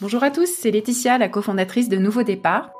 Bonjour 0.00 0.24
à 0.24 0.32
tous, 0.32 0.48
c'est 0.48 0.72
Laetitia, 0.72 1.18
la 1.18 1.28
cofondatrice 1.28 1.88
de 1.88 1.98
Nouveau 1.98 2.24
Départ. 2.24 2.72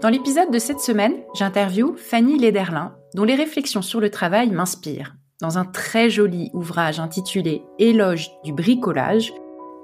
Dans 0.00 0.08
l'épisode 0.08 0.50
de 0.50 0.58
cette 0.58 0.80
semaine, 0.80 1.12
j'interview 1.34 1.94
Fanny 1.98 2.38
Lederlin, 2.38 2.96
dont 3.14 3.24
les 3.24 3.34
réflexions 3.34 3.82
sur 3.82 4.00
le 4.00 4.08
travail 4.08 4.50
m'inspirent. 4.50 5.14
Dans 5.42 5.58
un 5.58 5.66
très 5.66 6.08
joli 6.08 6.48
ouvrage 6.54 6.98
intitulé 6.98 7.62
Éloge 7.78 8.30
du 8.42 8.54
bricolage, 8.54 9.34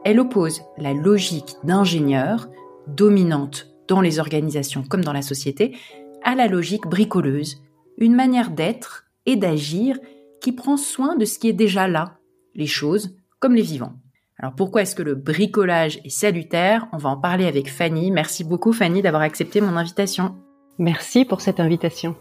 elle 0.02 0.18
oppose 0.18 0.62
la 0.78 0.94
logique 0.94 1.56
d'ingénieur, 1.62 2.48
dominante 2.86 3.66
dans 3.86 4.00
les 4.00 4.18
organisations 4.18 4.82
comme 4.82 5.04
dans 5.04 5.12
la 5.12 5.20
société, 5.20 5.76
à 6.24 6.34
la 6.34 6.46
logique 6.46 6.86
bricoleuse, 6.86 7.62
une 7.98 8.14
manière 8.14 8.50
d'être 8.50 9.04
et 9.26 9.36
d'agir 9.36 9.98
qui 10.40 10.52
prend 10.52 10.78
soin 10.78 11.16
de 11.16 11.26
ce 11.26 11.38
qui 11.38 11.50
est 11.50 11.52
déjà 11.52 11.86
là, 11.86 12.16
les 12.54 12.66
choses 12.66 13.14
comme 13.40 13.54
les 13.54 13.60
vivants. 13.60 13.92
Alors 14.38 14.54
pourquoi 14.54 14.82
est-ce 14.82 14.94
que 14.94 15.02
le 15.02 15.16
bricolage 15.16 16.00
est 16.04 16.10
salutaire? 16.10 16.86
On 16.92 16.96
va 16.96 17.10
en 17.10 17.16
parler 17.16 17.46
avec 17.46 17.70
Fanny. 17.70 18.10
Merci 18.10 18.44
beaucoup 18.44 18.72
Fanny 18.72 19.02
d'avoir 19.02 19.22
accepté 19.22 19.60
mon 19.60 19.76
invitation. 19.76 20.36
Merci 20.78 21.24
pour 21.24 21.40
cette 21.40 21.58
invitation. 21.58 22.14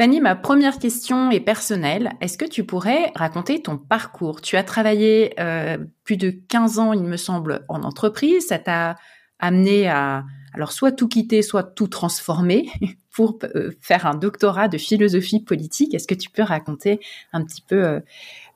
Fanny, 0.00 0.22
ma 0.22 0.34
première 0.34 0.78
question 0.78 1.30
est 1.30 1.40
personnelle. 1.40 2.14
Est-ce 2.22 2.38
que 2.38 2.46
tu 2.46 2.64
pourrais 2.64 3.12
raconter 3.14 3.60
ton 3.60 3.76
parcours? 3.76 4.40
Tu 4.40 4.56
as 4.56 4.64
travaillé 4.64 5.38
euh, 5.38 5.76
plus 6.04 6.16
de 6.16 6.30
15 6.30 6.78
ans, 6.78 6.94
il 6.94 7.02
me 7.02 7.18
semble, 7.18 7.66
en 7.68 7.82
entreprise. 7.82 8.46
Ça 8.46 8.58
t'a 8.58 8.96
amené 9.38 9.90
à 9.90 10.24
alors 10.54 10.72
soit 10.72 10.90
tout 10.90 11.06
quitter, 11.06 11.42
soit 11.42 11.64
tout 11.64 11.86
transformer 11.86 12.70
pour 13.12 13.40
euh, 13.54 13.72
faire 13.82 14.06
un 14.06 14.14
doctorat 14.14 14.68
de 14.68 14.78
philosophie 14.78 15.40
politique. 15.40 15.92
Est-ce 15.92 16.08
que 16.08 16.14
tu 16.14 16.30
peux 16.30 16.44
raconter 16.44 16.98
un 17.34 17.44
petit 17.44 17.60
peu, 17.60 18.00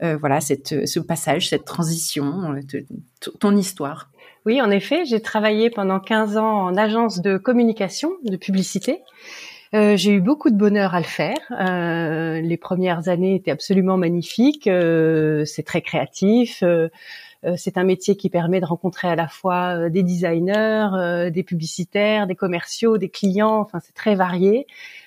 euh, 0.02 0.16
voilà, 0.16 0.40
cette, 0.40 0.86
ce 0.88 0.98
passage, 0.98 1.50
cette 1.50 1.66
transition, 1.66 2.54
ton 3.38 3.54
histoire? 3.54 4.08
Oui, 4.46 4.62
en 4.62 4.70
effet, 4.70 5.04
j'ai 5.04 5.20
travaillé 5.20 5.68
pendant 5.68 6.00
15 6.00 6.38
ans 6.38 6.62
en 6.64 6.76
agence 6.78 7.20
de 7.20 7.36
communication, 7.36 8.12
de 8.24 8.38
publicité. 8.38 9.02
Euh, 9.74 9.96
j'ai 9.96 10.12
eu 10.12 10.20
beaucoup 10.20 10.50
de 10.50 10.56
bonheur 10.56 10.94
à 10.94 11.00
le 11.00 11.06
faire. 11.06 11.36
Euh, 11.50 12.40
les 12.40 12.56
premières 12.56 13.08
années 13.08 13.34
étaient 13.34 13.50
absolument 13.50 13.96
magnifiques. 13.96 14.68
Euh, 14.68 15.44
c'est 15.44 15.64
très 15.64 15.82
créatif. 15.82 16.62
c'est 17.56 17.76
un 17.76 17.84
métier 17.84 18.16
qui 18.16 18.30
permet 18.30 18.60
de 18.60 18.64
rencontrer 18.64 19.08
à 19.08 19.16
la 19.16 19.28
fois 19.28 19.90
des 19.90 20.02
designers, 20.02 21.30
des 21.30 21.42
publicitaires, 21.42 22.26
des 22.26 22.36
commerciaux, 22.36 22.96
des 22.96 23.10
clients. 23.10 23.60
Enfin, 23.60 23.80
c'est 23.80 23.94
très 23.94 24.14
varié 24.14 24.66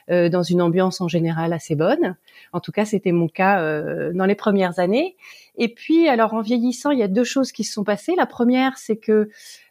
dans 0.09 0.43
une 0.43 0.61
ambiance 0.61 1.01
en 1.01 1.07
général 1.07 1.53
assez 1.53 1.75
bonne. 1.75 2.15
En 2.53 2.59
tout 2.59 2.71
cas, 2.71 2.85
c'était 2.85 3.11
mon 3.11 3.27
cas 3.27 3.81
dans 4.13 4.25
les 4.25 4.35
premières 4.35 4.79
années. 4.79 5.15
Et 5.57 5.69
puis, 5.69 6.07
alors 6.07 6.33
en 6.33 6.41
vieillissant, 6.41 6.91
il 6.91 6.99
y 6.99 7.03
a 7.03 7.07
deux 7.07 7.23
choses 7.23 7.51
qui 7.51 7.63
se 7.63 7.73
sont 7.73 7.83
passées. 7.83 8.13
La 8.15 8.27
première, 8.27 8.77
c'est 8.77 8.97
que 8.97 9.29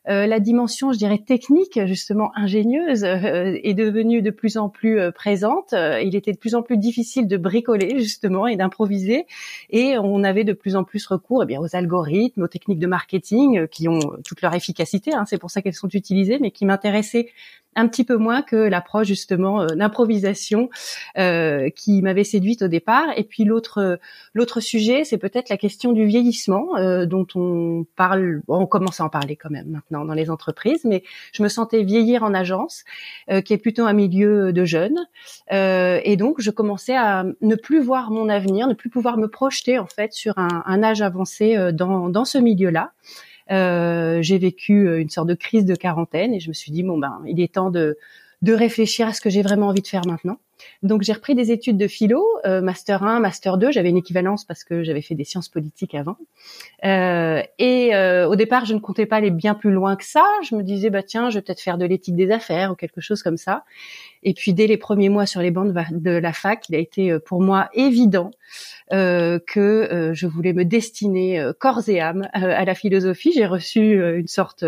euh, 0.09 0.27
la 0.27 0.41
dimension, 0.41 0.93
je 0.93 0.99
dirais, 0.99 1.19
technique, 1.19 1.81
justement 1.87 2.31
ingénieuse, 2.37 3.05
euh, 3.05 3.59
est 3.63 3.75
devenue 3.75 4.23
de 4.23 4.31
plus 4.31 4.57
en 4.57 4.69
plus 4.69 5.01
euh, 5.01 5.11
présente. 5.11 5.73
il 5.73 6.15
était 6.15 6.33
de 6.33 6.39
plus 6.39 6.55
en 6.55 6.63
plus 6.63 6.77
difficile 6.77 7.27
de 7.27 7.37
bricoler, 7.37 7.99
justement, 7.99 8.47
et 8.47 8.57
d'improviser. 8.57 9.27
Et 9.71 9.97
on 9.99 10.23
avait 10.25 10.45
de 10.45 10.53
plus 10.53 10.77
en 10.77 10.85
plus 10.85 11.07
recours 11.07 11.43
eh 11.43 11.47
bien, 11.47 11.61
aux 11.61 11.75
algorithmes, 11.75 12.43
aux 12.43 12.49
techniques 12.49 12.79
de 12.79 12.87
marketing, 12.87 13.67
qui 13.69 13.89
ont 13.89 14.01
toute 14.25 14.43
leur 14.43 14.55
efficacité. 14.55 15.13
Hein, 15.15 15.25
c'est 15.27 15.39
pour 15.39 15.51
ça 15.51 15.63
qu'elles 15.63 15.75
sont 15.75 15.89
utilisées, 15.89 16.39
mais 16.41 16.51
qui 16.51 16.67
m'intéressaient 16.67 17.29
un 17.77 17.87
petit 17.89 18.05
peu 18.05 18.17
moins 18.17 18.43
que 18.43 18.57
l'approche 18.57 19.07
justement 19.07 19.61
euh, 19.61 19.67
d'improvisation 19.67 20.71
euh, 21.19 21.71
qui 21.71 22.03
m'avait 22.03 22.25
séduite 22.25 22.63
au 22.63 22.69
départ. 22.69 23.07
Et 23.17 23.25
puis 23.25 23.45
l'autre 23.45 23.99
l'autre 24.35 24.61
sujet, 24.61 25.05
c'est 25.05 25.19
peut-être 25.19 25.49
la 25.51 25.57
question 25.57 25.93
du 25.93 26.07
vieillissement 26.07 26.77
euh, 26.77 27.07
dont 27.07 27.27
on 27.35 27.87
parle. 27.95 28.43
on 28.49 28.67
commence 28.67 29.01
à 29.01 29.05
en 29.05 29.09
parler 29.09 29.37
quand 29.37 29.51
même 29.51 29.69
maintenant 29.69 30.05
dans 30.05 30.15
les 30.15 30.31
entreprises, 30.31 30.85
mais 30.85 31.05
je 31.33 31.43
me 31.43 31.49
sentais 31.49 31.83
vieillir 31.83 32.23
en 32.23 32.33
agence, 32.33 32.85
qui 33.45 33.53
est 33.53 33.59
plutôt 33.59 33.85
un 33.85 33.93
milieu 33.93 34.53
de 34.53 34.65
jeunes, 34.65 35.07
et 35.51 36.17
donc 36.17 36.41
je 36.41 36.51
commençais 36.51 36.97
à 36.97 37.25
ne 37.43 37.55
plus 37.55 37.81
voir 37.81 38.11
mon 38.11 38.29
avenir, 38.29 38.67
ne 38.67 38.75
plus 38.75 38.89
pouvoir 38.89 39.19
me 39.19 39.29
projeter 39.29 39.79
en 39.79 39.87
fait 39.87 40.13
sur 40.15 40.39
un, 40.39 40.63
un 40.65 40.83
âge 40.83 41.03
avancé 41.03 41.73
dans 41.73 42.09
dans 42.09 42.25
ce 42.25 42.39
milieu-là. 42.39 42.93
Euh, 43.51 44.23
j'ai 44.23 44.39
vécu 44.39 44.89
euh, 44.89 45.01
une 45.01 45.09
sorte 45.09 45.29
de 45.29 45.35
crise 45.35 45.65
de 45.67 45.77
quarantaine 45.77 46.35
et 46.35 46.41
je 46.41 46.49
me 46.49 46.53
suis 46.53 46.73
dit 46.73 46.83
bon 46.83 46.99
ben 46.99 47.23
il 47.27 47.41
est 47.41 47.55
temps 47.55 47.71
de 47.71 47.97
de 48.43 48.53
réfléchir 48.53 49.09
à 49.09 49.13
ce 49.13 49.21
que 49.21 49.31
j'ai 49.31 49.43
vraiment 49.43 49.69
envie 49.69 49.83
de 49.83 49.87
faire 49.87 50.07
maintenant. 50.07 50.39
Donc 50.83 51.03
j'ai 51.03 51.13
repris 51.13 51.35
des 51.35 51.53
études 51.53 51.77
de 51.77 51.87
philo, 51.87 52.25
euh, 52.45 52.61
master 52.61 53.03
1, 53.03 53.21
master 53.21 53.59
2. 53.59 53.73
J'avais 53.73 53.91
une 53.91 53.97
équivalence 53.97 54.45
parce 54.45 54.65
que 54.65 54.83
j'avais 54.83 55.03
fait 55.03 55.15
des 55.15 55.25
sciences 55.25 55.49
politiques 55.49 55.95
avant. 55.95 56.17
Euh, 56.85 57.43
et 57.59 57.95
euh, 57.95 58.29
au 58.29 58.37
départ, 58.37 58.65
je 58.65 58.75
ne 58.75 58.79
comptais 58.79 59.07
pas 59.07 59.17
aller 59.17 59.31
bien 59.31 59.55
plus 59.55 59.71
loin 59.71 59.97
que 59.97 60.05
ça. 60.05 60.25
Je 60.49 60.55
me 60.55 60.63
disais 60.63 60.91
bah 60.91 61.03
tiens, 61.03 61.31
je 61.31 61.39
vais 61.39 61.43
peut-être 61.43 61.61
faire 61.61 61.79
de 61.79 61.85
l'éthique 61.85 62.17
des 62.17 62.31
affaires 62.31 62.73
ou 62.73 62.75
quelque 62.75 63.01
chose 63.01 63.23
comme 63.23 63.37
ça. 63.37 63.65
Et 64.23 64.35
puis 64.35 64.53
dès 64.53 64.67
les 64.67 64.77
premiers 64.77 65.09
mois 65.09 65.25
sur 65.25 65.41
les 65.41 65.51
bancs 65.53 65.73
de 65.73 66.11
la 66.11 66.33
fac, 66.33 66.69
il 66.69 66.75
a 66.75 66.79
été 66.79 67.13
euh, 67.13 67.21
pour 67.21 67.41
moi 67.41 67.69
évident 67.75 68.33
euh, 68.93 69.39
que 69.47 69.61
euh, 69.61 70.15
je 70.15 70.27
voulais 70.27 70.53
me 70.53 70.65
destiner 70.65 71.51
corps 71.61 71.89
et 71.89 72.01
âme 72.01 72.29
à 72.33 72.65
la 72.65 72.75
philosophie. 72.75 73.33
J'ai 73.33 73.47
reçu 73.47 74.01
une 74.17 74.27
sorte 74.27 74.65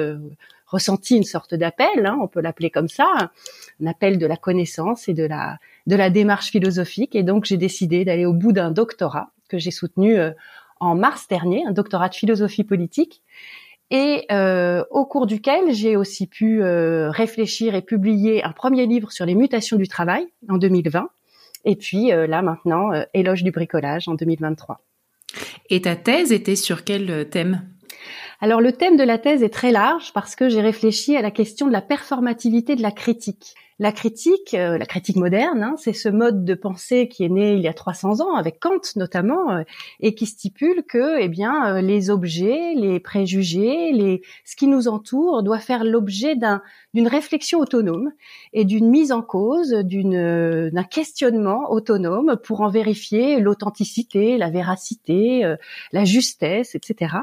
ressenti 0.68 1.16
une 1.16 1.24
sorte 1.24 1.54
d'appel, 1.54 2.06
hein, 2.06 2.18
on 2.20 2.28
peut 2.28 2.40
l'appeler 2.40 2.70
comme 2.70 2.88
ça, 2.88 3.30
un 3.82 3.86
appel 3.86 4.18
de 4.18 4.26
la 4.26 4.36
connaissance 4.36 5.08
et 5.08 5.14
de 5.14 5.24
la 5.24 5.58
de 5.86 5.96
la 5.96 6.10
démarche 6.10 6.50
philosophique. 6.50 7.14
Et 7.14 7.22
donc 7.22 7.46
j'ai 7.46 7.56
décidé 7.56 8.04
d'aller 8.04 8.26
au 8.26 8.34
bout 8.34 8.52
d'un 8.52 8.70
doctorat 8.70 9.30
que 9.48 9.58
j'ai 9.58 9.70
soutenu 9.70 10.18
euh, 10.18 10.30
en 10.78 10.94
mars 10.94 11.26
dernier, 11.28 11.64
un 11.66 11.72
doctorat 11.72 12.10
de 12.10 12.14
philosophie 12.14 12.64
politique, 12.64 13.22
et 13.90 14.26
euh, 14.30 14.84
au 14.90 15.06
cours 15.06 15.26
duquel 15.26 15.72
j'ai 15.72 15.96
aussi 15.96 16.26
pu 16.26 16.62
euh, 16.62 17.10
réfléchir 17.10 17.74
et 17.74 17.80
publier 17.80 18.44
un 18.44 18.52
premier 18.52 18.86
livre 18.86 19.10
sur 19.10 19.24
les 19.24 19.34
mutations 19.34 19.78
du 19.78 19.88
travail 19.88 20.26
en 20.48 20.58
2020, 20.58 21.08
et 21.64 21.74
puis 21.74 22.10
là 22.10 22.40
maintenant, 22.40 22.92
Éloge 23.14 23.42
du 23.42 23.50
bricolage 23.50 24.06
en 24.06 24.14
2023. 24.14 24.80
Et 25.70 25.82
ta 25.82 25.96
thèse 25.96 26.30
était 26.30 26.54
sur 26.54 26.84
quel 26.84 27.28
thème? 27.28 27.62
Alors 28.41 28.60
le 28.60 28.72
thème 28.72 28.97
de 28.97 29.03
la 29.03 29.19
thèse 29.19 29.43
est 29.43 29.53
très 29.53 29.72
large 29.72 30.12
parce 30.12 30.37
que 30.37 30.49
j'ai 30.49 30.60
réfléchi 30.60 31.16
à 31.16 31.22
la 31.22 31.31
question 31.31 31.66
de 31.66 31.72
la 31.72 31.82
performativité 31.82 32.76
de 32.76 32.82
la 32.82 32.93
critique. 32.93 33.54
La 33.81 33.93
critique, 33.93 34.54
euh, 34.54 34.76
la 34.76 34.87
critique 34.87 35.15
moderne, 35.15 35.62
hein, 35.62 35.75
c'est 35.76 35.93
ce 35.93 36.09
mode 36.09 36.44
de 36.44 36.54
pensée 36.54 37.06
qui 37.06 37.22
est 37.22 37.28
né 37.28 37.54
il 37.54 37.60
y 37.60 37.69
a 37.69 37.72
300 37.72 38.21
ans 38.21 38.34
avec 38.34 38.59
Kant 38.59 38.81
notamment 38.97 39.53
euh, 39.53 39.62
et 40.00 40.16
qui 40.16 40.27
stipule 40.27 40.82
que, 40.82 41.21
eh 41.21 41.28
bien, 41.28 41.77
euh, 41.77 41.81
les 41.81 42.10
objets, 42.10 42.75
les 42.75 42.98
préjugés, 42.98 43.93
les 43.93 44.22
ce 44.44 44.56
qui 44.56 44.66
nous 44.66 44.88
entoure 44.88 45.44
doit 45.44 45.60
faire 45.60 45.84
l'objet 45.84 46.34
d'un 46.34 46.60
d'une 46.93 47.06
réflexion 47.06 47.60
autonome 47.60 48.10
et 48.53 48.65
d'une 48.65 48.88
mise 48.88 49.12
en 49.12 49.22
cause, 49.22 49.71
d'une 49.71 50.71
d'un 50.71 50.84
questionnement 50.84 51.71
autonome 51.71 52.37
pour 52.43 52.62
en 52.62 52.71
vérifier 52.71 53.38
l'authenticité, 53.38 54.38
la 54.38 54.50
véracité, 54.50 55.54
la 55.93 56.04
justesse, 56.04 56.75
etc. 56.75 57.19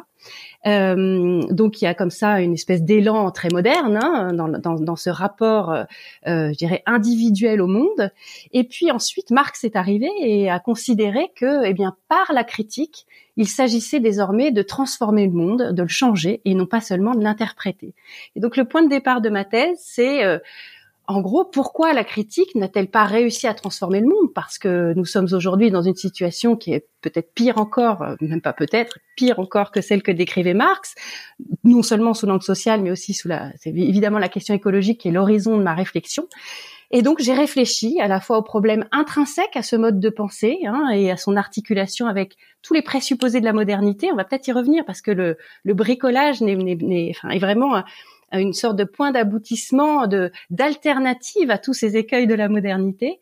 Euh, 0.66 1.42
donc 1.52 1.82
il 1.82 1.86
y 1.86 1.88
a 1.88 1.94
comme 1.94 2.10
ça 2.10 2.42
une 2.42 2.54
espèce 2.54 2.82
d'élan 2.82 3.30
très 3.32 3.50
moderne 3.50 4.00
hein, 4.02 4.34
dans, 4.34 4.48
dans, 4.48 4.76
dans, 4.76 4.96
ce 4.96 5.10
rapport, 5.10 5.72
euh, 5.72 5.84
euh, 6.28 6.52
je 6.52 6.58
dirais 6.58 6.82
individuel 6.86 7.62
au 7.62 7.68
monde. 7.68 8.12
Et 8.52 8.64
puis 8.64 8.92
ensuite, 8.92 9.32
Marx 9.32 9.64
est 9.64 9.76
arrivé 9.76 10.10
et 10.22 10.50
a 10.50 10.60
considéré 10.60 11.32
que, 11.36 11.66
eh 11.66 11.74
bien, 11.74 11.96
par 12.08 12.34
la 12.34 12.44
critique, 12.44 13.06
il 13.38 13.48
s'agissait 13.48 14.00
désormais 14.00 14.52
de 14.52 14.62
transformer 14.62 15.26
le 15.26 15.34
monde, 15.34 15.74
de 15.74 15.82
le 15.82 15.88
changer 15.90 16.42
et 16.46 16.56
non 16.56 16.66
pas 16.66 16.82
seulement 16.82 17.14
de 17.16 17.24
l'interpréter. 17.24 17.94
Et 18.36 18.40
donc 18.40 18.58
le 18.58 18.66
point 18.66 18.82
de 18.82 18.90
départ 18.90 19.22
de 19.22 19.30
ma 19.30 19.44
thèse, 19.44 19.78
c'est 19.82 20.24
euh, 20.24 20.40
en 21.08 21.22
gros, 21.22 21.46
pourquoi 21.46 21.94
la 21.94 22.04
critique 22.04 22.56
n'a-t-elle 22.56 22.90
pas 22.90 23.06
réussi 23.06 23.48
à 23.48 23.54
transformer 23.54 24.00
le 24.00 24.08
monde? 24.08 24.34
Parce 24.34 24.58
que 24.58 24.94
nous 24.96 25.06
sommes 25.06 25.28
aujourd'hui 25.34 25.70
dans 25.72 25.82
une 25.82 25.96
situation 25.96 26.56
qui 26.56 26.74
est 26.74 26.88
peut-être 27.02 27.34
pire 27.34 27.58
encore, 27.58 28.02
euh, 28.02 28.16
même 28.22 28.42
pas 28.42 28.54
peut-être, 28.54 28.98
pire 29.16 29.40
encore 29.40 29.72
que 29.72 29.82
celle 29.82 30.02
que 30.02 30.12
décrivait 30.12 30.54
Marx, 30.54 30.96
non 31.64 31.84
seulement 31.84 32.14
sous 32.14 32.26
l'angle 32.26 32.44
social, 32.44 32.82
mais 32.82 32.92
aussi 32.92 33.14
sous 33.14 33.28
la, 33.28 33.52
c'est 33.58 33.70
évidemment 33.70 34.20
la 34.20 34.30
question 34.30 34.54
écologique 34.54 35.02
qui 35.02 35.10
est 35.10 35.12
l'horizon 35.12 35.58
de 35.58 35.64
ma 35.64 35.76
réflexion. 35.76 36.28
Et 36.92 37.02
donc 37.02 37.20
j'ai 37.20 37.34
réfléchi 37.34 38.00
à 38.00 38.08
la 38.08 38.22
fois 38.22 38.38
aux 38.38 38.44
problèmes 38.44 38.86
intrinsèques 38.92 39.56
à 39.56 39.64
ce 39.64 39.76
mode 39.76 40.00
de 40.00 40.10
pensée 40.10 40.60
hein, 40.66 40.90
et 40.94 41.12
à 41.12 41.18
son 41.18 41.36
articulation 41.36 42.08
avec 42.08 42.36
tous 42.62 42.74
les 42.74 42.84
présupposés 42.84 43.40
de 43.40 43.46
la 43.46 43.54
modernité. 43.54 44.12
On 44.12 44.16
va 44.16 44.24
peut-être 44.24 44.48
y 44.48 44.52
revenir 44.52 44.86
parce 44.86 45.02
que 45.02 45.12
le, 45.12 45.38
le 45.64 45.74
bricolage 45.74 46.42
n'est, 46.42 47.12
enfin, 47.12 47.30
est 47.30 47.40
vraiment 47.40 47.84
une 48.32 48.54
sorte 48.54 48.76
de 48.76 48.84
point 48.84 49.12
d'aboutissement, 49.12 50.08
de 50.08 50.32
d'alternative 50.50 51.52
à 51.52 51.58
tous 51.58 51.74
ces 51.74 51.98
écueils 51.98 52.28
de 52.28 52.36
la 52.36 52.50
modernité. 52.50 53.20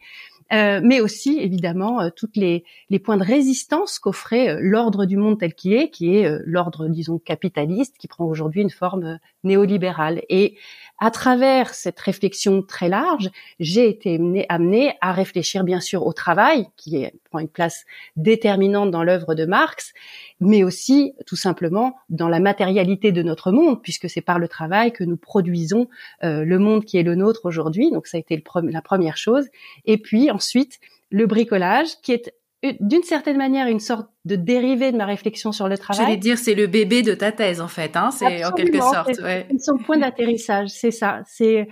euh, 0.52 0.82
mais 0.84 1.00
aussi 1.00 1.40
évidemment 1.40 2.02
euh, 2.02 2.10
toutes 2.16 2.36
les, 2.36 2.64
les 2.90 3.00
points 3.00 3.18
de 3.18 3.24
résistance 3.24 3.98
qu'offrait 3.98 4.50
euh, 4.50 4.60
l'ordre 4.62 5.06
du 5.06 5.18
monde 5.18 5.40
tel 5.40 5.54
qu'il 5.54 5.74
est, 5.74 5.90
qui 5.90 6.16
est 6.16 6.30
l'ordre, 6.46 6.88
disons, 6.88 7.18
capitaliste, 7.18 7.98
qui 7.98 8.08
prend 8.08 8.26
aujourd'hui 8.26 8.62
une 8.62 8.70
forme 8.70 9.20
néolibérale. 9.44 10.22
Et 10.30 10.56
à 11.00 11.12
travers 11.12 11.74
cette 11.74 12.00
réflexion 12.00 12.62
très 12.62 12.88
large, 12.88 13.30
j'ai 13.60 13.90
été 13.90 14.20
amenée 14.48 14.96
à 15.02 15.12
réfléchir 15.12 15.64
bien 15.64 15.80
sûr 15.80 16.06
au 16.06 16.14
travail, 16.14 16.68
qui 16.78 17.06
prend 17.30 17.40
une 17.40 17.50
place 17.50 17.86
déterminante 18.16 18.92
dans 18.92 19.04
l'œuvre 19.04 19.36
de 19.36 19.46
Marx, 19.46 19.94
mais 20.40 20.64
aussi 20.64 21.14
tout 21.26 21.36
simplement 21.36 21.96
dans 22.10 22.30
la 22.30 22.40
matérialité 22.40 23.12
de 23.12 23.24
notre 23.24 23.52
monde, 23.52 23.82
puisque 23.82 24.10
c'est 24.10 24.22
par 24.22 24.40
le 24.40 24.48
travail 24.48 24.94
que 24.94 25.04
nous 25.04 25.18
produisons 25.18 25.90
euh, 26.24 26.46
le 26.46 26.60
monde 26.60 26.86
qui 26.86 26.98
est 26.98 27.04
le 27.04 27.16
nôtre 27.16 27.46
aujourd'hui. 27.46 27.92
Donc 27.92 28.08
ça 28.08 28.18
a 28.18 28.20
été 28.20 28.42
la 28.64 28.82
première 28.82 29.18
chose. 29.18 29.48
Et 29.86 29.98
puis 29.98 30.32
ensuite, 30.32 30.80
le 31.10 31.26
bricolage, 31.26 32.00
qui 32.02 32.14
est 32.14 32.34
d'une 32.80 33.04
certaine 33.04 33.38
manière 33.38 33.68
une 33.68 33.80
sorte 33.80 34.10
de 34.26 34.36
dérivé 34.36 34.92
de 34.92 34.98
ma 34.98 35.06
réflexion 35.06 35.52
sur 35.52 35.68
le 35.68 35.78
travail. 35.78 36.06
J'allais 36.06 36.18
dire 36.18 36.38
c'est 36.38 36.56
le 36.56 36.68
bébé 36.68 37.02
de 37.02 37.14
ta 37.14 37.32
thèse 37.32 37.60
en 37.62 37.68
fait, 37.68 37.96
hein, 37.96 38.12
c'est 38.12 38.46
en 38.46 38.52
quelque 38.52 38.80
sorte. 38.80 39.14
C'est 39.16 39.48
son 39.60 39.78
point 39.78 39.98
d'atterrissage, 39.98 40.70
c'est 40.70 40.92
ça. 40.92 41.22
C'est 41.28 41.68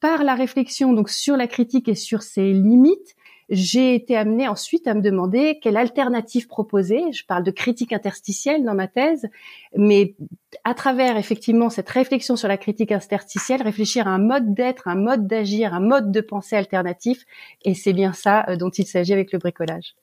par 0.00 0.24
la 0.24 0.34
réflexion 0.34 0.92
donc 0.92 1.08
sur 1.08 1.36
la 1.36 1.46
critique 1.46 1.88
et 1.88 1.94
sur 1.94 2.22
ses 2.22 2.52
limites 2.52 3.16
j'ai 3.48 3.94
été 3.94 4.16
amenée 4.16 4.48
ensuite 4.48 4.88
à 4.88 4.94
me 4.94 5.00
demander 5.00 5.58
quelle 5.62 5.76
alternative 5.76 6.48
proposer. 6.48 7.12
Je 7.12 7.24
parle 7.24 7.44
de 7.44 7.50
critique 7.50 7.92
interstitielle 7.92 8.64
dans 8.64 8.74
ma 8.74 8.88
thèse, 8.88 9.28
mais 9.76 10.16
à 10.64 10.74
travers 10.74 11.16
effectivement 11.16 11.70
cette 11.70 11.88
réflexion 11.88 12.34
sur 12.34 12.48
la 12.48 12.56
critique 12.56 12.90
interstitielle, 12.90 13.62
réfléchir 13.62 14.08
à 14.08 14.10
un 14.10 14.18
mode 14.18 14.52
d'être, 14.54 14.88
un 14.88 14.96
mode 14.96 15.28
d'agir, 15.28 15.74
un 15.74 15.80
mode 15.80 16.10
de 16.10 16.20
pensée 16.20 16.56
alternatif, 16.56 17.24
et 17.64 17.74
c'est 17.74 17.92
bien 17.92 18.12
ça 18.12 18.44
euh, 18.48 18.56
dont 18.56 18.70
il 18.70 18.86
s'agit 18.86 19.12
avec 19.12 19.32
le 19.32 19.38
bricolage. 19.38 19.94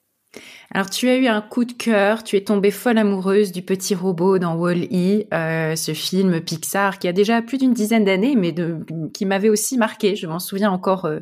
Alors 0.76 0.90
tu 0.90 1.08
as 1.08 1.16
eu 1.16 1.28
un 1.28 1.40
coup 1.40 1.64
de 1.64 1.72
cœur, 1.72 2.24
tu 2.24 2.36
es 2.36 2.40
tombée 2.40 2.72
folle 2.72 2.98
amoureuse 2.98 3.52
du 3.52 3.62
petit 3.62 3.94
robot 3.94 4.40
dans 4.40 4.56
Wall-E, 4.56 5.24
euh, 5.32 5.76
ce 5.76 5.94
film 5.94 6.40
Pixar 6.40 6.98
qui 6.98 7.06
a 7.06 7.12
déjà 7.12 7.42
plus 7.42 7.58
d'une 7.58 7.74
dizaine 7.74 8.04
d'années, 8.04 8.34
mais 8.34 8.52
qui 9.12 9.24
m'avait 9.24 9.50
aussi 9.50 9.78
marqué. 9.78 10.16
Je 10.16 10.26
m'en 10.26 10.40
souviens 10.40 10.72
encore 10.72 11.04
euh, 11.04 11.20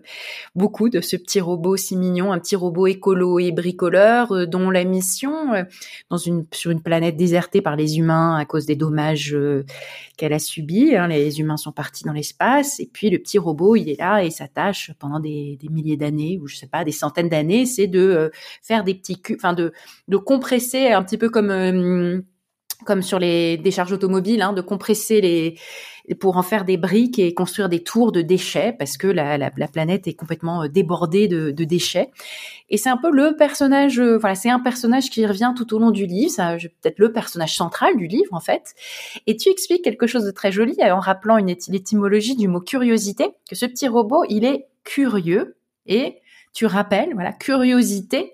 beaucoup 0.55 0.89
de 0.89 1.03
ce 1.03 1.17
petit 1.17 1.39
robot 1.41 1.77
si 1.77 1.99
mignon, 1.99 2.33
un 2.33 2.39
petit 2.39 2.57
robot 2.57 2.87
écolo 2.87 3.41
et 3.41 3.53
bricoleur 3.53 4.33
euh, 4.33 4.47
dont 4.47 4.71
la 4.71 4.85
mission, 4.85 5.33
sur 6.53 6.71
une 6.71 6.81
planète 6.81 7.17
désertée 7.17 7.61
par 7.61 7.77
les 7.77 7.99
humains 7.99 8.37
à 8.37 8.47
cause 8.47 8.65
des 8.65 8.77
dommages 8.77 9.37
qu'elle 10.17 10.33
a 10.33 10.39
subis, 10.39 10.97
hein, 10.97 11.09
les 11.09 11.41
humains 11.41 11.59
sont 11.59 11.73
partis 11.73 12.05
dans 12.05 12.13
l'espace, 12.13 12.81
et 12.81 12.89
puis 12.91 13.11
le 13.11 13.19
petit 13.19 13.39
robot 13.39 13.77
il 13.77 13.91
est 13.91 13.99
là 13.99 14.25
et 14.25 14.31
sa 14.31 14.49
tâche 14.49 14.93
pendant 14.99 15.21
des, 15.21 15.59
des 15.61 15.69
milliers 15.69 15.97
d'années 15.97 16.39
ou 16.41 16.47
je 16.47 16.57
sais 16.57 16.67
pas 16.67 16.85
des 16.85 16.93
centaines 16.93 17.29
d'années, 17.29 17.67
c'est 17.67 17.87
de 17.87 18.31
faire 18.63 18.83
des 18.83 18.95
de, 19.03 20.17
compresser 20.17 20.89
un 20.89 21.03
petit 21.03 21.19
peu 21.19 21.29
comme 21.29 21.51
euh, 21.51 22.21
comme 22.85 23.03
sur 23.03 23.19
les 23.19 23.57
décharges 23.59 23.93
automobiles, 23.93 24.43
hein, 24.43 24.53
de 24.53 24.61
compresser 24.61 25.21
les 25.21 25.57
pour 26.19 26.37
en 26.37 26.43
faire 26.43 26.65
des 26.65 26.77
briques 26.77 27.19
et 27.19 27.33
construire 27.33 27.69
des 27.69 27.83
tours 27.83 28.11
de 28.13 28.23
déchets 28.23 28.75
parce 28.77 28.97
que 28.97 29.07
la, 29.07 29.39
la, 29.39 29.51
planète 29.69 30.09
est 30.09 30.15
complètement 30.15 30.65
euh, 30.65 30.69
débordée 30.69 31.29
de, 31.29 31.53
déchets. 31.65 32.11
Et 32.71 32.77
c'est 32.77 32.89
un 32.89 32.97
peu 32.97 33.11
le 33.11 33.37
personnage, 33.37 34.01
euh, 34.01 34.19
voilà, 34.19 34.35
c'est 34.35 34.51
un 34.51 34.59
personnage 34.59 35.11
qui 35.11 35.25
revient 35.27 35.53
tout 35.57 35.75
au 35.75 35.79
long 35.79 35.91
du 35.91 36.07
livre, 36.07 36.35
peut-être 36.83 36.99
le 36.99 37.13
personnage 37.13 37.55
central 37.55 37.97
du 37.97 38.09
livre 38.09 38.33
en 38.35 38.41
fait. 38.41 38.75
Et 39.27 39.37
tu 39.37 39.49
expliques 39.49 39.85
quelque 39.85 40.07
chose 40.07 40.25
de 40.25 40.33
très 40.33 40.51
joli 40.51 40.77
en 40.83 40.99
rappelant 40.99 41.39
une 41.39 41.55
l'étymologie 41.69 42.35
du 42.35 42.49
mot 42.49 42.61
curiosité, 42.61 43.31
que 43.49 43.55
ce 43.55 43.67
petit 43.67 43.87
robot, 43.87 44.25
il 44.29 44.45
est 44.45 44.67
curieux 44.85 45.57
et 45.87 46.17
tu 46.53 46.67
rappelles, 46.67 47.11
voilà, 47.15 47.33
curiosité 47.33 48.33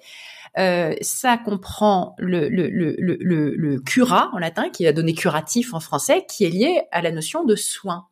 euh, 0.56 0.94
ça 1.00 1.36
comprend 1.36 2.14
le, 2.18 2.48
le, 2.48 2.68
le, 2.68 2.96
le, 2.98 3.54
le 3.54 3.80
cura 3.80 4.30
en 4.32 4.38
latin, 4.38 4.70
qui 4.70 4.86
a 4.86 4.92
donné 4.92 5.14
curatif 5.14 5.74
en 5.74 5.80
français, 5.80 6.24
qui 6.28 6.44
est 6.44 6.50
lié 6.50 6.82
à 6.90 7.02
la 7.02 7.10
notion 7.12 7.44
de 7.44 7.56
soin. 7.56 8.06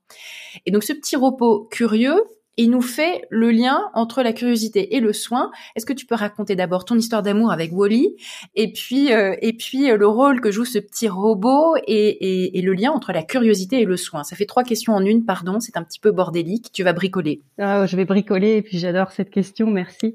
Et 0.67 0.71
donc 0.71 0.85
ce 0.85 0.93
petit 0.93 1.17
repos 1.17 1.69
curieux, 1.71 2.23
il 2.57 2.71
nous 2.71 2.81
fait 2.81 3.27
le 3.31 3.51
lien 3.51 3.91
entre 3.95 4.23
la 4.23 4.33
curiosité 4.33 4.97
et 4.97 5.01
le 5.01 5.13
soin. 5.13 5.51
Est-ce 5.75 5.85
que 5.85 5.93
tu 5.93 6.07
peux 6.07 6.15
raconter 6.15 6.57
d'abord 6.57 6.85
ton 6.85 6.97
histoire 6.97 7.23
d'amour 7.23 7.53
avec 7.53 7.71
Wally 7.73 8.17
et 8.55 8.73
puis 8.73 9.13
euh, 9.13 9.35
et 9.43 9.53
puis 9.53 9.91
euh, 9.91 9.97
le 9.97 10.07
rôle 10.07 10.41
que 10.41 10.51
joue 10.51 10.65
ce 10.65 10.79
petit 10.79 11.09
robot 11.09 11.77
et, 11.87 12.59
et, 12.59 12.63
le 12.63 12.73
lien 12.73 12.91
entre 12.91 13.13
la 13.13 13.23
curiosité 13.23 13.83
et 13.83 13.85
le 13.85 13.97
soin? 13.97 14.25
Ça 14.25 14.37
fait 14.37 14.47
trois 14.47 14.65
questions 14.65 14.95
en 14.95 15.05
une, 15.05 15.25
pardon, 15.25 15.61
c'est 15.61 15.77
un 15.77 15.83
petit 15.83 16.01
peu 16.01 16.11
bordélique. 16.11 16.73
Tu 16.73 16.83
vas 16.83 16.93
bricoler. 16.93 17.43
Ah, 17.59 17.87
je 17.87 17.97
vais 17.97 18.05
bricoler 18.05 18.57
et 18.57 18.63
puis 18.63 18.79
j'adore 18.79 19.13
cette 19.13 19.31
question, 19.31 19.71
merci. 19.71 20.15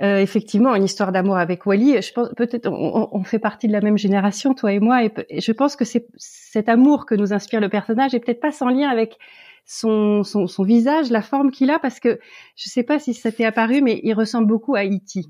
Euh, 0.00 0.18
effectivement, 0.18 0.74
une 0.74 0.84
histoire 0.84 1.12
d'amour 1.12 1.36
avec 1.36 1.66
Wally. 1.66 2.00
Je 2.00 2.12
pense 2.12 2.30
peut-être 2.36 2.68
on, 2.68 3.08
on, 3.12 3.24
fait 3.24 3.38
partie 3.38 3.68
de 3.68 3.72
la 3.72 3.80
même 3.80 3.98
génération, 3.98 4.54
toi 4.54 4.72
et 4.72 4.80
moi, 4.80 5.04
et, 5.04 5.12
et 5.28 5.40
je 5.40 5.52
pense 5.52 5.76
que 5.76 5.84
c'est 5.84 6.06
cet 6.16 6.68
amour 6.68 7.06
que 7.06 7.14
nous 7.14 7.32
inspire 7.32 7.60
le 7.60 7.68
personnage 7.68 8.14
est 8.14 8.20
peut-être 8.20 8.40
pas 8.40 8.52
sans 8.52 8.68
lien 8.68 8.88
avec 8.88 9.18
son, 9.64 10.22
son, 10.22 10.46
son 10.46 10.62
visage, 10.62 11.10
la 11.10 11.22
forme 11.22 11.50
qu'il 11.50 11.70
a, 11.70 11.78
parce 11.78 12.00
que 12.00 12.18
je 12.56 12.68
sais 12.68 12.82
pas 12.82 12.98
si 12.98 13.14
ça 13.14 13.32
t'est 13.32 13.44
apparu, 13.44 13.80
mais 13.80 14.00
il 14.02 14.14
ressemble 14.14 14.46
beaucoup 14.46 14.74
à 14.74 14.84
E.T. 14.84 15.22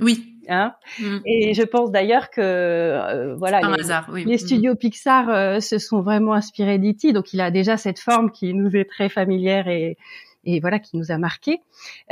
Oui. 0.00 0.24
Hein 0.48 0.74
mm. 0.98 1.18
Et 1.26 1.54
je 1.54 1.62
pense 1.62 1.92
d'ailleurs 1.92 2.30
que 2.30 2.40
euh, 2.40 3.34
voilà, 3.36 3.60
les, 3.60 4.24
les, 4.24 4.34
mm. 4.34 4.38
studios 4.38 4.74
Pixar 4.74 5.28
euh, 5.28 5.60
se 5.60 5.78
sont 5.78 6.00
vraiment 6.00 6.32
inspirés 6.32 6.78
d'E.T. 6.78 7.12
Donc 7.12 7.32
il 7.32 7.40
a 7.40 7.50
déjà 7.50 7.76
cette 7.76 8.00
forme 8.00 8.30
qui 8.30 8.54
nous 8.54 8.74
est 8.74 8.86
très 8.86 9.08
familière 9.08 9.68
et, 9.68 9.96
et 10.44 10.60
voilà 10.60 10.78
qui 10.78 10.96
nous 10.96 11.12
a 11.12 11.18
marqué. 11.18 11.60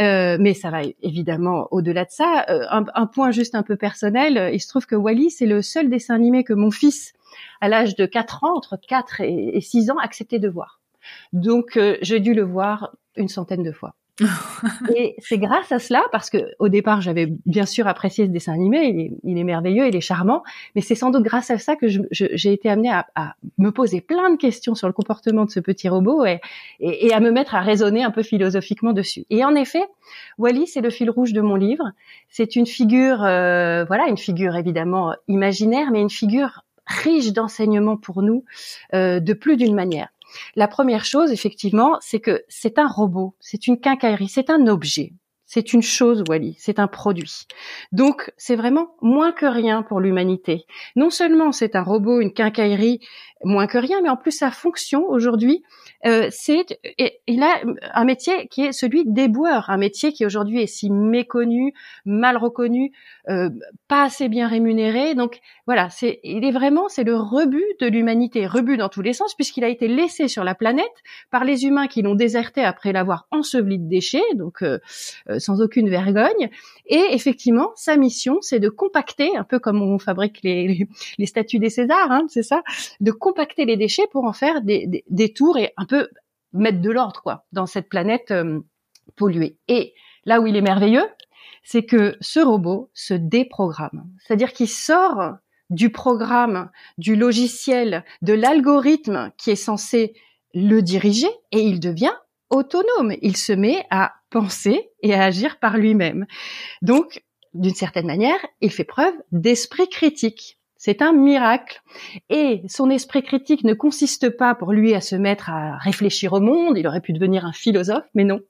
Euh, 0.01 0.37
mais 0.39 0.55
ça 0.55 0.71
va 0.71 0.83
évidemment 1.03 1.69
au-delà 1.71 2.05
de 2.05 2.11
ça. 2.11 2.45
Euh, 2.51 2.65
un, 2.71 2.85
un, 2.95 3.07
point 3.07 3.31
juste 3.31 3.55
un 3.55 3.63
peu 3.63 3.77
personnel, 3.77 4.51
il 4.53 4.61
se 4.61 4.69
trouve 4.69 4.87
que 4.87 4.95
Wally 4.95 5.31
c'est 5.31 5.47
le 5.47 5.63
seul 5.63 5.89
dessin 5.89 6.15
animé 6.15 6.45
que 6.45 6.53
mon 6.53 6.71
fils, 6.71 7.15
à 7.61 7.69
l'âge 7.69 7.97
de 7.97 8.07
4 8.07 8.45
ans, 8.45 8.57
entre 8.57 8.77
4 8.77 9.23
et, 9.23 9.57
et 9.57 9.61
6 9.61 9.91
ans, 9.91 9.99
acceptait 9.99 10.39
de 10.39 10.49
voir. 10.49 10.78
Donc 11.33 11.77
euh, 11.77 11.97
j'ai 12.03 12.21
dû 12.21 12.35
le 12.35 12.43
voir 12.43 12.93
une 13.17 13.29
centaine 13.29 13.63
de 13.63 13.73
fois. 13.73 13.95
et 14.97 15.15
c'est 15.21 15.39
grâce 15.39 15.71
à 15.71 15.79
cela, 15.79 16.03
parce 16.11 16.29
que 16.29 16.39
au 16.59 16.69
départ 16.69 17.01
j'avais 17.01 17.33
bien 17.47 17.67
sûr 17.67 17.87
apprécié 17.87 18.27
ce 18.27 18.31
dessin 18.31 18.53
animé, 18.53 19.13
il 19.23 19.39
est, 19.39 19.45
merveilleux, 19.45 19.87
il 19.87 19.95
est 19.95 20.01
charmant, 20.01 20.43
mais 20.75 20.81
c'est 20.81 20.97
sans 20.97 21.11
doute 21.11 21.23
grâce 21.23 21.51
à 21.51 21.59
ça 21.59 21.77
que 21.77 21.87
j'ai 22.11 22.53
été 22.53 22.69
amenée 22.69 22.91
à, 22.91 23.35
me 23.59 23.71
poser 23.71 24.01
plein 24.01 24.31
de 24.31 24.37
questions 24.37 24.75
sur 24.75 24.89
le 24.89 24.93
comportement 24.93 25.45
de 25.45 25.51
ce 25.51 25.61
petit 25.61 25.89
robot 25.89 26.25
et, 26.25 26.41
et, 26.81 27.13
à 27.13 27.21
me 27.21 27.31
mettre 27.31 27.55
à 27.55 27.61
raisonner 27.61 28.03
un 28.03 28.11
peu 28.11 28.23
philosophiquement 28.23 28.93
dessus. 28.93 29.25
Et 29.31 29.45
en 29.45 29.55
effet, 29.55 29.85
Wally, 30.39 30.67
c'est 30.67 30.81
le 30.81 30.91
fil 30.91 31.11
rouge 31.11 31.33
de 31.33 31.41
mon 31.41 31.55
livre. 31.55 31.85
C'est 32.29 32.57
une 32.57 32.67
figure, 32.67 33.23
euh, 33.23 33.85
voilà, 33.85 34.09
une 34.09 34.19
figure 34.19 34.57
évidemment 34.57 35.15
imaginaire, 35.29 35.91
mais 35.93 36.01
une 36.01 36.11
figure 36.11 36.63
riche 36.87 37.33
d'enseignements 37.33 37.97
pour 37.97 38.23
nous 38.23 38.45
euh, 38.95 39.21
de 39.21 39.33
plus 39.33 39.57
d'une 39.57 39.75
manière. 39.75 40.09
La 40.57 40.69
première 40.69 41.05
chose, 41.05 41.33
effectivement, 41.33 41.99
c'est 42.01 42.21
que 42.21 42.45
c'est 42.49 42.79
un 42.79 42.87
robot, 42.87 43.35
c'est 43.41 43.67
une 43.67 43.81
quincaillerie, 43.81 44.29
c'est 44.29 44.51
un 44.51 44.67
objet. 44.67 45.13
C'est 45.51 45.73
une 45.73 45.81
chose, 45.81 46.23
Wally, 46.29 46.57
c'est 46.59 46.79
un 46.79 46.89
produit. 46.89 47.47
Donc, 47.91 48.31
c'est 48.37 48.55
vraiment 48.55 48.91
moins 49.01 49.33
que 49.33 49.47
rien 49.47 49.83
pour 49.83 49.99
l'humanité. 49.99 50.67
Non 50.95 51.09
seulement 51.09 51.53
c'est 51.53 51.75
un 51.75 51.83
robot, 51.83 52.21
une 52.21 52.35
quincaillerie, 52.35 53.01
moins 53.45 53.67
que 53.67 53.79
rien, 53.79 54.01
mais 54.03 54.09
en 54.09 54.17
plus 54.17 54.33
sa 54.33 54.51
fonction 54.51 55.07
aujourd'hui, 55.09 55.63
euh, 56.07 56.29
c'est 56.31 56.67
il 57.27 57.43
a 57.43 57.61
un 57.95 58.05
métier 58.05 58.49
qui 58.49 58.67
est 58.67 58.73
celui 58.73 59.05
d'éboueur, 59.07 59.71
un 59.71 59.77
métier 59.77 60.13
qui 60.13 60.27
aujourd'hui 60.27 60.63
est 60.63 60.67
si 60.67 60.91
méconnu, 60.91 61.73
mal 62.05 62.37
reconnu, 62.37 62.93
euh, 63.29 63.49
pas 63.89 64.05
assez 64.05 64.29
bien 64.29 64.49
rémunéré. 64.49 65.15
Donc 65.15 65.41
voilà, 65.67 65.89
c'est 65.91 66.21
il 66.25 66.45
est 66.45 66.51
vraiment 66.51 66.89
c'est 66.89 67.05
le 67.05 67.17
rebut 67.17 67.65
de 67.81 67.87
l'humanité, 67.87 68.47
rebut 68.47 68.77
dans 68.77 68.89
tous 68.89 69.03
les 69.03 69.13
sens 69.13 69.35
puisqu'il 69.35 69.65
a 69.65 69.69
été 69.69 69.89
laissé 69.89 70.29
sur 70.29 70.45
la 70.45 70.55
planète 70.55 70.87
par 71.31 71.45
les 71.45 71.65
humains 71.65 71.87
qui 71.87 72.03
l'ont 72.03 72.15
déserté 72.15 72.63
après 72.65 72.93
l'avoir 72.93 73.27
enseveli 73.31 73.79
de 73.79 73.89
déchets, 73.89 74.35
donc 74.35 74.63
euh, 74.63 74.79
sans 75.39 75.61
aucune 75.61 75.89
vergogne. 75.89 76.51
Et 76.87 77.03
effectivement, 77.11 77.71
sa 77.77 77.97
mission, 77.97 78.39
c'est 78.41 78.61
de 78.61 78.69
compacter, 78.69 79.37
un 79.37 79.45
peu 79.45 79.59
comme 79.59 79.83
on 79.83 79.99
fabrique 79.99 80.41
les, 80.43 80.89
les, 81.19 81.27
statues 81.27 81.59
des 81.59 81.71
Césars, 81.71 82.11
hein, 82.11 82.27
c'est 82.29 82.43
ça, 82.43 82.63
de 83.01 83.11
compacter 83.11 83.65
les 83.65 83.77
déchets 83.77 84.07
pour 84.11 84.25
en 84.25 84.33
faire 84.33 84.63
des, 84.63 85.05
des, 85.09 85.33
tours 85.33 85.59
et 85.59 85.73
un 85.77 85.85
peu 85.85 86.09
mettre 86.53 86.81
de 86.81 86.91
l'ordre 86.91 87.21
quoi 87.23 87.45
dans 87.53 87.67
cette 87.67 87.89
planète 87.89 88.31
euh, 88.31 88.61
polluée. 89.17 89.59
Et 89.69 89.95
là 90.25 90.41
où 90.41 90.47
il 90.47 90.57
est 90.57 90.63
merveilleux, 90.63 91.07
c'est 91.63 91.85
que 91.85 92.17
ce 92.21 92.41
robot 92.41 92.91
se 92.95 93.15
déprogramme, 93.15 94.09
c'est-à-dire 94.21 94.53
qu'il 94.53 94.69
sort 94.69 95.37
du 95.71 95.91
programme, 95.91 96.71
du 96.97 97.15
logiciel, 97.15 98.05
de 98.23 98.33
l'algorithme 98.33 99.33
qui 99.37 99.51
est 99.51 99.57
censé 99.57 100.15
le 100.55 100.81
diriger 100.81 101.29
et 101.53 101.61
il 101.61 101.79
devient 101.79 102.15
autonome. 102.51 103.15
Il 103.23 103.37
se 103.37 103.53
met 103.53 103.87
à 103.91 104.15
penser 104.31 104.91
et 105.03 105.15
à 105.15 105.25
agir 105.25 105.59
par 105.59 105.79
lui-même. 105.79 106.27
Donc, 106.83 107.23
d'une 107.55 107.75
certaine 107.75 108.07
manière, 108.07 108.39
il 108.61 108.71
fait 108.71 108.85
preuve 108.85 109.15
d'esprit 109.33 109.89
critique. 109.89 110.59
C'est 110.81 111.03
un 111.03 111.13
miracle. 111.13 111.83
Et 112.31 112.63
son 112.69 112.89
esprit 112.89 113.25
critique 113.25 113.65
ne 113.65 113.75
consiste 113.75 114.31
pas 114.31 114.55
pour 114.55 114.73
lui 114.73 114.95
à 114.95 115.01
se 115.01 115.17
mettre 115.17 115.51
à 115.51 115.77
réfléchir 115.77 116.33
au 116.33 116.41
monde, 116.41 116.79
il 116.79 116.87
aurait 116.87 117.01
pu 117.01 117.13
devenir 117.13 117.45
un 117.45 117.53
philosophe, 117.53 118.09
mais 118.15 118.23
non. 118.23 118.41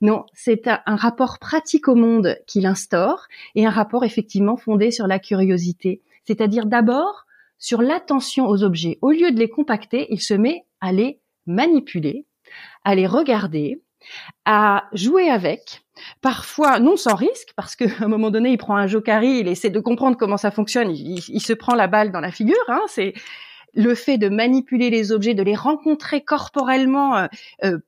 Non, 0.00 0.26
c'est 0.32 0.66
un, 0.66 0.96
rapport 0.96 1.38
pratique 1.38 1.86
au 1.86 1.94
monde 1.94 2.36
qu'il 2.48 2.66
instaure 2.66 3.28
et 3.54 3.66
un 3.66 3.70
rapport 3.70 4.04
effectivement 4.04 4.56
fondé 4.56 4.90
sur 4.90 5.06
la 5.06 5.20
curiosité. 5.20 6.02
C'est-à-dire 6.24 6.66
d'abord 6.66 7.26
sur 7.58 7.82
l'attention 7.82 8.48
aux 8.48 8.64
objets. 8.64 8.98
Au 9.00 9.12
lieu 9.12 9.30
de 9.30 9.38
les 9.38 9.48
compacter, 9.48 10.06
il 10.10 10.20
se 10.20 10.34
met 10.34 10.64
à 10.80 10.92
les 10.92 11.20
manipuler, 11.46 12.26
à 12.84 12.94
les 12.94 13.06
regarder, 13.06 13.80
à 14.44 14.84
jouer 14.92 15.28
avec, 15.28 15.82
parfois 16.20 16.80
non 16.80 16.96
sans 16.96 17.14
risque, 17.14 17.52
parce 17.56 17.76
qu'à 17.76 17.86
un 18.00 18.08
moment 18.08 18.30
donné, 18.30 18.50
il 18.50 18.58
prend 18.58 18.76
un 18.76 18.86
jokari, 18.86 19.40
il 19.40 19.48
essaie 19.48 19.70
de 19.70 19.80
comprendre 19.80 20.16
comment 20.16 20.36
ça 20.36 20.50
fonctionne, 20.50 20.90
il, 20.90 21.40
se 21.40 21.52
prend 21.52 21.74
la 21.74 21.86
balle 21.86 22.12
dans 22.12 22.20
la 22.20 22.32
figure. 22.32 22.56
Hein, 22.68 22.82
c'est 22.88 23.14
le 23.74 23.94
fait 23.94 24.18
de 24.18 24.28
manipuler 24.28 24.90
les 24.90 25.12
objets, 25.12 25.34
de 25.34 25.42
les 25.42 25.54
rencontrer 25.54 26.22
corporellement 26.22 27.16
euh, 27.16 27.26
euh, 27.64 27.78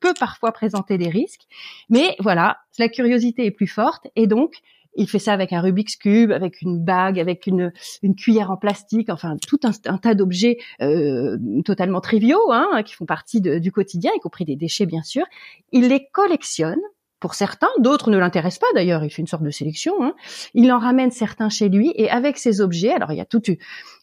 peut 0.00 0.14
parfois 0.18 0.52
présenter 0.52 0.96
des 0.96 1.10
risques. 1.10 1.42
Mais 1.90 2.16
voilà, 2.20 2.58
la 2.78 2.88
curiosité 2.88 3.44
est 3.44 3.50
plus 3.50 3.66
forte 3.66 4.06
et 4.16 4.26
donc 4.26 4.54
il 4.96 5.08
fait 5.08 5.18
ça 5.18 5.32
avec 5.32 5.52
un 5.52 5.60
Rubik's 5.60 5.96
cube, 5.96 6.32
avec 6.32 6.62
une 6.62 6.82
bague, 6.82 7.20
avec 7.20 7.46
une, 7.46 7.72
une 8.02 8.14
cuillère 8.14 8.50
en 8.50 8.56
plastique, 8.56 9.08
enfin 9.10 9.36
tout 9.46 9.60
un, 9.64 9.98
tas 9.98 10.14
d'objets 10.14 10.58
euh, 10.80 11.38
totalement 11.64 12.00
triviaux 12.00 12.52
hein, 12.52 12.82
qui 12.84 12.94
font 12.94 13.06
partie 13.06 13.40
du 13.40 13.72
quotidien, 13.72 14.10
y 14.16 14.20
compris 14.20 14.44
des 14.44 14.56
déchets 14.56 14.86
bien 14.86 15.02
sûr. 15.02 15.24
Il 15.72 15.88
les 15.88 16.08
collectionne 16.12 16.80
pour 17.18 17.34
certains, 17.34 17.68
d'autres 17.78 18.10
ne 18.10 18.18
l'intéressent 18.18 18.60
pas 18.60 18.74
d'ailleurs, 18.74 19.02
il 19.02 19.10
fait 19.10 19.22
une 19.22 19.26
sorte 19.26 19.42
de 19.42 19.50
sélection. 19.50 19.94
Hein. 20.02 20.14
Il 20.54 20.70
en 20.70 20.78
ramène 20.78 21.10
certains 21.10 21.48
chez 21.48 21.68
lui 21.68 21.92
et 21.94 22.10
avec 22.10 22.36
ces 22.36 22.60
objets, 22.60 22.92
alors 22.92 23.10
il 23.12 23.16
y 23.16 23.20
a 23.20 23.24
toute 23.24 23.50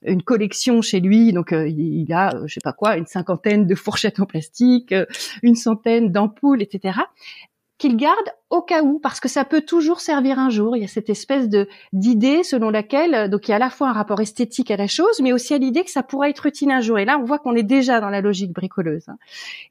une 0.01 0.23
collection 0.23 0.81
chez 0.81 0.99
lui, 0.99 1.31
donc 1.31 1.53
euh, 1.53 1.67
il 1.67 2.11
a, 2.11 2.33
euh, 2.33 2.47
je 2.47 2.55
sais 2.55 2.61
pas 2.63 2.73
quoi, 2.73 2.97
une 2.97 3.05
cinquantaine 3.05 3.67
de 3.67 3.75
fourchettes 3.75 4.19
en 4.19 4.25
plastique, 4.25 4.91
euh, 4.91 5.05
une 5.43 5.55
centaine 5.55 6.11
d'ampoules, 6.11 6.63
etc 6.63 6.99
qu'il 7.83 7.97
garde 7.97 8.29
au 8.49 8.61
cas 8.61 8.81
où, 8.81 8.97
parce 8.97 9.19
que 9.19 9.27
ça 9.27 9.43
peut 9.43 9.59
toujours 9.59 9.99
servir 9.99 10.39
un 10.39 10.49
jour. 10.49 10.77
Il 10.77 10.83
y 10.83 10.85
a 10.85 10.87
cette 10.87 11.09
espèce 11.09 11.49
de 11.49 11.67
d'idée 11.91 12.43
selon 12.43 12.69
laquelle, 12.69 13.29
donc 13.29 13.49
il 13.49 13.51
y 13.51 13.53
a 13.53 13.57
à 13.57 13.59
la 13.59 13.69
fois 13.69 13.89
un 13.89 13.91
rapport 13.91 14.21
esthétique 14.21 14.71
à 14.71 14.77
la 14.77 14.87
chose, 14.87 15.19
mais 15.21 15.33
aussi 15.33 15.53
à 15.53 15.57
l'idée 15.57 15.83
que 15.83 15.91
ça 15.91 16.01
pourrait 16.01 16.29
être 16.29 16.45
utile 16.45 16.71
un 16.71 16.79
jour. 16.79 16.97
Et 16.97 17.03
là, 17.03 17.19
on 17.19 17.25
voit 17.25 17.39
qu'on 17.39 17.55
est 17.55 17.63
déjà 17.63 17.99
dans 17.99 18.09
la 18.09 18.21
logique 18.21 18.53
bricoleuse. 18.53 19.09
Hein. 19.09 19.17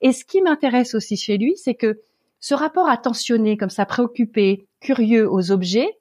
Et 0.03 0.13
ce 0.13 0.27
qui 0.27 0.43
m'intéresse 0.43 0.95
aussi 0.95 1.17
chez 1.17 1.39
lui, 1.39 1.55
c'est 1.57 1.73
que 1.73 2.01
ce 2.39 2.53
rapport 2.55 2.87
attentionné, 2.87 3.57
comme 3.57 3.71
ça, 3.71 3.87
préoccupé, 3.87 4.67
curieux 4.81 5.27
aux 5.27 5.51
objets, 5.51 5.99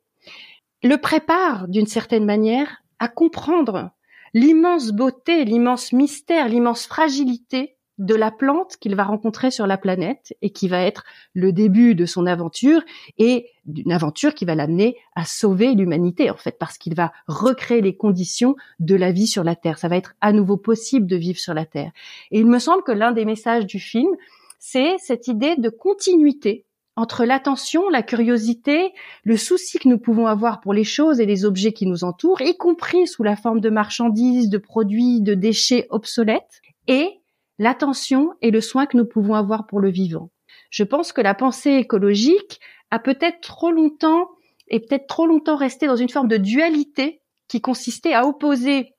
le 0.83 0.97
prépare 0.97 1.69
d'une 1.69 1.87
certaine 1.87 2.25
manière 2.25 2.83
à 2.99 3.07
comprendre 3.07 3.91
l'immense 4.33 4.91
beauté, 4.91 5.45
l'immense 5.45 5.93
mystère, 5.93 6.49
l'immense 6.49 6.87
fragilité 6.87 7.77
de 8.01 8.15
la 8.15 8.31
plante 8.31 8.77
qu'il 8.77 8.95
va 8.95 9.03
rencontrer 9.03 9.51
sur 9.51 9.67
la 9.67 9.77
planète 9.77 10.35
et 10.41 10.49
qui 10.49 10.67
va 10.67 10.81
être 10.81 11.03
le 11.35 11.53
début 11.53 11.93
de 11.93 12.07
son 12.07 12.25
aventure 12.25 12.81
et 13.19 13.47
d'une 13.65 13.91
aventure 13.91 14.33
qui 14.33 14.43
va 14.43 14.55
l'amener 14.55 14.97
à 15.15 15.23
sauver 15.23 15.75
l'humanité 15.75 16.31
en 16.31 16.35
fait 16.35 16.57
parce 16.59 16.79
qu'il 16.79 16.95
va 16.95 17.11
recréer 17.27 17.79
les 17.81 17.95
conditions 17.95 18.55
de 18.79 18.95
la 18.95 19.11
vie 19.11 19.27
sur 19.27 19.43
la 19.43 19.55
Terre. 19.55 19.77
Ça 19.77 19.87
va 19.87 19.97
être 19.97 20.15
à 20.19 20.33
nouveau 20.33 20.57
possible 20.57 21.05
de 21.05 21.15
vivre 21.15 21.37
sur 21.37 21.53
la 21.53 21.65
Terre. 21.65 21.91
Et 22.31 22.39
il 22.39 22.47
me 22.47 22.57
semble 22.57 22.81
que 22.81 22.91
l'un 22.91 23.11
des 23.11 23.23
messages 23.23 23.67
du 23.67 23.79
film, 23.79 24.09
c'est 24.57 24.97
cette 24.97 25.27
idée 25.27 25.55
de 25.55 25.69
continuité 25.69 26.65
entre 26.95 27.23
l'attention, 27.23 27.87
la 27.87 28.01
curiosité, 28.01 28.93
le 29.23 29.37
souci 29.37 29.77
que 29.77 29.87
nous 29.87 29.99
pouvons 29.99 30.25
avoir 30.25 30.59
pour 30.59 30.73
les 30.73 30.83
choses 30.83 31.19
et 31.19 31.25
les 31.27 31.45
objets 31.45 31.71
qui 31.71 31.85
nous 31.85 32.03
entourent, 32.03 32.41
y 32.41 32.57
compris 32.57 33.07
sous 33.07 33.23
la 33.23 33.35
forme 33.35 33.61
de 33.61 33.69
marchandises, 33.69 34.49
de 34.49 34.57
produits, 34.57 35.21
de 35.21 35.35
déchets 35.35 35.87
obsolètes, 35.89 36.61
et 36.87 37.20
l'attention 37.61 38.33
et 38.41 38.51
le 38.51 38.59
soin 38.59 38.85
que 38.85 38.97
nous 38.97 39.05
pouvons 39.05 39.35
avoir 39.35 39.67
pour 39.67 39.79
le 39.79 39.89
vivant. 39.89 40.31
Je 40.69 40.83
pense 40.83 41.13
que 41.13 41.21
la 41.21 41.35
pensée 41.35 41.71
écologique 41.71 42.59
a 42.89 42.99
peut-être 42.99 43.41
trop 43.41 43.71
longtemps 43.71 44.29
et 44.67 44.79
peut-être 44.79 45.07
trop 45.07 45.27
longtemps 45.27 45.57
resté 45.57 45.85
dans 45.85 45.95
une 45.95 46.09
forme 46.09 46.27
de 46.27 46.37
dualité 46.37 47.21
qui 47.47 47.61
consistait 47.61 48.13
à 48.13 48.25
opposer 48.25 48.95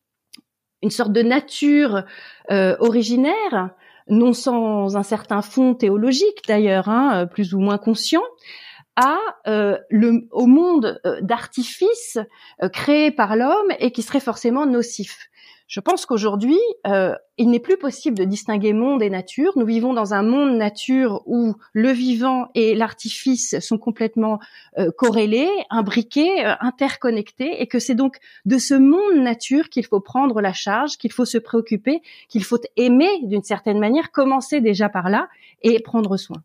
une 0.82 0.90
sorte 0.90 1.12
de 1.12 1.22
nature 1.22 2.04
euh, 2.50 2.76
originaire 2.78 3.70
non 4.08 4.32
sans 4.32 4.96
un 4.96 5.02
certain 5.02 5.42
fond 5.42 5.74
théologique 5.74 6.42
d'ailleurs, 6.46 6.88
hein, 6.88 7.26
plus 7.26 7.54
ou 7.54 7.60
moins 7.60 7.78
conscient, 7.78 8.22
à 8.96 9.18
euh, 9.46 9.78
le, 9.90 10.28
au 10.30 10.46
monde 10.46 11.00
euh, 11.06 11.20
d'artifice 11.22 12.18
euh, 12.62 12.68
créé 12.68 13.10
par 13.10 13.36
l'homme 13.36 13.72
et 13.78 13.90
qui 13.90 14.02
serait 14.02 14.20
forcément 14.20 14.66
nocif. 14.66 15.28
Je 15.72 15.80
pense 15.80 16.04
qu'aujourd'hui, 16.04 16.58
euh, 16.86 17.14
il 17.38 17.48
n'est 17.48 17.58
plus 17.58 17.78
possible 17.78 18.18
de 18.18 18.24
distinguer 18.24 18.74
monde 18.74 19.02
et 19.02 19.08
nature. 19.08 19.54
Nous 19.56 19.64
vivons 19.64 19.94
dans 19.94 20.12
un 20.12 20.22
monde 20.22 20.54
nature 20.54 21.22
où 21.24 21.54
le 21.72 21.90
vivant 21.92 22.50
et 22.54 22.74
l'artifice 22.74 23.58
sont 23.58 23.78
complètement 23.78 24.38
euh, 24.78 24.90
corrélés, 24.94 25.48
imbriqués, 25.70 26.44
euh, 26.44 26.52
interconnectés, 26.60 27.62
et 27.62 27.68
que 27.68 27.78
c'est 27.78 27.94
donc 27.94 28.18
de 28.44 28.58
ce 28.58 28.74
monde 28.74 29.22
nature 29.22 29.70
qu'il 29.70 29.86
faut 29.86 30.00
prendre 30.00 30.42
la 30.42 30.52
charge, 30.52 30.98
qu'il 30.98 31.10
faut 31.10 31.24
se 31.24 31.38
préoccuper, 31.38 32.02
qu'il 32.28 32.44
faut 32.44 32.60
aimer 32.76 33.08
d'une 33.22 33.42
certaine 33.42 33.78
manière, 33.78 34.12
commencer 34.12 34.60
déjà 34.60 34.90
par 34.90 35.08
là 35.08 35.30
et 35.62 35.80
prendre 35.80 36.18
soin. 36.18 36.42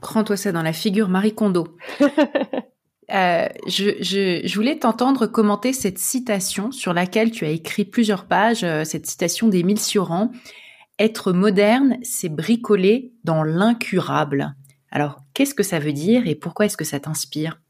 Prends-toi 0.00 0.36
ça 0.36 0.50
dans 0.50 0.62
la 0.62 0.72
figure 0.72 1.08
Marie 1.08 1.36
Kondo. 1.36 1.68
Euh, 3.12 3.48
je, 3.66 4.54
voulais 4.54 4.78
t'entendre 4.78 5.26
commenter 5.26 5.72
cette 5.72 5.98
citation 5.98 6.70
sur 6.70 6.92
laquelle 6.92 7.30
tu 7.30 7.44
as 7.44 7.50
écrit 7.50 7.84
plusieurs 7.84 8.26
pages, 8.26 8.62
euh, 8.62 8.84
cette 8.84 9.06
citation 9.06 9.48
d'Émile 9.48 9.80
Cioran. 9.80 10.30
Être 10.98 11.32
moderne, 11.32 11.96
c'est 12.02 12.28
bricoler 12.28 13.12
dans 13.24 13.42
l'incurable. 13.42 14.54
Alors, 14.90 15.20
qu'est-ce 15.34 15.54
que 15.54 15.62
ça 15.62 15.78
veut 15.78 15.92
dire 15.92 16.26
et 16.26 16.34
pourquoi 16.34 16.66
est-ce 16.66 16.76
que 16.76 16.84
ça 16.84 17.00
t'inspire? 17.00 17.60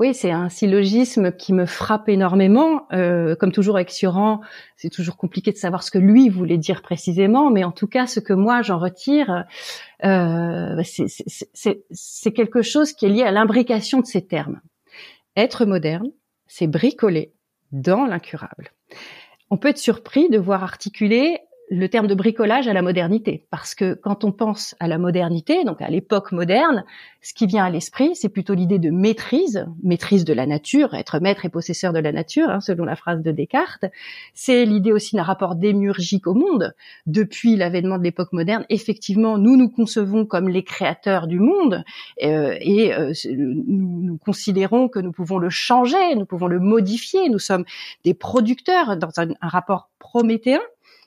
Oui, 0.00 0.12
c'est 0.12 0.32
un 0.32 0.48
syllogisme 0.48 1.30
qui 1.30 1.52
me 1.52 1.66
frappe 1.66 2.08
énormément. 2.08 2.88
Euh, 2.92 3.36
comme 3.36 3.52
toujours 3.52 3.76
avec 3.76 3.90
Sioran, 3.90 4.40
c'est 4.76 4.90
toujours 4.90 5.16
compliqué 5.16 5.52
de 5.52 5.56
savoir 5.56 5.84
ce 5.84 5.92
que 5.92 5.98
lui 5.98 6.28
voulait 6.28 6.58
dire 6.58 6.82
précisément, 6.82 7.50
mais 7.50 7.62
en 7.62 7.70
tout 7.70 7.86
cas, 7.86 8.08
ce 8.08 8.18
que 8.18 8.32
moi 8.32 8.60
j'en 8.62 8.78
retire, 8.78 9.44
euh, 10.04 10.82
c'est 10.82 12.32
quelque 12.32 12.62
chose 12.62 12.92
qui 12.92 13.06
est 13.06 13.10
lié 13.10 13.22
à 13.22 13.30
l'imbrication 13.30 14.00
de 14.00 14.06
ces 14.06 14.26
termes. 14.26 14.60
Être 15.36 15.64
moderne, 15.64 16.10
c'est 16.48 16.66
bricoler 16.66 17.32
dans 17.70 18.04
l'incurable. 18.04 18.72
On 19.50 19.56
peut 19.56 19.68
être 19.68 19.78
surpris 19.78 20.28
de 20.28 20.38
voir 20.38 20.64
articuler 20.64 21.38
le 21.70 21.88
terme 21.88 22.06
de 22.06 22.14
bricolage 22.14 22.68
à 22.68 22.74
la 22.74 22.82
modernité. 22.82 23.46
Parce 23.50 23.74
que 23.74 23.94
quand 23.94 24.24
on 24.24 24.32
pense 24.32 24.74
à 24.80 24.88
la 24.88 24.98
modernité, 24.98 25.64
donc 25.64 25.80
à 25.80 25.88
l'époque 25.88 26.32
moderne, 26.32 26.84
ce 27.22 27.32
qui 27.32 27.46
vient 27.46 27.64
à 27.64 27.70
l'esprit, 27.70 28.14
c'est 28.14 28.28
plutôt 28.28 28.52
l'idée 28.52 28.78
de 28.78 28.90
maîtrise, 28.90 29.66
maîtrise 29.82 30.24
de 30.26 30.34
la 30.34 30.46
nature, 30.46 30.92
être 30.94 31.20
maître 31.20 31.46
et 31.46 31.48
possesseur 31.48 31.94
de 31.94 31.98
la 31.98 32.12
nature, 32.12 32.50
hein, 32.50 32.60
selon 32.60 32.84
la 32.84 32.96
phrase 32.96 33.22
de 33.22 33.32
Descartes. 33.32 33.86
C'est 34.34 34.66
l'idée 34.66 34.92
aussi 34.92 35.16
d'un 35.16 35.22
rapport 35.22 35.54
démiurgique 35.54 36.26
au 36.26 36.34
monde. 36.34 36.74
Depuis 37.06 37.56
l'avènement 37.56 37.96
de 37.96 38.04
l'époque 38.04 38.32
moderne, 38.32 38.66
effectivement, 38.68 39.38
nous 39.38 39.56
nous 39.56 39.70
concevons 39.70 40.26
comme 40.26 40.50
les 40.50 40.64
créateurs 40.64 41.26
du 41.26 41.40
monde 41.40 41.82
euh, 42.22 42.56
et 42.60 42.92
euh, 42.92 43.12
nous, 43.30 44.18
considérons 44.18 44.88
que 44.88 44.98
nous 44.98 45.12
pouvons 45.12 45.38
le 45.38 45.48
changer, 45.48 46.14
nous 46.14 46.26
pouvons 46.26 46.46
le 46.46 46.60
modifier. 46.60 47.30
Nous 47.30 47.38
sommes 47.38 47.64
des 48.04 48.12
producteurs 48.12 48.98
dans 48.98 49.18
un, 49.18 49.30
un 49.40 49.48
rapport 49.48 49.88
prométhéen. 49.98 50.60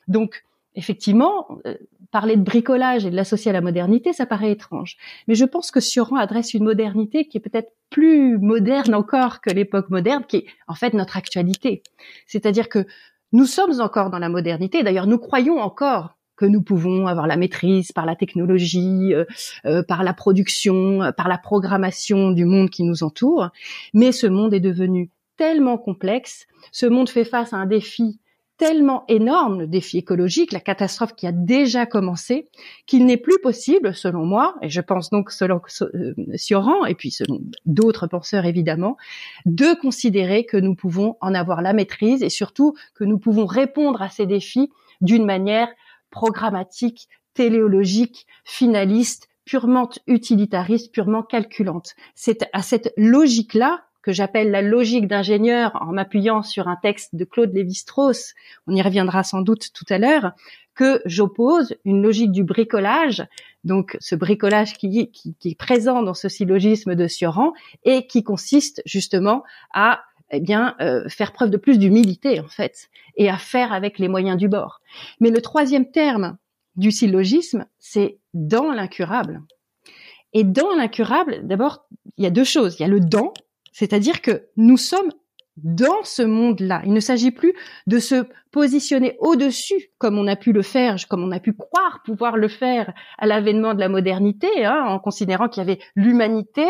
Donc, 0.08 0.42
effectivement, 0.78 1.48
euh, 1.66 1.74
parler 2.12 2.36
de 2.36 2.42
bricolage 2.42 3.04
et 3.04 3.10
de 3.10 3.16
l'associer 3.16 3.50
à 3.50 3.52
la 3.52 3.60
modernité, 3.60 4.12
ça 4.12 4.26
paraît 4.26 4.52
étrange. 4.52 4.96
Mais 5.26 5.34
je 5.34 5.44
pense 5.44 5.70
que 5.72 5.80
Sioran 5.80 6.16
adresse 6.16 6.54
une 6.54 6.64
modernité 6.64 7.26
qui 7.26 7.36
est 7.36 7.40
peut-être 7.40 7.72
plus 7.90 8.38
moderne 8.38 8.94
encore 8.94 9.40
que 9.40 9.50
l'époque 9.50 9.90
moderne, 9.90 10.24
qui 10.26 10.36
est 10.38 10.46
en 10.68 10.74
fait 10.74 10.94
notre 10.94 11.16
actualité. 11.16 11.82
C'est-à-dire 12.26 12.68
que 12.68 12.86
nous 13.32 13.44
sommes 13.44 13.80
encore 13.80 14.08
dans 14.08 14.20
la 14.20 14.28
modernité. 14.28 14.82
D'ailleurs, 14.84 15.08
nous 15.08 15.18
croyons 15.18 15.58
encore 15.58 16.16
que 16.36 16.46
nous 16.46 16.62
pouvons 16.62 17.08
avoir 17.08 17.26
la 17.26 17.36
maîtrise 17.36 17.90
par 17.90 18.06
la 18.06 18.14
technologie, 18.14 19.12
euh, 19.12 19.24
euh, 19.66 19.82
par 19.82 20.04
la 20.04 20.14
production, 20.14 21.12
par 21.16 21.26
la 21.26 21.38
programmation 21.38 22.30
du 22.30 22.44
monde 22.44 22.70
qui 22.70 22.84
nous 22.84 23.02
entoure. 23.02 23.48
Mais 23.94 24.12
ce 24.12 24.28
monde 24.28 24.54
est 24.54 24.60
devenu 24.60 25.10
tellement 25.36 25.76
complexe, 25.76 26.46
ce 26.70 26.86
monde 26.86 27.08
fait 27.08 27.24
face 27.24 27.52
à 27.52 27.56
un 27.56 27.66
défi 27.66 28.20
tellement 28.58 29.04
énorme, 29.08 29.60
le 29.60 29.66
défi 29.66 29.98
écologique, 29.98 30.52
la 30.52 30.60
catastrophe 30.60 31.14
qui 31.14 31.26
a 31.26 31.32
déjà 31.32 31.86
commencé, 31.86 32.48
qu'il 32.86 33.06
n'est 33.06 33.16
plus 33.16 33.38
possible, 33.40 33.94
selon 33.94 34.26
moi, 34.26 34.56
et 34.62 34.68
je 34.68 34.80
pense 34.80 35.10
donc 35.10 35.30
selon 35.30 35.60
euh, 35.82 36.14
Sioran, 36.34 36.84
et 36.84 36.94
puis 36.94 37.12
selon 37.12 37.40
d'autres 37.64 38.08
penseurs 38.08 38.44
évidemment, 38.44 38.96
de 39.46 39.78
considérer 39.80 40.44
que 40.44 40.56
nous 40.56 40.74
pouvons 40.74 41.16
en 41.20 41.34
avoir 41.34 41.62
la 41.62 41.72
maîtrise 41.72 42.22
et 42.22 42.28
surtout 42.30 42.74
que 42.94 43.04
nous 43.04 43.18
pouvons 43.18 43.46
répondre 43.46 44.02
à 44.02 44.10
ces 44.10 44.26
défis 44.26 44.70
d'une 45.00 45.24
manière 45.24 45.68
programmatique, 46.10 47.08
téléologique, 47.34 48.26
finaliste, 48.44 49.28
purement 49.44 49.88
utilitariste, 50.06 50.92
purement 50.92 51.22
calculante. 51.22 51.94
C'est 52.14 52.48
à 52.52 52.62
cette 52.62 52.92
logique-là 52.96 53.84
que 54.02 54.12
j'appelle 54.12 54.50
la 54.50 54.62
logique 54.62 55.06
d'ingénieur 55.06 55.76
en 55.80 55.92
m'appuyant 55.92 56.42
sur 56.42 56.68
un 56.68 56.76
texte 56.76 57.14
de 57.14 57.24
Claude 57.24 57.52
Lévi-Strauss, 57.52 58.34
on 58.66 58.74
y 58.74 58.82
reviendra 58.82 59.22
sans 59.22 59.42
doute 59.42 59.72
tout 59.72 59.86
à 59.88 59.98
l'heure, 59.98 60.32
que 60.74 61.02
j'oppose 61.04 61.74
une 61.84 62.02
logique 62.02 62.30
du 62.30 62.44
bricolage, 62.44 63.26
donc 63.64 63.96
ce 64.00 64.14
bricolage 64.14 64.74
qui, 64.74 65.10
qui, 65.10 65.34
qui, 65.34 65.50
est 65.50 65.58
présent 65.58 66.02
dans 66.02 66.14
ce 66.14 66.28
syllogisme 66.28 66.94
de 66.94 67.08
Sioran 67.08 67.52
et 67.84 68.06
qui 68.06 68.22
consiste 68.22 68.80
justement 68.86 69.42
à 69.74 70.02
eh 70.30 70.40
bien 70.40 70.76
euh, 70.80 71.08
faire 71.08 71.32
preuve 71.32 71.50
de 71.50 71.56
plus 71.56 71.78
d'humilité 71.78 72.38
en 72.38 72.48
fait 72.48 72.90
et 73.16 73.28
à 73.28 73.38
faire 73.38 73.72
avec 73.72 73.98
les 73.98 74.08
moyens 74.08 74.36
du 74.36 74.48
bord. 74.48 74.80
Mais 75.20 75.30
le 75.30 75.40
troisième 75.40 75.90
terme 75.90 76.36
du 76.76 76.92
syllogisme, 76.92 77.66
c'est 77.78 78.18
dans 78.34 78.70
l'incurable. 78.70 79.42
Et 80.32 80.44
dans 80.44 80.74
l'incurable, 80.74 81.40
d'abord, 81.42 81.86
il 82.16 82.24
y 82.24 82.26
a 82.26 82.30
deux 82.30 82.44
choses. 82.44 82.76
Il 82.78 82.82
y 82.82 82.84
a 82.84 82.88
le 82.88 83.00
dans, 83.00 83.32
c'est-à-dire 83.72 84.20
que 84.22 84.48
nous 84.56 84.76
sommes 84.76 85.10
dans 85.62 86.04
ce 86.04 86.22
monde-là. 86.22 86.82
Il 86.84 86.92
ne 86.92 87.00
s'agit 87.00 87.30
plus 87.30 87.52
de 87.86 87.98
se 87.98 88.26
positionner 88.52 89.16
au-dessus, 89.18 89.90
comme 89.98 90.18
on 90.18 90.26
a 90.26 90.36
pu 90.36 90.52
le 90.52 90.62
faire, 90.62 90.96
comme 91.08 91.22
on 91.22 91.32
a 91.32 91.40
pu 91.40 91.52
croire 91.52 92.02
pouvoir 92.04 92.36
le 92.36 92.48
faire 92.48 92.92
à 93.18 93.26
l'avènement 93.26 93.74
de 93.74 93.80
la 93.80 93.88
modernité, 93.88 94.64
hein, 94.64 94.84
en 94.86 94.98
considérant 94.98 95.48
qu'il 95.48 95.62
y 95.62 95.66
avait 95.66 95.80
l'humanité 95.96 96.66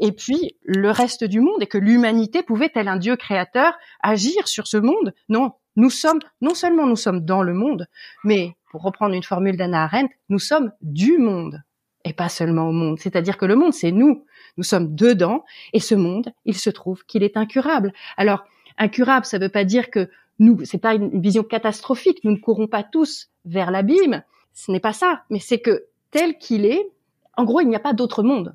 et 0.00 0.12
puis 0.12 0.56
le 0.64 0.90
reste 0.90 1.24
du 1.24 1.40
monde, 1.40 1.62
et 1.62 1.66
que 1.66 1.78
l'humanité 1.78 2.42
pouvait, 2.42 2.68
tel 2.68 2.88
un 2.88 2.96
Dieu 2.96 3.16
créateur, 3.16 3.74
agir 4.02 4.48
sur 4.48 4.66
ce 4.66 4.76
monde. 4.76 5.14
Non, 5.28 5.52
nous 5.76 5.90
sommes, 5.90 6.20
non 6.40 6.54
seulement 6.54 6.86
nous 6.86 6.96
sommes 6.96 7.24
dans 7.24 7.42
le 7.42 7.54
monde, 7.54 7.86
mais, 8.24 8.56
pour 8.70 8.82
reprendre 8.82 9.14
une 9.14 9.22
formule 9.22 9.56
d'Anna 9.56 9.84
Arendt, 9.84 10.14
nous 10.28 10.38
sommes 10.38 10.72
du 10.80 11.18
monde 11.18 11.62
et 12.04 12.12
pas 12.12 12.28
seulement 12.28 12.68
au 12.68 12.72
monde. 12.72 12.98
C'est-à-dire 12.98 13.36
que 13.36 13.44
le 13.44 13.54
monde, 13.54 13.72
c'est 13.72 13.92
nous. 13.92 14.24
Nous 14.56 14.64
sommes 14.64 14.94
dedans 14.94 15.44
et 15.72 15.80
ce 15.80 15.94
monde, 15.94 16.32
il 16.44 16.56
se 16.56 16.70
trouve 16.70 17.04
qu'il 17.06 17.22
est 17.22 17.36
incurable. 17.36 17.92
Alors, 18.16 18.44
incurable, 18.78 19.26
ça 19.26 19.38
ne 19.38 19.44
veut 19.44 19.50
pas 19.50 19.64
dire 19.64 19.90
que 19.90 20.10
nous, 20.38 20.64
c'est 20.64 20.78
pas 20.78 20.94
une 20.94 21.20
vision 21.20 21.42
catastrophique. 21.42 22.24
Nous 22.24 22.32
ne 22.32 22.38
courons 22.38 22.66
pas 22.66 22.82
tous 22.82 23.30
vers 23.44 23.70
l'abîme. 23.70 24.22
Ce 24.52 24.70
n'est 24.70 24.80
pas 24.80 24.92
ça. 24.92 25.22
Mais 25.30 25.38
c'est 25.38 25.60
que 25.60 25.84
tel 26.10 26.38
qu'il 26.38 26.66
est, 26.66 26.90
en 27.36 27.44
gros, 27.44 27.60
il 27.60 27.68
n'y 27.68 27.76
a 27.76 27.80
pas 27.80 27.92
d'autre 27.92 28.22
monde. 28.22 28.54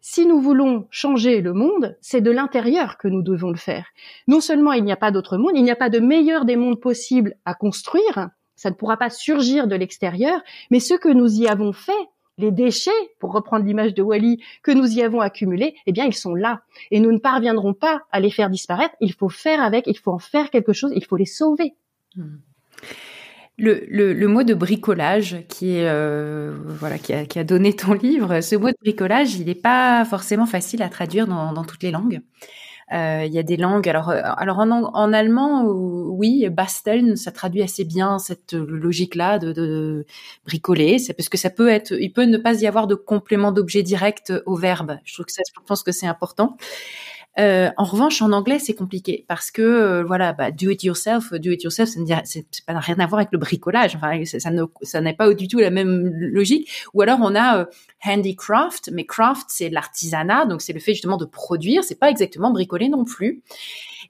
Si 0.00 0.26
nous 0.26 0.40
voulons 0.40 0.86
changer 0.90 1.40
le 1.40 1.52
monde, 1.52 1.96
c'est 2.00 2.20
de 2.20 2.30
l'intérieur 2.30 2.98
que 2.98 3.08
nous 3.08 3.22
devons 3.22 3.50
le 3.50 3.56
faire. 3.56 3.86
Non 4.26 4.40
seulement 4.40 4.72
il 4.72 4.84
n'y 4.84 4.92
a 4.92 4.96
pas 4.96 5.10
d'autre 5.10 5.36
monde, 5.36 5.52
il 5.54 5.64
n'y 5.64 5.70
a 5.70 5.76
pas 5.76 5.90
de 5.90 5.98
meilleur 5.98 6.44
des 6.44 6.56
mondes 6.56 6.80
possibles 6.80 7.34
à 7.44 7.54
construire, 7.54 8.30
ça 8.54 8.70
ne 8.70 8.74
pourra 8.74 8.96
pas 8.96 9.10
surgir 9.10 9.66
de 9.66 9.74
l'extérieur, 9.74 10.40
mais 10.70 10.80
ce 10.80 10.94
que 10.94 11.08
nous 11.08 11.40
y 11.40 11.48
avons 11.48 11.72
fait, 11.72 11.92
les 12.38 12.52
déchets, 12.52 12.90
pour 13.18 13.32
reprendre 13.32 13.64
l'image 13.64 13.94
de 13.94 14.02
Wally, 14.02 14.40
que 14.62 14.70
nous 14.70 14.86
y 14.86 15.02
avons 15.02 15.20
accumulés, 15.20 15.74
eh 15.86 15.92
bien, 15.92 16.04
ils 16.04 16.14
sont 16.14 16.34
là. 16.34 16.62
Et 16.90 17.00
nous 17.00 17.12
ne 17.12 17.18
parviendrons 17.18 17.74
pas 17.74 18.02
à 18.12 18.20
les 18.20 18.30
faire 18.30 18.48
disparaître. 18.48 18.94
Il 19.00 19.12
faut 19.12 19.28
faire 19.28 19.60
avec, 19.60 19.86
il 19.86 19.98
faut 19.98 20.12
en 20.12 20.18
faire 20.18 20.50
quelque 20.50 20.72
chose, 20.72 20.92
il 20.94 21.04
faut 21.04 21.16
les 21.16 21.26
sauver. 21.26 21.74
Hmm. 22.16 22.36
Le, 23.60 23.84
le, 23.88 24.28
mot 24.28 24.44
de 24.44 24.54
bricolage 24.54 25.44
qui 25.48 25.78
est 25.78 25.88
euh, 25.88 26.56
voilà 26.64 26.96
qui 26.96 27.12
a, 27.12 27.26
qui 27.26 27.40
a, 27.40 27.44
donné 27.44 27.74
ton 27.74 27.92
livre, 27.92 28.40
ce 28.40 28.54
mot 28.54 28.68
de 28.68 28.76
bricolage, 28.80 29.34
il 29.34 29.46
n'est 29.46 29.56
pas 29.56 30.04
forcément 30.04 30.46
facile 30.46 30.80
à 30.80 30.88
traduire 30.88 31.26
dans, 31.26 31.52
dans 31.52 31.64
toutes 31.64 31.82
les 31.82 31.90
langues. 31.90 32.20
Euh, 32.92 33.24
il 33.26 33.32
y 33.32 33.38
a 33.38 33.42
des 33.42 33.56
langues. 33.56 33.88
Alors, 33.88 34.08
euh, 34.08 34.20
alors 34.24 34.58
en, 34.58 34.70
en 34.70 35.12
allemand, 35.12 35.64
oui, 35.66 36.48
basteln, 36.48 37.16
ça 37.16 37.30
traduit 37.32 37.62
assez 37.62 37.84
bien 37.84 38.18
cette 38.18 38.54
logique-là 38.54 39.38
de, 39.38 39.52
de 39.52 40.06
bricoler. 40.46 40.98
C'est 40.98 41.12
parce 41.12 41.28
que 41.28 41.36
ça 41.36 41.50
peut 41.50 41.68
être, 41.68 41.92
il 41.92 42.12
peut 42.12 42.24
ne 42.24 42.38
pas 42.38 42.60
y 42.62 42.66
avoir 42.66 42.86
de 42.86 42.94
complément 42.94 43.52
d'objet 43.52 43.82
direct 43.82 44.32
au 44.46 44.56
verbe. 44.56 44.98
Je 45.04 45.14
trouve 45.14 45.26
que 45.26 45.32
ça, 45.32 45.42
je 45.46 45.60
pense 45.66 45.82
que 45.82 45.92
c'est 45.92 46.06
important. 46.06 46.56
Euh, 47.38 47.70
en 47.76 47.84
revanche, 47.84 48.20
en 48.20 48.32
anglais, 48.32 48.58
c'est 48.58 48.74
compliqué 48.74 49.24
parce 49.28 49.50
que 49.50 49.62
euh, 49.62 50.04
voilà, 50.04 50.32
bah, 50.32 50.50
do 50.50 50.70
it 50.70 50.82
yourself, 50.82 51.32
do 51.32 51.50
it 51.50 51.62
yourself, 51.62 51.88
ça 51.88 52.00
n'a 52.00 52.80
rien 52.80 52.98
à 52.98 53.06
voir 53.06 53.20
avec 53.20 53.28
le 53.30 53.38
bricolage. 53.38 53.94
Enfin, 53.94 54.24
ça, 54.24 54.38
ça 54.82 55.00
n'est 55.00 55.14
pas 55.14 55.32
du 55.34 55.46
tout 55.46 55.58
la 55.58 55.70
même 55.70 56.10
logique. 56.14 56.68
Ou 56.94 57.02
alors 57.02 57.18
on 57.22 57.34
a 57.36 57.60
euh, 57.60 57.64
handicraft, 58.04 58.90
mais 58.92 59.04
craft 59.04 59.46
c'est 59.48 59.68
l'artisanat, 59.68 60.46
donc 60.46 60.62
c'est 60.62 60.72
le 60.72 60.80
fait 60.80 60.94
justement 60.94 61.16
de 61.16 61.26
produire. 61.26 61.84
C'est 61.84 61.98
pas 61.98 62.10
exactement 62.10 62.50
bricoler 62.50 62.88
non 62.88 63.04
plus. 63.04 63.42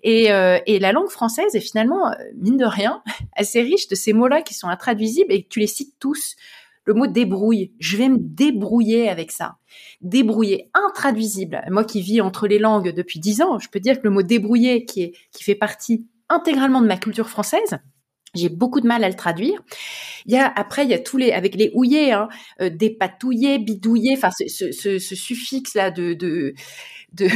Et, 0.05 0.27
et, 0.67 0.79
la 0.79 0.93
langue 0.93 1.09
française 1.09 1.57
est 1.57 1.61
finalement, 1.61 2.15
mine 2.37 2.57
de 2.57 2.65
rien, 2.65 3.03
assez 3.37 3.63
riche 3.63 3.89
de 3.89 3.97
ces 3.97 4.13
mots-là 4.13 4.43
qui 4.43 4.55
sont 4.55 4.69
intraduisibles 4.69 5.33
et 5.33 5.43
que 5.43 5.49
tu 5.49 5.59
les 5.59 5.67
cites 5.67 5.95
tous 5.99 6.37
le 6.89 6.95
mot 6.95 7.07
débrouille. 7.07 7.75
Je 7.79 7.99
vais 7.99 8.09
me 8.09 8.17
débrouiller 8.19 9.11
avec 9.11 9.31
ça. 9.31 9.59
Débrouiller, 10.01 10.71
intraduisible. 10.73 11.63
Moi 11.71 11.85
qui 11.85 12.01
vis 12.01 12.23
entre 12.23 12.49
les 12.49 12.59
langues 12.59 12.95
depuis 12.95 13.21
dix 13.21 13.43
ans, 13.43 13.59
je 13.59 13.69
peux 13.69 13.79
dire 13.79 13.99
que 13.99 14.05
le 14.05 14.11
mot 14.11 14.23
débrouiller, 14.23 14.87
qui, 14.87 15.03
est, 15.03 15.13
qui 15.31 15.45
fait 15.45 15.55
partie 15.55 16.07
intégralement 16.31 16.81
de 16.81 16.87
ma 16.87 16.97
culture 16.97 17.29
française, 17.29 17.79
j'ai 18.35 18.49
beaucoup 18.49 18.81
de 18.81 18.87
mal 18.87 19.05
à 19.05 19.09
le 19.09 19.15
traduire. 19.15 19.61
Il 20.25 20.33
y 20.33 20.39
a 20.39 20.47
après 20.47 20.85
il 20.85 20.91
y 20.91 20.95
a 20.95 20.99
tous 20.99 21.19
les 21.19 21.33
avec 21.33 21.55
les 21.57 21.71
houillés, 21.75 22.13
hein, 22.13 22.29
euh. 22.63 22.71
Enfin 24.17 24.31
ce, 24.31 24.99
suffixe 24.99 25.75
là 25.75 25.91
de, 25.91 26.15
de 26.15 26.55
de, 27.13 27.29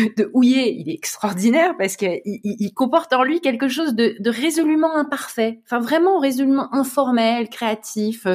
il 0.42 0.90
est 0.90 0.94
extraordinaire 0.94 1.74
parce 1.78 1.96
qu'il 1.96 2.20
il, 2.24 2.72
comporte 2.74 3.12
en 3.14 3.22
lui 3.22 3.40
quelque 3.40 3.68
chose 3.68 3.94
de, 3.94 4.16
de 4.18 4.30
résolument 4.30 4.94
imparfait. 4.96 5.60
Enfin 5.64 5.80
vraiment 5.80 6.18
résolument 6.18 6.74
informel, 6.74 7.48
créatif 7.48 8.26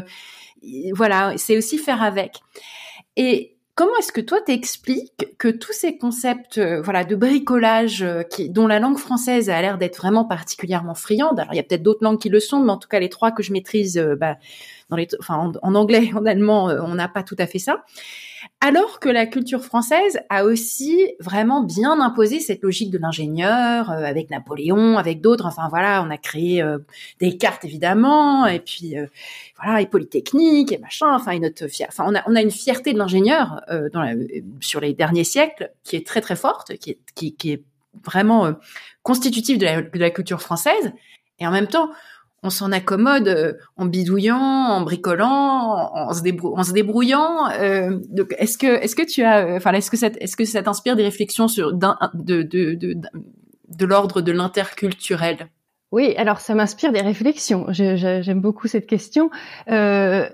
voilà, 0.94 1.34
c'est 1.38 1.58
aussi 1.58 1.78
faire 1.78 2.02
avec. 2.02 2.38
Et 3.16 3.58
comment 3.78 3.96
est-ce 4.00 4.12
que 4.12 4.22
toi 4.22 4.42
t'expliques 4.42 5.38
que 5.38 5.48
tous 5.48 5.72
ces 5.72 5.98
concepts, 6.00 6.58
euh, 6.58 6.82
voilà, 6.82 7.04
de 7.04 7.16
bricolage, 7.16 8.02
euh, 8.02 8.24
qui, 8.24 8.50
dont 8.50 8.66
la 8.66 8.80
langue 8.80 8.98
française 8.98 9.52
a 9.52 9.62
l'air 9.62 9.78
d'être 9.78 9.98
vraiment 9.98 10.26
particulièrement 10.26 10.96
friande. 10.96 11.40
Alors 11.40 11.54
il 11.54 11.58
y 11.58 11.60
a 11.60 11.64
peut-être 11.64 11.84
d'autres 11.84 12.04
langues 12.04 12.20
qui 12.20 12.30
le 12.30 12.40
sont, 12.40 12.60
mais 12.60 12.72
en 12.72 12.78
tout 12.78 12.90
cas 12.90 13.00
les 13.00 13.10
trois 13.10 13.32
que 13.32 13.44
je 13.44 13.54
maîtrise, 13.54 13.98
euh, 14.00 14.16
bah, 14.16 14.38
dans 14.90 14.98
les, 14.98 15.08
en, 15.30 15.76
anglais, 15.76 16.10
en 16.16 16.26
allemand, 16.26 16.66
on 16.66 16.96
n'a 16.96 17.08
pas 17.08 17.22
tout 17.22 17.36
à 17.38 17.46
fait 17.46 17.60
ça. 17.60 17.84
Alors 18.62 19.00
que 19.00 19.10
la 19.10 19.26
culture 19.26 19.64
française 19.64 20.20
a 20.30 20.44
aussi 20.44 21.14
vraiment 21.20 21.64
bien 21.64 22.00
imposé 22.02 22.40
cette 22.40 22.62
logique 22.62 22.92
de 22.92 22.98
l'ingénieur, 22.98 23.92
euh, 23.92 24.04
avec 24.04 24.30
Napoléon, 24.30 24.98
avec 24.98 25.22
d'autres. 25.22 25.46
Enfin 25.46 25.68
voilà, 25.70 26.04
on 26.04 26.10
a 26.10 26.18
créé 26.18 26.62
euh, 26.62 26.80
des 27.20 27.38
cartes 27.38 27.66
évidemment, 27.66 28.46
et 28.46 28.60
puis 28.60 28.98
euh, 28.98 29.08
voilà, 29.62 29.82
et 29.82 29.88
Polytechnique 29.88 30.72
et 30.72 30.78
machin. 30.78 31.14
Enfin 31.14 31.32
une 31.32 31.46
autre 31.46 31.66
enfin 31.88 32.06
on 32.08 32.16
a 32.16 32.24
on 32.28 32.36
a 32.36 32.42
une 32.42 32.52
fierté 32.52 32.94
de 32.94 32.98
l'ingénieur 32.98 33.62
dans 33.94 34.28
sur 34.60 34.80
les 34.80 34.94
derniers 34.94 35.24
siècles 35.24 35.72
qui 35.84 35.96
est 35.96 36.06
très 36.06 36.22
très 36.22 36.36
forte, 36.36 36.78
qui 36.78 36.92
est 36.92 37.00
qui, 37.16 37.36
qui 37.36 37.52
est 37.54 37.64
vraiment 38.04 38.54
constitutive 39.04 39.58
de 39.58 39.66
la, 39.66 39.82
de 39.82 40.00
la 40.00 40.10
culture 40.10 40.42
française. 40.42 40.94
Et 41.40 41.48
en 41.48 41.52
même 41.52 41.68
temps, 41.68 41.90
on 42.44 42.50
s'en 42.50 42.72
accommode 42.72 43.28
euh, 43.28 43.54
en 43.76 43.86
bidouillant, 43.86 44.38
en 44.38 44.82
bricolant, 44.82 45.92
en, 45.94 46.14
se, 46.14 46.22
débrouillant. 46.74 47.50
Euh, 47.60 48.00
donc, 48.10 48.34
est-ce 48.38 48.58
que, 48.58 48.68
est-ce 48.68 48.96
que 48.96 49.06
tu 49.06 49.24
as, 49.24 49.46
euh, 49.46 49.58
enfin, 49.58 49.74
est-ce 49.74 49.90
que 49.90 49.98
ça, 49.98 50.08
est-ce 50.20 50.36
que 50.36 50.46
ça 50.46 50.62
t'inspire 50.62 50.96
des 50.96 51.04
réflexions 51.04 51.48
sur 51.48 51.74
de, 51.74 51.88
de, 52.14 52.44
de, 52.44 52.74
de, 52.76 52.96
de 53.70 53.86
l'ordre 53.86 54.22
de 54.22 54.32
l'interculturel? 54.32 55.50
Oui, 55.92 56.16
alors 56.18 56.40
ça 56.40 56.54
m'inspire 56.54 56.92
des 56.92 57.02
réflexions. 57.02 57.66
J'aime 57.70 58.42
beaucoup 58.42 58.68
cette 58.68 58.88
question. 58.88 59.30
Je, 59.68 60.30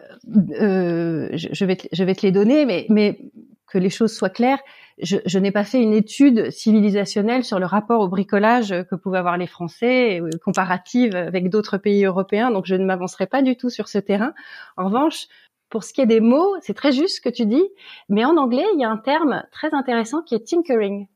vais 1.66 1.76
te, 1.76 1.88
je 1.92 2.04
vais 2.04 2.16
te 2.16 2.26
les 2.26 2.32
donner, 2.32 2.66
mais, 2.66 2.88
mais 2.90 3.20
que 3.68 3.78
les 3.78 3.92
choses 3.92 4.14
soient 4.14 4.30
claires 4.30 4.60
je, 5.02 5.18
je 5.26 5.40
n'ai 5.40 5.52
pas 5.52 5.64
fait 5.64 5.82
une 5.82 5.94
étude 5.94 6.52
civilisationnelle 6.52 7.44
sur 7.44 7.60
le 7.60 7.66
rapport 7.66 8.02
au 8.02 8.08
bricolage 8.08 8.74
que 8.90 8.96
pouvaient 8.96 9.18
avoir 9.18 9.38
les 9.38 9.48
Français, 9.48 10.22
euh, 10.22 10.30
comparative 10.44 11.16
avec 11.16 11.50
d'autres 11.50 11.78
pays 11.78 12.06
européens, 12.06 12.52
donc 12.52 12.66
je 12.66 12.76
ne 12.76 12.86
m'avancerai 12.86 13.28
pas 13.28 13.42
du 13.42 13.56
tout 13.56 13.70
sur 13.70 13.88
ce 13.88 13.98
terrain. 13.98 14.34
En 14.78 14.86
revanche, 14.86 15.28
pour 15.70 15.84
ce 15.84 15.94
qui 15.94 16.02
est 16.02 16.06
des 16.06 16.20
mots, 16.20 16.56
c'est 16.62 16.76
très 16.76 16.92
juste 16.92 17.16
ce 17.18 17.22
que 17.22 17.30
tu 17.30 17.46
dis, 17.46 17.64
mais 18.10 18.24
en 18.26 18.38
anglais, 18.38 18.66
il 18.76 18.80
y 18.80 18.84
a 18.84 18.90
un 18.90 18.98
terme 18.98 19.44
très 19.52 19.74
intéressant 19.74 20.22
qui 20.22 20.36
est 20.36 20.48
tinkering. 20.48 21.08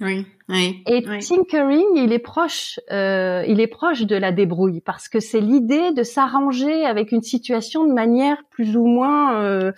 Oui, 0.00 0.26
oui. 0.50 0.82
Et 0.86 1.02
tinkering, 1.02 1.86
il 1.96 2.12
est 2.12 2.18
proche, 2.18 2.78
euh, 2.90 3.42
il 3.46 3.60
est 3.60 3.66
proche 3.66 4.02
de 4.02 4.16
la 4.16 4.30
débrouille 4.30 4.82
parce 4.82 5.08
que 5.08 5.20
c'est 5.20 5.40
l'idée 5.40 5.92
de 5.92 6.02
s'arranger 6.02 6.84
avec 6.84 7.12
une 7.12 7.22
situation 7.22 7.86
de 7.86 7.94
manière 7.94 8.42
plus 8.50 8.76
ou 8.76 8.86
moins, 8.86 9.42
euh, 9.42 9.72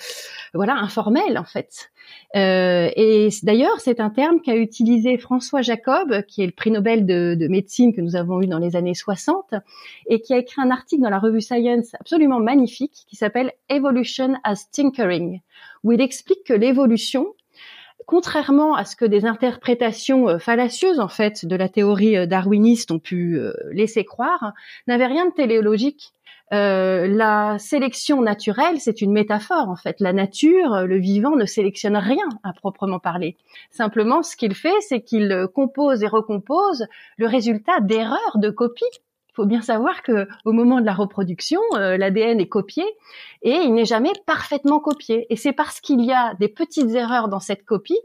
voilà, 0.54 0.74
informelle 0.74 1.38
en 1.38 1.44
fait. 1.44 1.90
Euh, 2.36 2.90
et 2.94 3.28
d'ailleurs, 3.42 3.80
c'est 3.80 4.00
un 4.00 4.10
terme 4.10 4.40
qu'a 4.40 4.56
utilisé 4.56 5.16
François 5.16 5.62
Jacob, 5.62 6.22
qui 6.26 6.42
est 6.42 6.46
le 6.46 6.52
prix 6.52 6.70
Nobel 6.70 7.06
de, 7.06 7.34
de, 7.34 7.48
médecine 7.48 7.94
que 7.94 8.00
nous 8.00 8.16
avons 8.16 8.42
eu 8.42 8.46
dans 8.46 8.58
les 8.58 8.76
années 8.76 8.94
60, 8.94 9.54
et 10.08 10.20
qui 10.20 10.34
a 10.34 10.38
écrit 10.38 10.60
un 10.60 10.70
article 10.70 11.02
dans 11.02 11.10
la 11.10 11.18
revue 11.18 11.40
Science 11.40 11.94
absolument 11.98 12.40
magnifique 12.40 13.04
qui 13.08 13.16
s'appelle 13.16 13.52
Evolution 13.70 14.34
as 14.44 14.70
Tinkering, 14.70 15.40
où 15.84 15.92
il 15.92 16.00
explique 16.00 16.44
que 16.44 16.52
l'évolution, 16.52 17.34
contrairement 18.06 18.74
à 18.74 18.84
ce 18.84 18.94
que 18.94 19.06
des 19.06 19.24
interprétations 19.24 20.28
euh, 20.28 20.38
fallacieuses 20.38 21.00
en 21.00 21.08
fait 21.08 21.46
de 21.46 21.56
la 21.56 21.70
théorie 21.70 22.16
euh, 22.16 22.26
darwiniste 22.26 22.90
ont 22.90 22.98
pu 22.98 23.40
laisser 23.70 24.04
croire, 24.04 24.52
n'avait 24.86 25.06
rien 25.06 25.26
de 25.26 25.32
téléologique 25.32 26.12
euh, 26.52 27.06
la 27.06 27.58
sélection 27.58 28.22
naturelle, 28.22 28.80
c'est 28.80 29.02
une 29.02 29.12
métaphore 29.12 29.68
en 29.68 29.76
fait. 29.76 30.00
La 30.00 30.12
nature, 30.12 30.86
le 30.86 30.98
vivant 30.98 31.36
ne 31.36 31.44
sélectionne 31.44 31.96
rien 31.96 32.28
à 32.42 32.52
proprement 32.52 32.98
parler. 32.98 33.36
Simplement, 33.70 34.22
ce 34.22 34.36
qu'il 34.36 34.54
fait, 34.54 34.80
c'est 34.80 35.02
qu'il 35.02 35.46
compose 35.54 36.02
et 36.02 36.08
recompose 36.08 36.86
le 37.16 37.26
résultat 37.26 37.80
d'erreurs 37.80 38.36
de 38.36 38.50
copie 38.50 38.84
faut 39.38 39.46
bien 39.46 39.62
savoir 39.62 40.02
que 40.02 40.26
au 40.44 40.50
moment 40.50 40.80
de 40.80 40.84
la 40.84 40.94
reproduction, 40.94 41.60
euh, 41.74 41.96
l'ADN 41.96 42.40
est 42.40 42.48
copié 42.48 42.82
et 43.42 43.52
il 43.52 43.72
n'est 43.72 43.84
jamais 43.84 44.10
parfaitement 44.26 44.80
copié. 44.80 45.28
Et 45.30 45.36
c'est 45.36 45.52
parce 45.52 45.80
qu'il 45.80 46.04
y 46.04 46.12
a 46.12 46.34
des 46.40 46.48
petites 46.48 46.90
erreurs 46.90 47.28
dans 47.28 47.38
cette 47.38 47.64
copie 47.64 48.00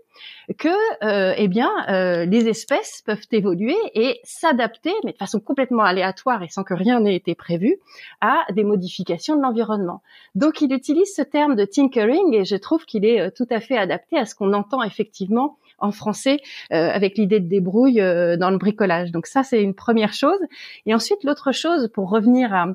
que, 0.60 0.70
euh, 1.04 1.34
eh 1.36 1.48
bien, 1.48 1.72
euh, 1.90 2.26
les 2.26 2.48
espèces 2.48 3.02
peuvent 3.04 3.26
évoluer 3.32 3.76
et 3.96 4.20
s'adapter, 4.24 4.94
mais 5.04 5.14
de 5.14 5.18
façon 5.18 5.40
complètement 5.40 5.82
aléatoire 5.82 6.44
et 6.44 6.50
sans 6.50 6.64
que 6.64 6.76
rien 6.76 7.00
n'ait 7.00 7.16
été 7.16 7.34
prévu, 7.34 7.78
à 8.22 8.46
des 8.52 8.64
modifications 8.64 9.36
de 9.36 9.42
l'environnement. 9.42 10.04
Donc, 10.36 10.62
il 10.62 10.72
utilise 10.72 11.16
ce 11.16 11.24
terme 11.24 11.56
de 11.56 11.66
tinkering 11.66 12.36
et 12.36 12.46
je 12.46 12.56
trouve 12.58 12.86
qu'il 12.86 13.06
est 13.06 13.32
tout 13.32 13.48
à 13.50 13.60
fait 13.60 13.78
adapté 13.78 14.20
à 14.20 14.28
ce 14.28 14.36
qu'on 14.36 14.54
entend 14.54 14.84
effectivement 14.84 15.58
en 15.84 15.92
français 15.92 16.40
euh, 16.72 16.90
avec 16.90 17.18
l'idée 17.18 17.40
de 17.40 17.48
débrouille 17.48 18.02
euh, 18.02 18.38
dans 18.38 18.50
le 18.50 18.58
bricolage. 18.58 19.12
Donc 19.12 19.28
ça, 19.28 19.44
c'est 19.44 19.62
une 19.62 19.76
première 19.76 20.14
chose. 20.14 20.40
Et 20.86 20.96
ensuite, 20.96 21.24
l'autre 21.24 21.52
chose, 21.52 21.90
pour 21.94 22.10
revenir 22.10 22.54
à, 22.54 22.68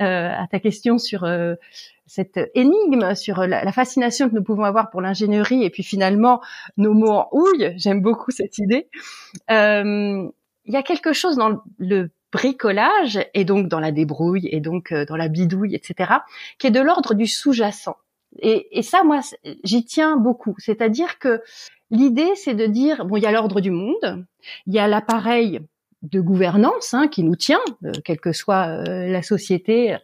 euh, 0.00 0.30
à 0.36 0.46
ta 0.46 0.60
question 0.60 0.98
sur 0.98 1.26
cette 2.06 2.38
énigme, 2.54 3.14
sur 3.14 3.46
la, 3.46 3.72
fascination 3.72 4.28
que 4.28 4.34
nous 4.34 4.42
pouvons 4.42 4.64
avoir 4.64 4.90
pour 4.90 5.00
l'ingénierie 5.00 5.64
et 5.64 5.70
puis 5.70 5.82
finalement 5.82 6.40
nos 6.76 6.92
mots 6.92 7.12
en 7.12 7.28
houille, 7.32 7.72
j'aime 7.76 8.02
beaucoup 8.02 8.30
cette 8.30 8.58
idée. 8.58 8.88
Il 9.48 10.74
y 10.74 10.76
a 10.76 10.82
quelque 10.82 11.12
chose 11.12 11.36
dans 11.36 11.62
le 11.78 12.10
bricolage 12.32 13.18
et 13.34 13.44
donc 13.44 13.68
dans 13.68 13.80
la 13.80 13.92
débrouille 13.92 14.48
et 14.50 14.60
donc 14.60 14.92
dans 14.92 15.16
la 15.16 15.28
bidouille, 15.28 15.74
etc., 15.74 16.12
qui 16.58 16.66
est 16.66 16.72
de 16.72 16.80
l'ordre 16.80 17.14
du 17.14 17.26
sous-jacent. 17.26 17.96
Et, 18.38 18.78
et, 18.78 18.82
ça, 18.82 19.02
moi, 19.02 19.20
j'y 19.64 19.84
tiens 19.84 20.16
beaucoup. 20.16 20.54
C'est-à-dire 20.58 21.18
que 21.18 21.42
L'idée, 21.90 22.30
c'est 22.36 22.54
de 22.54 22.66
dire, 22.66 23.04
bon, 23.04 23.16
il 23.16 23.22
y 23.22 23.26
a 23.26 23.32
l'ordre 23.32 23.60
du 23.60 23.70
monde, 23.70 24.24
il 24.66 24.74
y 24.74 24.78
a 24.78 24.86
l'appareil 24.86 25.60
de 26.02 26.20
gouvernance 26.20 26.94
hein, 26.94 27.08
qui 27.08 27.22
nous 27.22 27.36
tient, 27.36 27.60
euh, 27.84 27.92
quelle 28.04 28.20
que 28.20 28.32
soit 28.32 28.68
euh, 28.68 29.08
la 29.08 29.22
société 29.22 29.96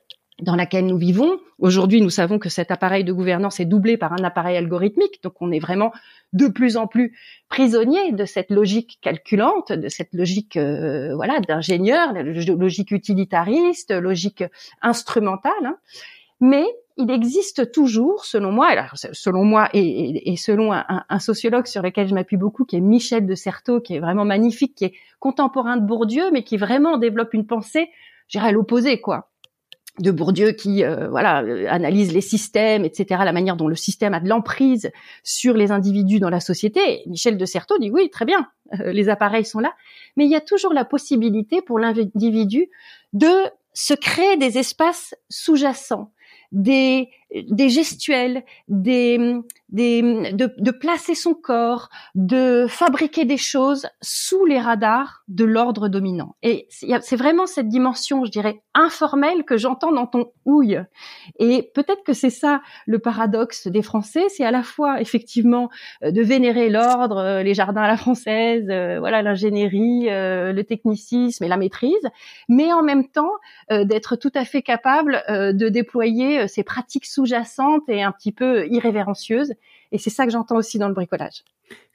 dans 0.43 0.55
laquelle 0.55 0.87
nous 0.87 0.99
vivons. 0.99 1.39
Aujourd'hui, 1.59 2.03
nous 2.03 2.11
savons 2.11 2.39
que 2.39 2.51
cet 2.51 2.71
appareil 2.71 3.05
de 3.05 3.13
gouvernance 3.13 3.59
est 3.61 3.65
doublé 3.65 3.97
par 3.97 4.13
un 4.13 4.23
appareil 4.23 4.57
algorithmique, 4.59 5.23
donc 5.23 5.41
on 5.41 5.51
est 5.51 5.59
vraiment 5.59 5.93
de 6.35 6.49
plus 6.49 6.77
en 6.77 6.87
plus 6.87 7.17
prisonnier 7.49 8.13
de 8.13 8.25
cette 8.27 8.51
logique 8.51 8.99
calculante, 9.01 9.73
de 9.73 9.89
cette 9.89 10.13
logique 10.13 10.59
euh, 10.59 11.15
voilà 11.15 11.41
d'ingénieur, 11.41 12.13
logique 12.13 12.91
utilitariste, 12.91 13.93
logique 13.93 14.45
instrumentale. 14.83 15.53
Hein. 15.65 15.77
Mais 16.41 16.67
il 16.97 17.11
existe 17.11 17.73
toujours, 17.73 18.25
selon 18.25 18.53
moi, 18.53 18.69
selon 19.13 19.45
moi 19.45 19.69
et, 19.75 20.37
selon 20.37 20.73
un, 20.73 21.19
sociologue 21.19 21.67
sur 21.67 21.83
lequel 21.83 22.09
je 22.09 22.15
m'appuie 22.15 22.37
beaucoup, 22.37 22.65
qui 22.65 22.77
est 22.77 22.81
Michel 22.81 23.27
de 23.27 23.35
Certeau, 23.35 23.81
qui 23.81 23.95
est 23.97 24.01
vraiment 24.01 24.25
magnifique, 24.25 24.75
qui 24.75 24.87
est 24.87 24.95
contemporain 25.19 25.77
de 25.77 25.87
Bourdieu, 25.87 26.31
mais 26.33 26.43
qui 26.43 26.57
vraiment 26.57 26.97
développe 26.97 27.35
une 27.35 27.47
pensée, 27.47 27.91
j'irais 28.29 28.49
à 28.49 28.53
l'opposé, 28.53 29.01
quoi 29.01 29.29
de 29.99 30.11
Bourdieu 30.11 30.53
qui 30.53 30.85
euh, 30.85 31.09
voilà 31.09 31.39
analyse 31.71 32.13
les 32.13 32.21
systèmes, 32.21 32.85
etc., 32.85 33.23
la 33.25 33.33
manière 33.33 33.57
dont 33.57 33.69
le 33.69 33.75
système 33.75 34.15
a 34.15 34.21
de 34.21 34.29
l'emprise 34.29 34.91
sur 35.23 35.55
les 35.55 35.71
individus 35.71 36.21
dans 36.21 36.29
la 36.29 36.41
société. 36.41 37.03
Michel 37.07 37.39
de 37.39 37.45
Certeau 37.47 37.79
dit 37.79 37.91
oui, 37.91 38.11
très 38.11 38.25
bien, 38.25 38.49
euh, 38.81 38.93
les 38.93 39.09
appareils 39.09 39.45
sont 39.45 39.61
là, 39.61 39.73
mais 40.17 40.25
il 40.25 40.31
y 40.31 40.37
a 40.37 40.41
toujours 40.41 40.73
la 40.73 40.85
possibilité 40.85 41.63
pour 41.63 41.79
l'individu 41.79 42.69
de 43.13 43.33
se 43.73 43.95
créer 43.95 44.37
des 44.37 44.59
espaces 44.59 45.15
sous-jacents, 45.29 46.11
des, 46.53 47.11
des 47.49 47.69
gestuels, 47.69 48.45
des, 48.69 49.41
des, 49.69 50.33
de, 50.33 50.53
de, 50.57 50.71
placer 50.71 51.15
son 51.15 51.35
corps, 51.35 51.89
de 52.15 52.67
fabriquer 52.69 53.25
des 53.25 53.37
choses 53.37 53.89
sous 54.01 54.45
les 54.45 54.61
radars 54.61 55.25
de 55.29 55.45
l'ordre 55.45 55.89
dominant. 55.89 56.37
Et 56.43 56.69
c'est 56.71 57.17
vraiment 57.17 57.47
cette 57.47 57.69
dimension, 57.69 58.25
je 58.25 58.31
dirais, 58.31 58.63
informelle 58.75 59.45
que 59.45 59.57
j'entends 59.57 59.93
dans 59.93 60.07
ton 60.07 60.31
houille. 60.45 60.81
Et 61.39 61.71
peut-être 61.75 62.05
que 62.05 62.13
c'est 62.13 62.31
ça 62.31 62.63
le 62.87 62.99
paradoxe 62.99 63.67
des 63.67 63.83
Français, 63.83 64.25
c'est 64.29 64.45
à 64.45 64.51
la 64.51 64.63
fois 64.63 65.01
effectivement 65.01 65.69
euh, 66.03 66.11
de 66.11 66.23
vénérer 66.23 66.69
l'ordre, 66.69 67.19
euh, 67.19 67.43
les 67.43 67.55
jardins 67.55 67.83
à 67.83 67.89
la 67.89 67.97
française, 67.97 68.67
euh, 68.71 68.99
voilà 69.01 69.23
l'ingénierie, 69.23 70.07
le 70.07 70.63
technicisme 70.63 71.43
et 71.45 71.49
la 71.49 71.57
maîtrise, 71.57 71.95
mais 72.49 72.73
en 72.73 72.83
même 72.83 73.09
temps 73.09 73.31
d'être 73.71 74.17
tout 74.17 74.31
à 74.35 74.45
fait 74.45 74.63
capable 74.63 75.23
de 75.29 75.69
déployer 75.69 76.49
ces 76.49 76.63
pratiques 76.63 77.07
et 77.89 78.03
un 78.03 78.13
petit 78.13 78.33
peu 78.33 78.67
irrévérencieuses 78.69 79.55
et 79.93 79.99
c'est 79.99 80.11
ça 80.11 80.25
que 80.25 80.33
j'entends 80.33 80.57
aussi 80.57 80.79
dans 80.79 80.89
le 80.89 80.95
bricolage. 80.95 81.45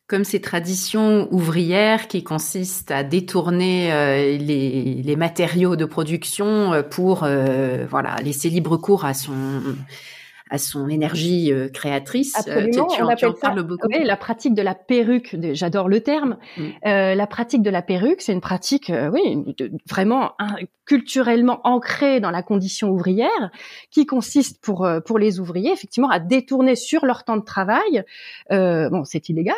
Comme 0.08 0.24
ces 0.24 0.42
traditions 0.42 1.32
ouvrières 1.32 2.08
qui 2.08 2.24
consistent 2.24 2.92
à 2.92 3.04
détourner 3.04 3.94
euh, 3.94 4.38
les, 4.38 5.16
matériaux 5.16 5.78
de 5.78 5.86
production 5.86 6.74
euh, 6.74 6.84
pour 6.84 7.24
euh, 7.24 7.86
voilà 7.90 8.16
laisser 8.18 8.50
libre 8.50 8.76
cours 8.76 9.06
à 9.06 9.14
son 9.14 9.62
à 10.52 10.58
son 10.58 10.90
énergie 10.90 11.52
euh, 11.52 11.70
créatrice. 11.70 12.36
Euh, 12.36 12.52
Absolument, 12.52 12.88
tu, 12.88 13.02
on 13.02 13.08
appelle 13.08 13.32
ça 13.42 13.50
beaucoup. 13.52 13.88
Oui, 13.90 14.04
la 14.04 14.18
pratique 14.18 14.54
de 14.54 14.62
la 14.62 14.76
perruque. 14.76 15.36
J'adore 15.54 15.88
le 15.88 16.02
terme. 16.02 16.38
Mm. 16.58 16.64
Euh, 16.86 17.16
la 17.16 17.26
pratique 17.26 17.64
de 17.64 17.70
la 17.70 17.82
perruque, 17.82 18.22
c'est 18.22 18.34
une 18.34 18.42
pratique, 18.42 18.92
oui, 19.14 19.56
vraiment 19.90 20.34
culturellement 20.86 21.62
ancrée 21.64 22.20
dans 22.20 22.32
la 22.32 22.44
condition 22.44 22.90
ouvrière, 22.90 23.52
qui 23.92 24.06
consiste 24.06 24.62
pour 24.62 24.88
pour 25.06 25.20
les 25.20 25.40
ouvriers 25.40 25.72
effectivement 25.72 26.10
à 26.10 26.20
détourner 26.20 26.76
sur 26.76 27.06
leur 27.06 27.24
temps 27.24 27.38
de 27.38 27.46
travail. 27.46 28.04
bon, 28.50 29.06
c'est 29.06 29.30
illégal. 29.30 29.56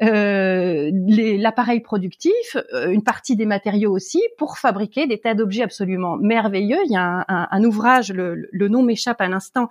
Hein, 0.00 0.90
L'appareil 1.38 1.80
productif, 1.80 2.56
une 2.72 3.02
partie 3.02 3.36
des 3.36 3.44
matériaux 3.44 3.92
aussi, 3.92 4.22
pour 4.38 4.56
fabriquer 4.56 5.06
des 5.06 5.18
tas 5.18 5.34
d'objets 5.34 5.64
absolument 5.64 6.16
merveilleux. 6.16 6.80
Il 6.86 6.92
y 6.92 6.96
a 6.96 7.02
un, 7.02 7.24
un, 7.28 7.48
un 7.50 7.64
ouvrage, 7.64 8.12
le, 8.12 8.48
le 8.50 8.68
nom 8.68 8.82
m'échappe 8.82 9.20
à 9.20 9.28
l'instant 9.28 9.68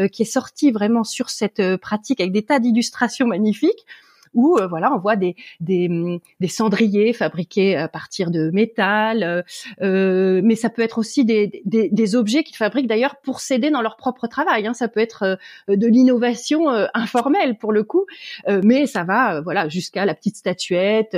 qui 0.07 0.23
est 0.23 0.25
sorti 0.25 0.71
vraiment 0.71 1.03
sur 1.03 1.29
cette 1.29 1.59
euh, 1.59 1.77
pratique 1.77 2.19
avec 2.19 2.31
des 2.31 2.43
tas 2.43 2.59
d'illustrations 2.59 3.27
magnifiques 3.27 3.85
où 4.33 4.57
euh, 4.57 4.67
voilà 4.67 4.93
on 4.93 4.97
voit 4.97 5.17
des, 5.17 5.35
des, 5.59 5.89
mm, 5.89 6.19
des 6.39 6.47
cendriers 6.47 7.11
fabriqués 7.11 7.75
à 7.75 7.89
partir 7.89 8.31
de 8.31 8.49
métal, 8.51 9.43
euh, 9.81 10.41
mais 10.41 10.55
ça 10.55 10.69
peut 10.69 10.81
être 10.81 10.97
aussi 10.97 11.25
des, 11.25 11.61
des, 11.65 11.89
des 11.89 12.15
objets 12.15 12.43
qu'ils 12.43 12.55
fabriquent 12.55 12.87
d'ailleurs 12.87 13.17
pour 13.17 13.41
s'aider 13.41 13.71
dans 13.71 13.81
leur 13.81 13.97
propre 13.97 14.27
travail. 14.27 14.67
Hein. 14.67 14.73
Ça 14.73 14.87
peut 14.87 15.01
être 15.01 15.37
de 15.67 15.87
l'innovation 15.87 16.69
informelle 16.93 17.57
pour 17.57 17.73
le 17.73 17.83
coup, 17.83 18.05
mais 18.47 18.87
ça 18.87 19.03
va 19.03 19.41
voilà 19.41 19.67
jusqu'à 19.67 20.05
la 20.05 20.15
petite 20.15 20.37
statuette, 20.37 21.17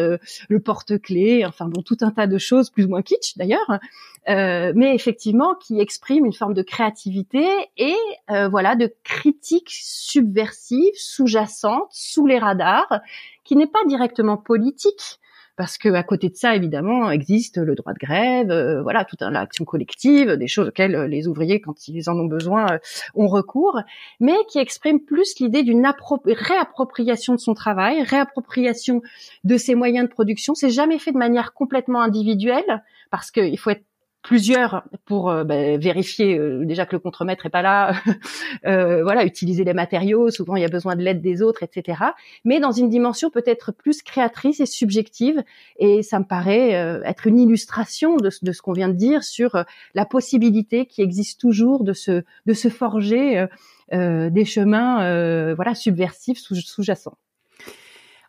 le 0.50 0.60
porte-clés, 0.60 1.46
enfin 1.46 1.68
bon 1.68 1.84
tout 1.84 1.98
un 2.02 2.10
tas 2.10 2.26
de 2.26 2.40
choses 2.40 2.72
plus 2.72 2.86
ou 2.86 2.90
moins 2.90 3.04
kitsch 3.04 3.38
d'ailleurs 3.38 3.70
euh, 3.70 3.78
mais 4.28 4.96
effectivement 4.96 5.56
qui 5.56 5.80
exprime 5.80 6.26
une 6.26 6.34
forme 6.34 6.54
de 6.54 6.62
créativité 6.62 7.46
et 7.78 7.96
euh, 8.32 8.48
voilà 8.48 8.76
de 8.76 8.94
critique 9.04 9.70
subversive, 9.70 10.94
sous-jacente, 10.96 11.88
sous 11.92 12.26
les 12.26 12.40
radars, 12.40 13.02
qui 13.44 13.56
n'est 13.56 13.68
pas 13.68 13.84
directement 13.88 14.38
politique, 14.38 15.20
parce 15.56 15.78
que 15.78 15.90
à 15.90 16.02
côté 16.02 16.30
de 16.30 16.36
ça, 16.36 16.56
évidemment, 16.56 17.12
existe 17.12 17.58
le 17.58 17.76
droit 17.76 17.94
de 17.94 18.00
grève, 18.00 18.50
euh, 18.50 18.82
voilà, 18.82 19.06
toute 19.06 19.22
l'action 19.22 19.66
collective, 19.66 20.32
des 20.32 20.48
choses 20.48 20.70
auxquelles 20.70 20.96
les 21.04 21.28
ouvriers, 21.28 21.62
quand 21.62 21.88
ils 21.88 22.10
en 22.10 22.18
ont 22.18 22.26
besoin, 22.26 22.66
ont 23.14 23.28
recours, 23.28 23.80
mais 24.20 24.36
qui 24.50 24.58
exprime 24.58 25.00
plus 25.00 25.40
l'idée 25.40 25.64
d'une 25.64 25.86
réappropriation 26.26 27.36
de 27.36 27.40
son 27.40 27.54
travail, 27.54 28.02
réappropriation 28.02 29.02
de 29.44 29.58
ses 29.58 29.76
moyens 29.76 30.08
de 30.08 30.14
production. 30.14 30.56
C'est 30.56 30.72
jamais 30.72 30.98
fait 30.98 31.12
de 31.12 31.18
manière 31.18 31.54
complètement 31.54 32.02
individuelle, 32.02 32.84
parce 33.12 33.30
qu'il 33.30 33.60
faut 33.60 33.70
être 33.70 33.86
plusieurs 34.24 34.84
pour 35.06 35.30
euh, 35.30 35.44
bah, 35.44 35.78
vérifier 35.78 36.40
euh, 36.40 36.66
déjà 36.66 36.86
que 36.86 36.96
le 36.96 37.00
contremaître 37.00 37.46
est 37.46 37.50
pas 37.50 37.62
là, 37.62 37.94
euh, 38.66 39.04
voilà, 39.04 39.26
utiliser 39.26 39.64
les 39.66 39.74
matériaux. 39.74 40.32
Souvent, 40.32 40.56
il 40.56 40.62
y 40.62 40.66
a 40.66 40.70
besoin 40.70 40.96
de 40.96 41.04
l'aide 41.04 41.22
des 41.22 41.42
autres, 41.42 41.62
etc. 41.62 42.02
Mais 42.46 42.60
dans 42.60 42.72
une 42.72 42.90
dimension 42.90 43.30
peut-être 43.30 43.72
plus 43.72 44.02
créatrice 44.02 44.62
et 44.62 44.66
subjective. 44.66 45.44
Et 45.78 46.02
ça 46.02 46.20
me 46.20 46.26
paraît 46.26 46.72
être 47.06 47.28
une 47.28 47.40
illustration 47.40 48.16
de, 48.16 48.30
de 48.42 48.52
ce 48.52 48.62
qu'on 48.62 48.72
vient 48.72 48.88
de 48.88 48.94
dire 48.94 49.24
sur 49.24 49.66
la 49.94 50.06
possibilité 50.06 50.86
qui 50.86 51.02
existe 51.02 51.40
toujours 51.42 51.84
de 51.84 51.94
se 51.94 52.24
de 52.46 52.54
se 52.54 52.70
forger 52.70 53.46
des 53.92 54.46
chemins, 54.46 55.54
voilà, 55.54 55.76
subversifs 55.76 56.40
sous-jacents. 56.40 57.18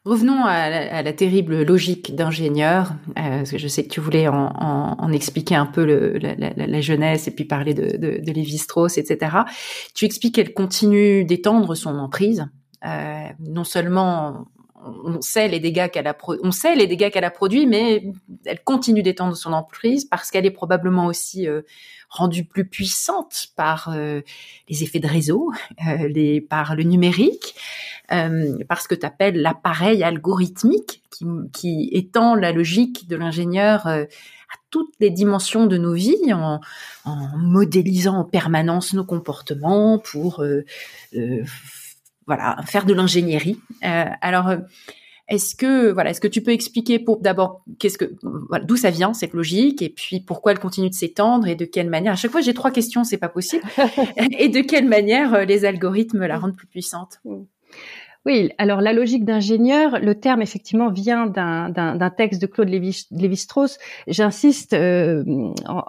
Revenons 0.04 0.44
à 0.44 1.02
la, 1.02 1.12
terrible 1.14 1.62
logique 1.62 2.14
d'ingénieur, 2.14 2.92
euh, 3.18 3.38
parce 3.38 3.50
que 3.50 3.56
je 3.56 3.68
sais 3.68 3.84
que 3.84 3.88
tu 3.88 4.00
voulais 4.00 4.28
en, 4.28 5.12
expliquer 5.12 5.54
un 5.54 5.64
peu 5.64 5.84
la, 5.86 6.80
jeunesse 6.82 7.26
et 7.26 7.30
puis 7.30 7.46
parler 7.46 7.72
de, 7.72 7.96
de, 7.96 8.32
Lévi-Strauss, 8.32 8.98
etc. 8.98 9.36
Tu 9.94 10.04
expliques 10.04 10.34
qu'elle 10.34 10.52
continue 10.52 11.24
d'étendre 11.24 11.74
son 11.74 11.98
emprise, 11.98 12.46
euh, 12.84 13.28
non 13.40 13.64
seulement 13.64 14.44
on 14.84 15.22
sait 15.22 15.48
les 15.48 15.60
dégâts 15.60 15.88
qu'elle 15.88 16.06
a, 16.06 16.16
on 16.42 16.50
sait 16.50 16.74
les 16.74 16.86
dégâts 16.86 17.10
qu'elle 17.10 17.24
a 17.24 17.30
produits, 17.30 17.66
mais 17.66 18.04
elle 18.44 18.62
continue 18.62 19.02
d'étendre 19.02 19.34
son 19.34 19.54
emprise 19.54 20.04
parce 20.04 20.30
qu'elle 20.30 20.44
est 20.44 20.50
probablement 20.50 21.06
aussi 21.06 21.48
euh, 21.48 21.62
rendue 22.16 22.44
plus 22.44 22.66
puissante 22.66 23.48
par 23.56 23.90
euh, 23.92 24.20
les 24.68 24.82
effets 24.82 25.00
de 25.00 25.06
réseau, 25.06 25.52
euh, 25.88 26.08
les, 26.08 26.40
par 26.40 26.74
le 26.74 26.82
numérique, 26.82 27.54
parce 28.68 28.86
que 28.86 28.94
tu 28.94 29.06
appelles 29.06 29.40
l'appareil 29.40 30.04
algorithmique 30.04 31.02
qui, 31.10 31.24
qui, 31.52 31.88
étend 31.92 32.34
la 32.34 32.52
logique 32.52 33.08
de 33.08 33.16
l'ingénieur 33.16 33.86
à 33.86 34.06
toutes 34.70 34.92
les 35.00 35.10
dimensions 35.10 35.66
de 35.66 35.78
nos 35.78 35.94
vies 35.94 36.32
en, 36.32 36.60
en 37.06 37.38
modélisant 37.38 38.18
en 38.18 38.24
permanence 38.24 38.92
nos 38.92 39.04
comportements 39.04 39.98
pour 39.98 40.44
voilà, 42.26 42.56
faire 42.66 42.84
de 42.84 42.94
l'ingénierie. 42.94 43.58
Euh, 43.84 44.04
alors, 44.20 44.48
euh, 44.48 44.58
est-ce 45.28 45.54
que 45.54 45.90
voilà, 45.90 46.10
est-ce 46.10 46.20
que 46.20 46.28
tu 46.28 46.42
peux 46.42 46.52
expliquer 46.52 46.98
pour 46.98 47.20
d'abord 47.20 47.64
qu'est-ce 47.78 47.96
que 47.96 48.14
voilà, 48.48 48.64
d'où 48.64 48.76
ça 48.76 48.90
vient 48.90 49.14
cette 49.14 49.32
logique 49.32 49.80
et 49.80 49.88
puis 49.88 50.20
pourquoi 50.20 50.52
elle 50.52 50.58
continue 50.58 50.90
de 50.90 50.94
s'étendre 50.94 51.48
et 51.48 51.54
de 51.54 51.64
quelle 51.64 51.88
manière 51.88 52.12
À 52.12 52.16
chaque 52.16 52.30
fois, 52.30 52.42
j'ai 52.42 52.54
trois 52.54 52.70
questions, 52.70 53.04
c'est 53.04 53.18
pas 53.18 53.28
possible. 53.28 53.64
et 54.38 54.48
de 54.48 54.60
quelle 54.60 54.88
manière 54.88 55.34
euh, 55.34 55.44
les 55.44 55.64
algorithmes 55.64 56.26
la 56.26 56.38
rendent 56.38 56.56
plus 56.56 56.66
puissante? 56.66 57.20
Oui, 58.26 58.52
alors 58.56 58.80
la 58.80 58.94
logique 58.94 59.26
d'ingénieur, 59.26 59.98
le 60.00 60.14
terme 60.14 60.40
effectivement 60.40 60.90
vient 60.90 61.26
d'un 61.26 62.10
texte 62.16 62.40
de 62.40 62.46
Claude 62.46 62.70
Lévi-Strauss. 62.70 63.78
J'insiste 64.06 64.72
euh, 64.72 65.22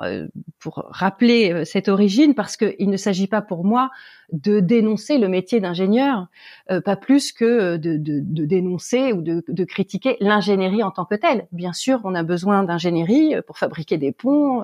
euh, 0.02 0.28
pour 0.60 0.86
rappeler 0.90 1.54
euh, 1.54 1.64
cette 1.64 1.88
origine 1.88 2.34
parce 2.34 2.58
qu'il 2.58 2.90
ne 2.90 2.98
s'agit 2.98 3.28
pas 3.28 3.42
pour 3.42 3.64
moi 3.64 3.90
de 4.32 4.60
dénoncer 4.60 5.18
le 5.18 5.28
métier 5.28 5.60
d'ingénieur, 5.60 6.28
pas 6.84 6.96
plus 6.96 7.32
que 7.32 7.78
de, 7.78 7.98
de, 7.98 8.46
dénoncer 8.46 9.14
ou 9.14 9.22
de, 9.22 9.64
critiquer 9.64 10.18
l'ingénierie 10.20 10.84
en 10.84 10.92
tant 10.92 11.06
que 11.06 11.16
telle. 11.16 11.48
Bien 11.52 11.74
sûr, 11.74 12.02
on 12.04 12.16
a 12.16 12.24
besoin 12.24 12.64
d'ingénierie 12.64 13.36
pour 13.46 13.58
fabriquer 13.58 13.98
des 13.98 14.12
ponts, 14.12 14.64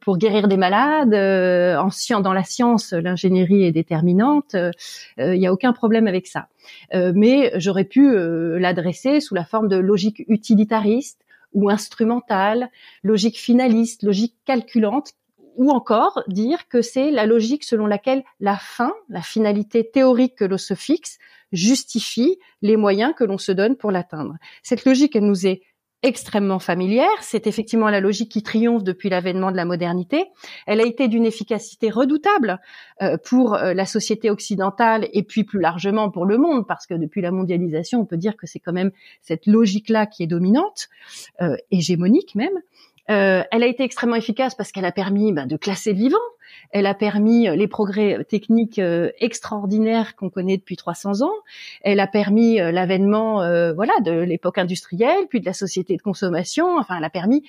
pour 0.00 0.18
guérir 0.18 0.48
des 0.48 0.56
malades. 0.56 1.14
En, 1.14 2.20
dans 2.20 2.32
la 2.32 2.44
science, 2.44 2.92
l'ingénierie 2.92 3.64
est 3.64 3.72
déterminante. 3.72 4.56
Il 5.18 5.38
n'y 5.38 5.46
a 5.46 5.52
aucun 5.52 5.72
problème 5.72 6.06
avec 6.06 6.26
ça. 6.26 6.48
Euh, 6.94 7.12
mais 7.14 7.52
j'aurais 7.56 7.84
pu 7.84 8.08
euh, 8.08 8.58
l'adresser 8.58 9.20
sous 9.20 9.34
la 9.34 9.44
forme 9.44 9.68
de 9.68 9.76
logique 9.76 10.24
utilitariste 10.28 11.20
ou 11.52 11.70
instrumentale, 11.70 12.70
logique 13.02 13.38
finaliste, 13.38 14.02
logique 14.02 14.34
calculante, 14.44 15.12
ou 15.56 15.70
encore 15.70 16.22
dire 16.28 16.68
que 16.68 16.82
c'est 16.82 17.10
la 17.10 17.26
logique 17.26 17.64
selon 17.64 17.86
laquelle 17.86 18.24
la 18.40 18.56
fin, 18.56 18.92
la 19.08 19.22
finalité 19.22 19.88
théorique 19.90 20.36
que 20.36 20.44
l'on 20.44 20.58
se 20.58 20.74
fixe, 20.74 21.18
justifie 21.52 22.38
les 22.62 22.76
moyens 22.76 23.14
que 23.16 23.24
l'on 23.24 23.38
se 23.38 23.52
donne 23.52 23.76
pour 23.76 23.90
l'atteindre. 23.90 24.34
Cette 24.62 24.84
logique, 24.84 25.14
elle 25.16 25.26
nous 25.26 25.46
est 25.46 25.62
extrêmement 26.04 26.58
familière. 26.58 27.22
C'est 27.22 27.46
effectivement 27.46 27.88
la 27.88 27.98
logique 27.98 28.30
qui 28.30 28.42
triomphe 28.42 28.84
depuis 28.84 29.08
l'avènement 29.08 29.50
de 29.50 29.56
la 29.56 29.64
modernité. 29.64 30.26
Elle 30.66 30.80
a 30.80 30.84
été 30.84 31.08
d'une 31.08 31.24
efficacité 31.24 31.88
redoutable 31.88 32.60
euh, 33.00 33.16
pour 33.24 33.54
euh, 33.54 33.72
la 33.72 33.86
société 33.86 34.30
occidentale 34.30 35.08
et 35.14 35.22
puis 35.22 35.44
plus 35.44 35.60
largement 35.60 36.10
pour 36.10 36.26
le 36.26 36.36
monde, 36.36 36.66
parce 36.66 36.86
que 36.86 36.92
depuis 36.92 37.22
la 37.22 37.30
mondialisation, 37.30 38.00
on 38.00 38.04
peut 38.04 38.18
dire 38.18 38.36
que 38.36 38.46
c'est 38.46 38.60
quand 38.60 38.74
même 38.74 38.90
cette 39.22 39.46
logique-là 39.46 40.04
qui 40.04 40.22
est 40.22 40.26
dominante, 40.26 40.88
euh, 41.40 41.56
hégémonique 41.70 42.34
même. 42.34 42.60
Euh, 43.10 43.42
elle 43.50 43.62
a 43.62 43.66
été 43.66 43.82
extrêmement 43.82 44.16
efficace 44.16 44.54
parce 44.54 44.72
qu'elle 44.72 44.84
a 44.84 44.92
permis 44.92 45.32
ben, 45.32 45.46
de 45.46 45.56
classer 45.56 45.92
le 45.92 45.98
vivant. 45.98 46.16
Elle 46.70 46.86
a 46.86 46.94
permis 46.94 47.48
euh, 47.48 47.56
les 47.56 47.68
progrès 47.68 48.24
techniques 48.24 48.78
euh, 48.78 49.10
extraordinaires 49.18 50.16
qu'on 50.16 50.30
connaît 50.30 50.56
depuis 50.56 50.76
300 50.76 51.22
ans. 51.22 51.34
Elle 51.82 52.00
a 52.00 52.06
permis 52.06 52.56
l'avènement, 52.56 53.36
voilà, 53.74 53.92
de 54.04 54.12
l'époque 54.12 54.58
industrielle, 54.58 55.26
puis 55.28 55.40
de 55.40 55.46
la 55.46 55.52
société 55.52 55.96
de 55.96 56.02
consommation. 56.02 56.78
Enfin, 56.78 56.96
elle 56.98 57.04
a 57.04 57.10
permis 57.10 57.44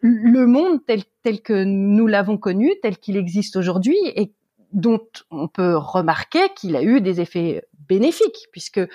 le 0.00 0.46
monde 0.46 0.80
tel, 0.86 1.02
tel 1.22 1.40
que 1.40 1.64
nous 1.64 2.06
l'avons 2.06 2.38
connu, 2.38 2.72
tel 2.82 2.98
qu'il 2.98 3.16
existe 3.16 3.56
aujourd'hui, 3.56 3.96
et 4.16 4.32
dont 4.72 5.00
on 5.30 5.48
peut 5.48 5.76
remarquer 5.76 6.48
qu'il 6.56 6.76
a 6.76 6.82
eu 6.82 7.00
des 7.00 7.20
effets 7.20 7.62
bénéfiques, 7.88 8.48
puisque 8.52 8.78
euh, 8.78 8.88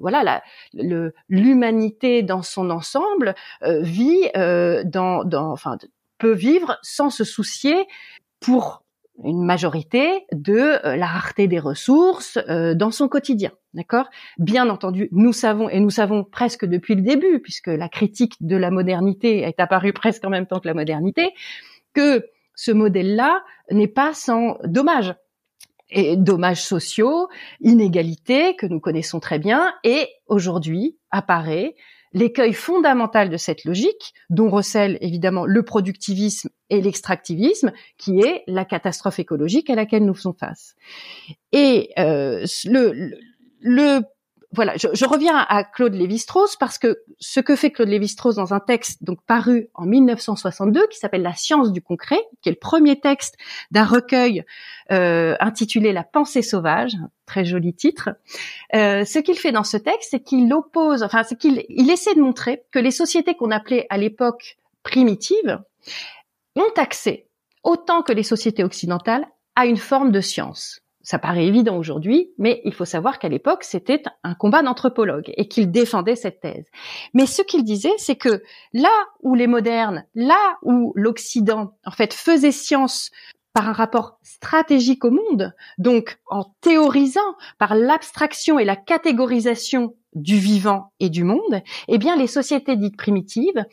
voilà 0.00 0.42
l'humanité 1.28 2.22
dans 2.22 2.42
son 2.42 2.70
ensemble 2.70 3.34
euh, 3.62 3.80
vit 3.80 4.28
euh, 4.36 4.82
dans, 4.84 5.24
enfin 5.32 5.78
peut 6.18 6.34
vivre 6.34 6.78
sans 6.82 7.10
se 7.10 7.24
soucier 7.24 7.86
pour 8.40 8.82
une 9.22 9.44
majorité 9.44 10.26
de 10.32 10.80
la 10.82 11.06
rareté 11.06 11.46
des 11.46 11.60
ressources 11.60 12.36
dans 12.48 12.90
son 12.90 13.06
quotidien. 13.06 13.52
D'accord? 13.72 14.08
Bien 14.38 14.68
entendu, 14.68 15.08
nous 15.12 15.32
savons, 15.32 15.68
et 15.68 15.78
nous 15.78 15.90
savons 15.90 16.24
presque 16.24 16.64
depuis 16.64 16.96
le 16.96 17.02
début, 17.02 17.40
puisque 17.40 17.68
la 17.68 17.88
critique 17.88 18.34
de 18.40 18.56
la 18.56 18.72
modernité 18.72 19.42
est 19.42 19.60
apparue 19.60 19.92
presque 19.92 20.24
en 20.24 20.30
même 20.30 20.46
temps 20.46 20.58
que 20.58 20.66
la 20.66 20.74
modernité, 20.74 21.32
que 21.92 22.26
ce 22.56 22.72
modèle-là 22.72 23.44
n'est 23.70 23.88
pas 23.88 24.14
sans 24.14 24.58
dommages 24.64 25.14
et 25.90 26.16
dommages 26.16 26.62
sociaux, 26.62 27.28
inégalités 27.60 28.56
que 28.56 28.66
nous 28.66 28.80
connaissons 28.80 29.20
très 29.20 29.38
bien, 29.38 29.72
et 29.84 30.08
aujourd'hui 30.26 30.98
apparaît 31.10 31.74
l'écueil 32.12 32.52
fondamental 32.52 33.28
de 33.28 33.36
cette 33.36 33.64
logique, 33.64 34.14
dont 34.30 34.48
recèle 34.48 34.98
évidemment 35.00 35.44
le 35.44 35.62
productivisme 35.64 36.48
et 36.70 36.80
l'extractivisme, 36.80 37.72
qui 37.98 38.20
est 38.20 38.44
la 38.46 38.64
catastrophe 38.64 39.18
écologique 39.18 39.68
à 39.68 39.74
laquelle 39.74 40.04
nous 40.04 40.14
faisons 40.14 40.32
face. 40.32 40.76
Et 41.52 41.90
euh, 41.98 42.46
le, 42.64 43.18
le 43.60 44.00
voilà, 44.54 44.74
je, 44.76 45.04
reviens 45.04 45.36
à 45.36 45.64
Claude 45.64 45.94
Lévi-Strauss 45.94 46.56
parce 46.56 46.78
que 46.78 47.02
ce 47.18 47.40
que 47.40 47.56
fait 47.56 47.70
Claude 47.70 47.88
Lévi-Strauss 47.88 48.36
dans 48.36 48.54
un 48.54 48.60
texte 48.60 49.02
donc 49.02 49.18
paru 49.26 49.68
en 49.74 49.84
1962 49.84 50.86
qui 50.88 50.98
s'appelle 50.98 51.22
La 51.22 51.34
science 51.34 51.72
du 51.72 51.82
concret, 51.82 52.20
qui 52.40 52.48
est 52.48 52.52
le 52.52 52.58
premier 52.58 53.00
texte 53.00 53.36
d'un 53.70 53.84
recueil 53.84 54.44
euh, 54.92 55.34
intitulé 55.40 55.92
La 55.92 56.04
pensée 56.04 56.42
sauvage, 56.42 56.92
très 57.26 57.44
joli 57.44 57.74
titre. 57.74 58.10
Euh, 58.74 59.04
ce 59.04 59.18
qu'il 59.18 59.36
fait 59.36 59.52
dans 59.52 59.64
ce 59.64 59.76
texte, 59.76 60.10
c'est 60.12 60.22
qu'il 60.22 60.52
oppose, 60.52 61.02
enfin, 61.02 61.24
c'est 61.24 61.36
qu'il 61.38 61.64
il 61.68 61.90
essaie 61.90 62.14
de 62.14 62.20
montrer 62.20 62.62
que 62.70 62.78
les 62.78 62.92
sociétés 62.92 63.34
qu'on 63.34 63.50
appelait 63.50 63.86
à 63.90 63.98
l'époque 63.98 64.58
primitives 64.82 65.60
ont 66.54 66.72
accès 66.76 67.26
autant 67.64 68.02
que 68.02 68.12
les 68.12 68.22
sociétés 68.22 68.62
occidentales 68.62 69.26
à 69.56 69.66
une 69.66 69.78
forme 69.78 70.12
de 70.12 70.20
science 70.20 70.83
ça 71.04 71.18
paraît 71.18 71.44
évident 71.44 71.76
aujourd'hui, 71.76 72.30
mais 72.38 72.62
il 72.64 72.72
faut 72.72 72.86
savoir 72.86 73.18
qu'à 73.18 73.28
l'époque, 73.28 73.62
c'était 73.62 74.02
un 74.24 74.34
combat 74.34 74.62
d'anthropologues 74.62 75.32
et 75.36 75.46
qu'il 75.46 75.70
défendait 75.70 76.16
cette 76.16 76.40
thèse. 76.40 76.64
Mais 77.12 77.26
ce 77.26 77.42
qu'il 77.42 77.62
disait, 77.62 77.94
c'est 77.98 78.16
que 78.16 78.42
là 78.72 78.92
où 79.22 79.34
les 79.34 79.46
modernes, 79.46 80.04
là 80.14 80.56
où 80.62 80.92
l'Occident, 80.96 81.76
en 81.84 81.90
fait, 81.90 82.14
faisait 82.14 82.52
science 82.52 83.10
par 83.52 83.68
un 83.68 83.72
rapport 83.72 84.18
stratégique 84.22 85.04
au 85.04 85.10
monde, 85.10 85.54
donc 85.78 86.18
en 86.28 86.44
théorisant 86.62 87.20
par 87.58 87.74
l'abstraction 87.74 88.58
et 88.58 88.64
la 88.64 88.74
catégorisation 88.74 89.94
du 90.14 90.38
vivant 90.38 90.92
et 91.00 91.10
du 91.10 91.22
monde, 91.22 91.62
eh 91.88 91.98
bien, 91.98 92.16
les 92.16 92.26
sociétés 92.26 92.76
dites 92.76 92.96
primitives 92.96 93.64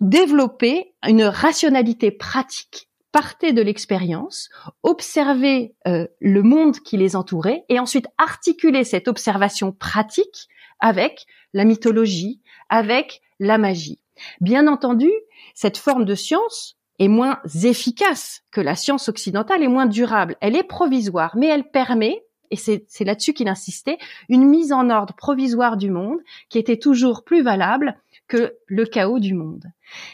développaient 0.00 0.92
une 1.06 1.24
rationalité 1.24 2.10
pratique 2.10 2.87
partaient 3.12 3.52
de 3.52 3.62
l'expérience, 3.62 4.48
observaient 4.82 5.74
euh, 5.86 6.06
le 6.20 6.42
monde 6.42 6.78
qui 6.80 6.96
les 6.96 7.16
entourait 7.16 7.64
et 7.68 7.78
ensuite 7.78 8.06
articulaient 8.18 8.84
cette 8.84 9.08
observation 9.08 9.72
pratique 9.72 10.48
avec 10.80 11.26
la 11.52 11.64
mythologie, 11.64 12.40
avec 12.68 13.20
la 13.40 13.58
magie. 13.58 14.00
Bien 14.40 14.66
entendu, 14.66 15.10
cette 15.54 15.78
forme 15.78 16.04
de 16.04 16.14
science 16.14 16.76
est 16.98 17.08
moins 17.08 17.40
efficace 17.64 18.42
que 18.50 18.60
la 18.60 18.74
science 18.74 19.08
occidentale 19.08 19.62
et 19.62 19.68
moins 19.68 19.86
durable. 19.86 20.36
Elle 20.40 20.56
est 20.56 20.64
provisoire, 20.64 21.36
mais 21.36 21.46
elle 21.46 21.70
permet, 21.70 22.24
et 22.50 22.56
c'est 22.56 23.04
là-dessus 23.04 23.34
qu'il 23.34 23.48
insistait, 23.48 23.98
une 24.28 24.44
mise 24.44 24.72
en 24.72 24.90
ordre 24.90 25.14
provisoire 25.14 25.76
du 25.76 25.90
monde 25.90 26.18
qui 26.48 26.58
était 26.58 26.78
toujours 26.78 27.24
plus 27.24 27.42
valable 27.42 27.96
que 28.28 28.56
le 28.66 28.84
chaos 28.84 29.18
du 29.18 29.34
monde. 29.34 29.64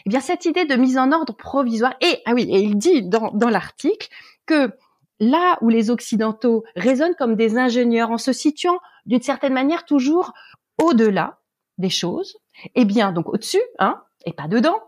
Eh 0.05 0.09
bien, 0.09 0.21
cette 0.21 0.45
idée 0.45 0.65
de 0.65 0.75
mise 0.75 0.97
en 0.97 1.11
ordre 1.11 1.35
provisoire, 1.35 1.95
et, 2.01 2.21
ah 2.25 2.33
oui, 2.33 2.47
et 2.49 2.61
il 2.61 2.77
dit 2.77 3.03
dans, 3.03 3.31
dans 3.31 3.49
l'article 3.49 4.07
que 4.45 4.71
là 5.19 5.57
où 5.61 5.69
les 5.69 5.89
Occidentaux 5.89 6.63
raisonnent 6.75 7.15
comme 7.15 7.35
des 7.35 7.57
ingénieurs 7.57 8.11
en 8.11 8.17
se 8.17 8.33
situant 8.33 8.79
d'une 9.05 9.21
certaine 9.21 9.53
manière 9.53 9.85
toujours 9.85 10.33
au-delà 10.81 11.39
des 11.77 11.89
choses, 11.89 12.37
eh 12.73 12.85
bien, 12.85 13.11
donc 13.11 13.29
au-dessus, 13.29 13.61
hein, 13.79 14.01
et 14.25 14.33
pas 14.33 14.47
dedans, 14.47 14.79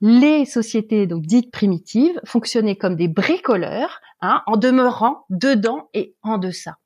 les 0.00 0.44
sociétés 0.44 1.06
donc 1.06 1.26
dites 1.26 1.50
primitives 1.50 2.20
fonctionnaient 2.24 2.76
comme 2.76 2.96
des 2.96 3.08
bricoleurs, 3.08 4.00
hein, 4.20 4.42
en 4.46 4.56
demeurant 4.56 5.24
dedans 5.28 5.88
et 5.94 6.14
en 6.22 6.38
deçà. 6.38 6.78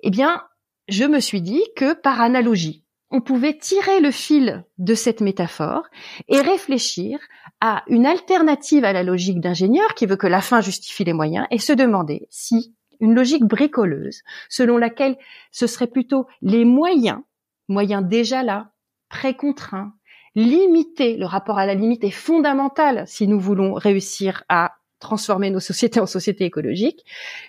Eh 0.00 0.10
bien, 0.10 0.44
je 0.88 1.04
me 1.04 1.20
suis 1.20 1.42
dit 1.42 1.62
que 1.76 1.94
par 1.94 2.20
analogie, 2.20 2.84
on 3.10 3.20
pouvait 3.20 3.56
tirer 3.56 4.00
le 4.00 4.10
fil 4.10 4.64
de 4.78 4.94
cette 4.94 5.20
métaphore 5.20 5.84
et 6.28 6.40
réfléchir 6.40 7.18
à 7.60 7.82
une 7.86 8.06
alternative 8.06 8.84
à 8.84 8.92
la 8.92 9.02
logique 9.02 9.40
d'ingénieur 9.40 9.94
qui 9.94 10.06
veut 10.06 10.16
que 10.16 10.26
la 10.26 10.40
fin 10.40 10.60
justifie 10.60 11.04
les 11.04 11.12
moyens 11.12 11.46
et 11.50 11.58
se 11.58 11.72
demander 11.72 12.26
si 12.30 12.74
une 13.00 13.14
logique 13.14 13.44
bricoleuse 13.44 14.22
selon 14.48 14.76
laquelle 14.76 15.16
ce 15.52 15.66
serait 15.66 15.86
plutôt 15.86 16.26
les 16.42 16.64
moyens 16.64 17.20
moyens 17.68 18.04
déjà 18.04 18.42
là, 18.42 18.70
précontraints, 19.08 19.92
limiter 20.34 21.16
le 21.16 21.26
rapport 21.26 21.58
à 21.58 21.66
la 21.66 21.74
limite 21.74 22.04
est 22.04 22.10
fondamental 22.10 23.04
si 23.06 23.26
nous 23.26 23.40
voulons 23.40 23.74
réussir 23.74 24.44
à 24.48 24.74
transformer 24.98 25.50
nos 25.50 25.60
sociétés 25.60 26.00
en 26.00 26.06
sociétés 26.06 26.44
écologiques. 26.44 27.04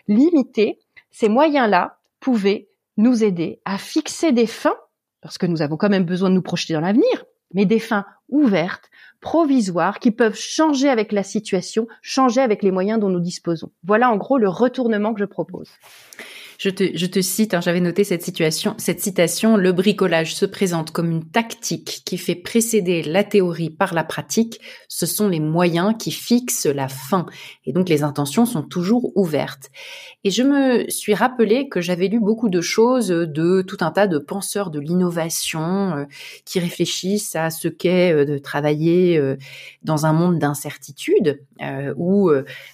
Limiter 0.07 0.79
ces 1.11 1.29
moyens-là 1.29 1.97
pouvaient 2.19 2.69
nous 2.97 3.23
aider 3.23 3.61
à 3.65 3.77
fixer 3.77 4.31
des 4.31 4.45
fins, 4.45 4.77
parce 5.21 5.37
que 5.37 5.45
nous 5.45 5.61
avons 5.61 5.77
quand 5.77 5.89
même 5.89 6.05
besoin 6.05 6.29
de 6.29 6.35
nous 6.35 6.41
projeter 6.41 6.73
dans 6.73 6.81
l'avenir, 6.81 7.25
mais 7.53 7.65
des 7.65 7.79
fins 7.79 8.05
ouvertes, 8.29 8.89
provisoires, 9.21 9.99
qui 9.99 10.11
peuvent 10.11 10.35
changer 10.35 10.89
avec 10.89 11.11
la 11.11 11.23
situation, 11.23 11.87
changer 12.01 12.41
avec 12.41 12.63
les 12.63 12.71
moyens 12.71 12.99
dont 12.99 13.09
nous 13.09 13.19
disposons. 13.19 13.71
Voilà 13.83 14.11
en 14.11 14.17
gros 14.17 14.37
le 14.37 14.49
retournement 14.49 15.13
que 15.13 15.19
je 15.19 15.25
propose. 15.25 15.69
Je 16.59 16.69
te, 16.69 16.83
je 16.93 17.05
te 17.05 17.21
cite, 17.21 17.53
hein, 17.53 17.61
j'avais 17.61 17.79
noté 17.79 18.03
cette 18.03 18.21
situation, 18.21 18.75
cette 18.77 18.99
citation, 18.99 19.55
le 19.55 19.71
bricolage 19.71 20.35
se 20.35 20.45
présente 20.45 20.91
comme 20.91 21.09
une 21.09 21.23
tactique 21.23 22.01
qui 22.03 22.17
fait 22.17 22.35
précéder 22.35 23.01
la 23.01 23.23
théorie 23.23 23.69
par 23.69 23.93
la 23.93 24.03
pratique. 24.03 24.59
Ce 24.89 25.05
sont 25.05 25.29
les 25.29 25.39
moyens 25.39 25.95
qui 25.97 26.11
fixent 26.11 26.65
la 26.65 26.89
fin. 26.89 27.27
Et 27.65 27.71
donc 27.71 27.87
les 27.87 28.03
intentions 28.03 28.45
sont 28.45 28.63
toujours 28.63 29.15
ouvertes. 29.15 29.71
Et 30.25 30.31
je 30.31 30.43
me 30.43 30.89
suis 30.89 31.13
rappelé 31.13 31.69
que 31.69 31.79
j'avais 31.79 32.09
lu 32.09 32.19
beaucoup 32.19 32.49
de 32.49 32.59
choses 32.59 33.07
de 33.07 33.61
tout 33.61 33.77
un 33.79 33.91
tas 33.91 34.07
de 34.07 34.17
penseurs 34.17 34.69
de 34.69 34.81
l'innovation 34.81 35.91
euh, 35.95 36.05
qui 36.43 36.59
réfléchissent 36.59 37.37
à 37.37 37.51
ce 37.51 37.69
qu'est 37.69 38.13
euh, 38.13 38.25
de 38.25 38.37
travailler 38.37 39.17
euh, 39.17 39.37
dans 39.83 40.05
un 40.05 40.11
monde 40.11 40.39
d'incertitude 40.39 41.41
où 41.97 42.31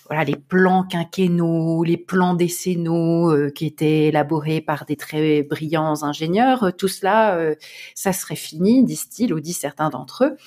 voilà 0.08 0.24
les 0.24 0.36
plans 0.36 0.84
quinquennaux, 0.84 1.84
les 1.84 1.98
plans 1.98 2.36
décennaux 2.36 3.50
qui 3.56 3.66
été 3.76 4.08
élaboré 4.08 4.62
par 4.62 4.86
des 4.86 4.96
très 4.96 5.44
brillants 5.44 6.04
ingénieurs, 6.04 6.64
euh, 6.64 6.72
tout 6.72 6.88
cela, 6.88 7.36
euh, 7.36 7.56
ça 7.94 8.14
serait 8.14 8.38
fini, 8.38 8.84
disent-ils, 8.84 9.34
ou 9.34 9.40
disent 9.42 9.60
certains 9.60 9.90
d'entre 9.90 10.24
eux. 10.24 10.38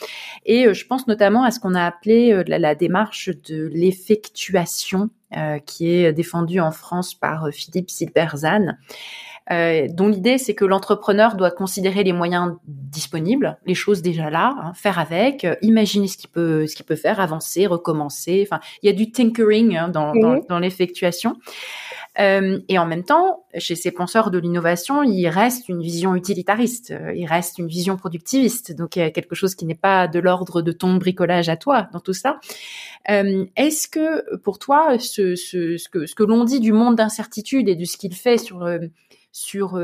Et 0.46 0.66
euh, 0.66 0.74
je 0.74 0.86
pense 0.86 1.06
notamment 1.06 1.44
à 1.44 1.50
ce 1.50 1.60
qu'on 1.60 1.74
a 1.74 1.84
appelé 1.84 2.42
la, 2.46 2.74
démarche 2.74 3.30
de 3.48 3.70
l'effectuation, 3.72 5.10
qui 5.66 5.90
est 5.90 6.12
défendue 6.14 6.60
en 6.60 6.70
France 6.70 7.12
par 7.12 7.48
Philippe 7.52 7.90
Silberzan. 7.90 8.76
Euh, 9.50 9.86
dont 9.90 10.08
l'idée 10.08 10.36
c'est 10.36 10.54
que 10.54 10.66
l'entrepreneur 10.66 11.34
doit 11.34 11.50
considérer 11.50 12.04
les 12.04 12.12
moyens 12.12 12.56
disponibles, 12.66 13.56
les 13.64 13.74
choses 13.74 14.02
déjà 14.02 14.28
là, 14.28 14.54
hein, 14.60 14.72
faire 14.74 14.98
avec, 14.98 15.46
imaginer 15.62 16.06
ce 16.06 16.18
qu'il 16.18 16.28
peut, 16.28 16.66
ce 16.66 16.76
qu'il 16.76 16.84
peut 16.84 16.96
faire, 16.96 17.18
avancer, 17.18 17.66
recommencer. 17.66 18.46
Enfin, 18.46 18.60
il 18.82 18.86
y 18.88 18.90
a 18.90 18.92
du 18.92 19.10
tinkering 19.10 19.74
hein, 19.76 19.88
dans, 19.88 20.14
dans, 20.14 20.40
dans 20.46 20.58
l'effectuation. 20.58 21.36
Euh, 22.20 22.58
et 22.68 22.78
en 22.78 22.86
même 22.86 23.04
temps, 23.04 23.44
chez 23.58 23.76
ces 23.76 23.92
penseurs 23.92 24.30
de 24.30 24.38
l'innovation, 24.38 25.02
il 25.02 25.28
reste 25.28 25.68
une 25.68 25.80
vision 25.80 26.16
utilitariste, 26.16 26.90
euh, 26.90 27.12
il 27.14 27.26
reste 27.26 27.58
une 27.58 27.68
vision 27.68 27.96
productiviste. 27.96 28.74
Donc 28.74 28.96
il 28.96 29.00
y 29.00 29.02
a 29.02 29.10
quelque 29.10 29.34
chose 29.34 29.54
qui 29.54 29.66
n'est 29.66 29.76
pas 29.76 30.08
de 30.08 30.18
l'ordre 30.18 30.60
de 30.60 30.72
ton 30.72 30.96
bricolage 30.96 31.48
à 31.48 31.56
toi 31.56 31.88
dans 31.92 32.00
tout 32.00 32.12
ça. 32.12 32.40
Euh, 33.08 33.46
Est-ce 33.56 33.86
que 33.86 34.36
pour 34.38 34.58
toi, 34.58 34.98
ce, 34.98 35.36
que, 35.88 36.22
l'on 36.24 36.44
dit 36.44 36.60
du 36.60 36.72
monde 36.72 36.96
d'incertitude 36.96 37.68
et 37.68 37.76
de 37.76 37.84
ce 37.84 37.96
qu'il 37.96 38.14
fait 38.14 38.38
sur 39.30 39.78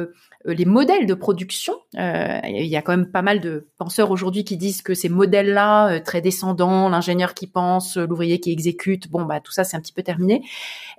les 0.46 0.64
modèles 0.64 1.06
de 1.06 1.14
production. 1.14 1.74
Il 1.94 2.66
y 2.66 2.76
a 2.76 2.82
quand 2.82 2.96
même 2.96 3.10
pas 3.10 3.22
mal 3.22 3.40
de 3.40 3.68
penseurs 3.78 4.10
aujourd'hui 4.10 4.44
qui 4.44 4.56
disent 4.56 4.82
que 4.82 4.94
ces 4.94 5.08
modèles-là, 5.08 6.00
très 6.00 6.20
descendants, 6.20 6.88
l'ingénieur 6.88 7.34
qui 7.34 7.46
pense, 7.46 7.96
l'ouvrier 7.96 8.40
qui 8.40 8.50
exécute, 8.50 9.08
bon 9.08 9.24
bah 9.24 9.40
tout 9.40 9.52
ça 9.52 9.62
c'est 9.62 9.76
un 9.76 9.80
petit 9.80 9.92
peu 9.92 10.02
terminé. 10.02 10.42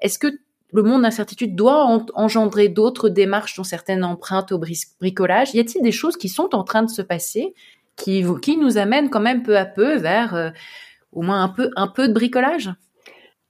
Est-ce 0.02 0.18
que 0.18 0.28
le 0.74 0.84
monde 0.84 1.04
d'incertitude 1.04 1.56
doit 1.56 2.06
engendrer 2.16 2.70
d'autres 2.70 3.10
démarches, 3.10 3.56
dont 3.56 3.64
certaines 3.64 4.04
empreintes 4.04 4.52
au 4.52 4.60
bricolage. 5.00 5.54
Y 5.54 5.60
a-t-il 5.60 5.82
des 5.82 5.92
choses 5.92 6.18
qui 6.18 6.30
sont 6.30 6.54
en 6.56 6.64
train 6.64 6.84
de 6.84 6.90
se 6.90 7.02
passer, 7.02 7.54
qui, 7.96 8.24
nous 8.58 8.78
amènent 8.78 9.10
quand 9.10 9.22
même 9.22 9.44
peu 9.44 9.58
à 9.58 9.66
peu 9.66 9.96
vers 9.96 10.36
euh, 10.36 10.50
au 11.12 11.22
moins 11.22 11.44
un 11.44 11.50
peu, 11.50 11.72
un 11.76 11.88
peu 11.88 12.08
de 12.08 12.14
bricolage? 12.14 12.72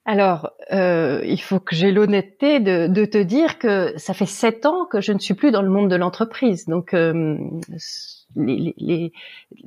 Alors, 0.07 0.51
euh, 0.71 1.21
il 1.25 1.41
faut 1.41 1.59
que 1.59 1.75
j'ai 1.75 1.91
l'honnêteté 1.91 2.59
de, 2.59 3.05
te 3.05 3.17
dire 3.17 3.57
que 3.57 3.93
ça 3.97 4.13
fait 4.13 4.27
sept 4.27 4.67
ans 4.67 4.85
que 4.85 5.01
je 5.01 5.11
ne 5.11 5.17
suis 5.17 5.33
plus 5.33 5.49
dans 5.49 5.63
le 5.63 5.69
monde 5.69 5.89
de 5.89 5.95
l'entreprise. 5.95 6.65
Donc, 6.65 6.93
euh, 6.93 7.37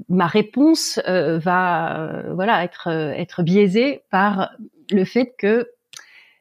ma 0.08 0.26
réponse 0.28 1.00
va, 1.04 2.22
voilà, 2.34 2.62
être 2.62 2.86
être 2.86 3.42
biaisée 3.42 4.04
par 4.10 4.52
le 4.92 5.04
fait 5.04 5.34
que 5.36 5.66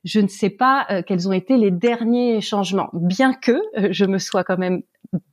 je 0.03 0.19
ne 0.19 0.27
sais 0.27 0.49
pas 0.49 0.86
euh, 0.91 1.01
quels 1.05 1.27
ont 1.27 1.33
été 1.33 1.57
les 1.57 1.71
derniers 1.71 2.41
changements, 2.41 2.89
bien 2.93 3.33
que 3.33 3.51
euh, 3.51 3.89
je 3.91 4.05
me 4.05 4.17
sois 4.17 4.43
quand 4.43 4.57
même 4.57 4.81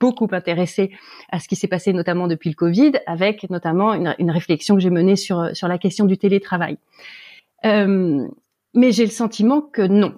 beaucoup 0.00 0.28
intéressée 0.32 0.92
à 1.30 1.40
ce 1.40 1.48
qui 1.48 1.56
s'est 1.56 1.68
passé 1.68 1.92
notamment 1.92 2.28
depuis 2.28 2.50
le 2.50 2.54
Covid, 2.54 2.92
avec 3.06 3.48
notamment 3.50 3.92
une, 3.94 4.30
réflexion 4.30 4.76
que 4.76 4.80
j'ai 4.80 4.90
menée 4.90 5.16
sur 5.16 5.50
sur 5.54 5.68
la 5.68 5.78
question 5.78 6.04
du 6.04 6.16
télétravail. 6.16 6.78
Euh, 7.64 8.26
mais 8.74 8.92
j'ai 8.92 9.04
le 9.04 9.10
sentiment 9.10 9.60
que 9.60 9.82
non. 9.82 10.14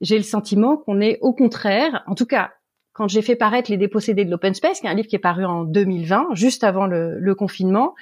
J'ai 0.00 0.16
le 0.16 0.22
sentiment 0.22 0.76
qu'on 0.76 1.00
est 1.00 1.18
au 1.20 1.32
contraire, 1.32 2.02
en 2.06 2.14
tout 2.14 2.26
cas 2.26 2.52
quand 2.92 3.06
j'ai 3.06 3.22
fait 3.22 3.36
paraître 3.36 3.70
Les 3.70 3.76
Dépossédés 3.76 4.24
de 4.24 4.30
l'Open 4.30 4.54
Space, 4.54 4.80
qui 4.80 4.88
est 4.88 4.90
un 4.90 4.94
livre 4.94 5.06
qui 5.06 5.14
est 5.14 5.20
paru 5.20 5.44
en 5.44 5.62
2020, 5.62 6.30
juste 6.32 6.64
avant 6.64 6.84
le 6.84 7.32
confinement, 7.36 7.94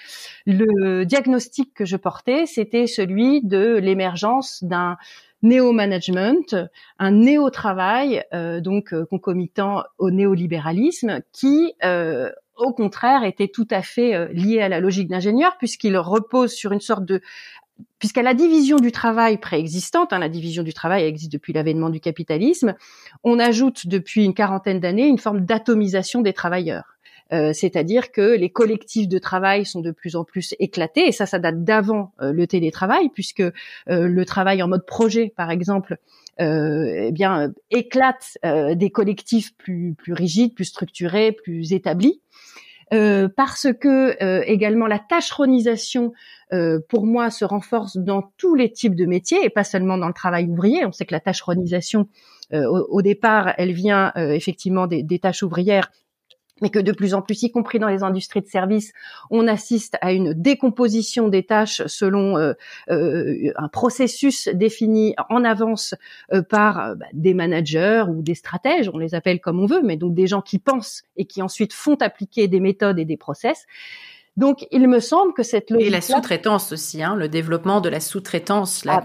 le 0.47 1.05
diagnostic 1.05 1.75
que 1.75 1.85
je 1.85 1.99
portais, 1.99 2.47
c'était 2.47 2.87
celui 2.87 3.43
de 3.45 3.77
l'émergence 3.77 4.65
d'un 4.65 4.97
néo-management, 5.43 6.57
un 6.99 7.11
néo-travail, 7.11 8.25
euh, 8.33 8.61
donc 8.61 8.93
euh, 8.93 9.05
concomitant 9.05 9.83
au 9.99 10.11
néolibéralisme, 10.11 11.21
qui 11.33 11.75
euh, 11.85 12.31
au 12.57 12.73
contraire 12.73 13.25
était 13.25 13.49
tout 13.49 13.69
à 13.71 13.83
fait 13.83 14.33
lié 14.33 14.61
à 14.61 14.69
la 14.69 14.81
logique 14.81 15.09
d'ingénieur 15.09 15.57
puisqu'il 15.59 15.97
repose 15.99 16.53
sur 16.53 16.73
une 16.73 16.81
sorte 16.81 17.05
de 17.05 17.21
puisqu'à 17.99 18.23
la 18.23 18.33
division 18.33 18.79
du 18.79 18.91
travail 18.91 19.39
préexistante, 19.39 20.15
hein, 20.15 20.19
la 20.19 20.31
division 20.31 20.63
du 20.63 20.73
travail 20.73 21.05
existe 21.05 21.31
depuis 21.31 21.53
l'avènement 21.53 21.91
du 21.91 22.01
capitalisme, 22.01 22.75
on 23.23 23.39
ajoute 23.39 23.87
depuis 23.87 24.25
une 24.25 24.33
quarantaine 24.33 24.81
d'années 24.81 25.07
une 25.07 25.19
forme 25.19 25.45
d'atomisation 25.45 26.23
des 26.23 26.33
travailleurs. 26.33 26.96
Euh, 27.33 27.53
c'est-à-dire 27.53 28.13
que 28.13 28.37
les 28.37 28.51
collectifs 28.51 29.09
de 29.09 29.19
travail 29.19 29.67
sont 29.67 29.81
de 29.81 29.91
plus 29.91 30.15
en 30.17 30.25
plus 30.25 30.55
éclatés, 30.59 31.09
et 31.09 31.13
ça, 31.13 31.27
ça 31.27 31.39
date 31.39 31.65
d'avant 31.65 32.13
euh, 32.21 32.33
le 32.33 32.47
télétravail, 32.47 33.09
puisque 33.13 33.41
euh, 33.41 33.53
le 33.87 34.25
travail 34.25 34.63
en 34.63 34.69
mode 34.69 34.87
projet, 34.87 35.33
par 35.37 35.51
exemple, 35.51 35.99
eh 36.39 37.13
bien 37.13 37.51
éclate 37.71 38.37
des 38.45 38.91
collectifs 38.91 39.57
plus 39.57 39.95
plus 39.95 40.13
rigides, 40.13 40.55
plus 40.55 40.67
structurés, 40.67 41.33
plus 41.33 41.73
établis. 41.73 42.21
parce 42.91 43.69
que 43.81 44.43
également 44.45 44.87
la 44.87 44.99
tâcheronisation, 44.99 46.13
pour 46.91 47.07
moi, 47.07 47.31
se 47.31 47.47
renforce 47.47 47.97
dans 47.97 48.33
tous 48.37 48.55
les 48.55 48.71
types 48.71 48.95
de 48.95 49.07
métiers 49.07 49.43
et 49.47 49.49
pas 49.49 49.65
seulement 49.65 49.97
dans 49.97 50.09
le 50.09 50.13
travail 50.13 50.45
ouvrier. 50.47 50.85
On 50.85 50.93
sait 50.93 51.07
que 51.07 51.15
la 51.15 51.21
tâcheronisation, 51.21 52.07
au, 52.53 53.01
départ, 53.01 53.55
elle 53.57 53.73
vient 53.73 54.13
effectivement 54.15 54.87
des, 54.87 55.03
des, 55.03 55.19
tâches 55.19 55.43
ouvrières 55.43 55.91
mais 56.63 56.71
que 56.71 56.79
de 56.79 56.93
plus 56.93 57.15
en 57.15 57.23
plus, 57.23 57.43
y 57.43 57.51
compris 57.51 57.79
dans 57.79 57.89
les 57.89 58.03
industries 58.03 58.41
de 58.41 58.47
services, 58.47 58.93
on 59.31 59.47
assiste 59.47 59.97
à 60.01 60.13
une 60.13 60.33
décomposition 60.33 61.29
des 61.29 61.45
tâches 61.45 61.83
selon 61.87 62.39
euh, 62.39 62.55
euh, 62.91 63.53
un 63.57 63.69
processus 63.69 64.49
défini 64.49 65.15
en 65.29 65.45
avance 65.45 65.95
euh, 66.33 66.43
par 66.43 66.97
bah, 66.97 67.07
des 67.13 67.35
managers 67.35 68.05
ou 68.09 68.23
des 68.23 68.35
stratèges, 68.35 68.91
on 68.93 68.99
les 68.99 69.15
appelle 69.15 69.41
comme 69.41 69.61
on 69.61 69.67
veut, 69.67 69.83
mais 69.83 69.97
donc 69.97 70.15
des 70.15 70.27
gens 70.27 70.43
qui 70.43 70.59
pensent 70.59 71.05
et 71.17 71.27
qui 71.27 71.43
ensuite 71.43 71.73
font 71.73 71.97
appliquer 71.97 72.49
des 72.49 72.61
méthodes 72.61 72.99
et 72.99 73.05
des 73.05 73.17
process. 73.17 73.67
Donc, 74.37 74.67
il 74.71 74.87
me 74.87 75.01
semble 75.01 75.33
que 75.33 75.43
cette 75.43 75.71
logique. 75.71 75.87
Et 75.89 75.91
la 75.91 76.03
sous-traitance 76.03 76.73
aussi, 76.73 77.03
hein, 77.03 77.17
le 77.17 77.29
développement 77.29 77.81
de 77.81 77.89
la 77.89 78.01
sous-traitance, 78.01 78.85
la 78.85 79.03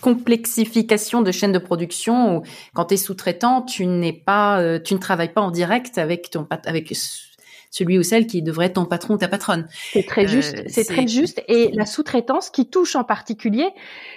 complexification 0.00 1.22
de 1.22 1.30
chaînes 1.30 1.52
de 1.52 1.58
production. 1.58 2.38
Où, 2.38 2.42
quand 2.74 2.86
tu 2.86 2.94
es 2.94 2.96
sous-traitant, 2.96 3.62
tu 3.62 3.86
n'es 3.86 4.12
pas, 4.12 4.60
euh, 4.60 4.80
tu 4.82 4.94
ne 4.94 4.98
travailles 4.98 5.32
pas 5.32 5.40
en 5.40 5.52
direct 5.52 5.98
avec 5.98 6.30
ton 6.30 6.48
avec 6.64 6.90
celui 7.76 7.98
ou 7.98 8.02
celle 8.02 8.26
qui 8.26 8.40
devrait 8.40 8.66
être 8.66 8.74
ton 8.74 8.86
patron 8.86 9.14
ou 9.14 9.18
ta 9.18 9.28
patronne. 9.28 9.66
C'est 9.92 10.06
très 10.06 10.24
euh, 10.24 10.28
juste, 10.28 10.64
c'est 10.68 10.84
très 10.84 11.06
juste. 11.06 11.42
Et 11.46 11.70
la 11.74 11.84
sous-traitance 11.84 12.48
qui 12.48 12.70
touche 12.70 12.96
en 12.96 13.04
particulier 13.04 13.68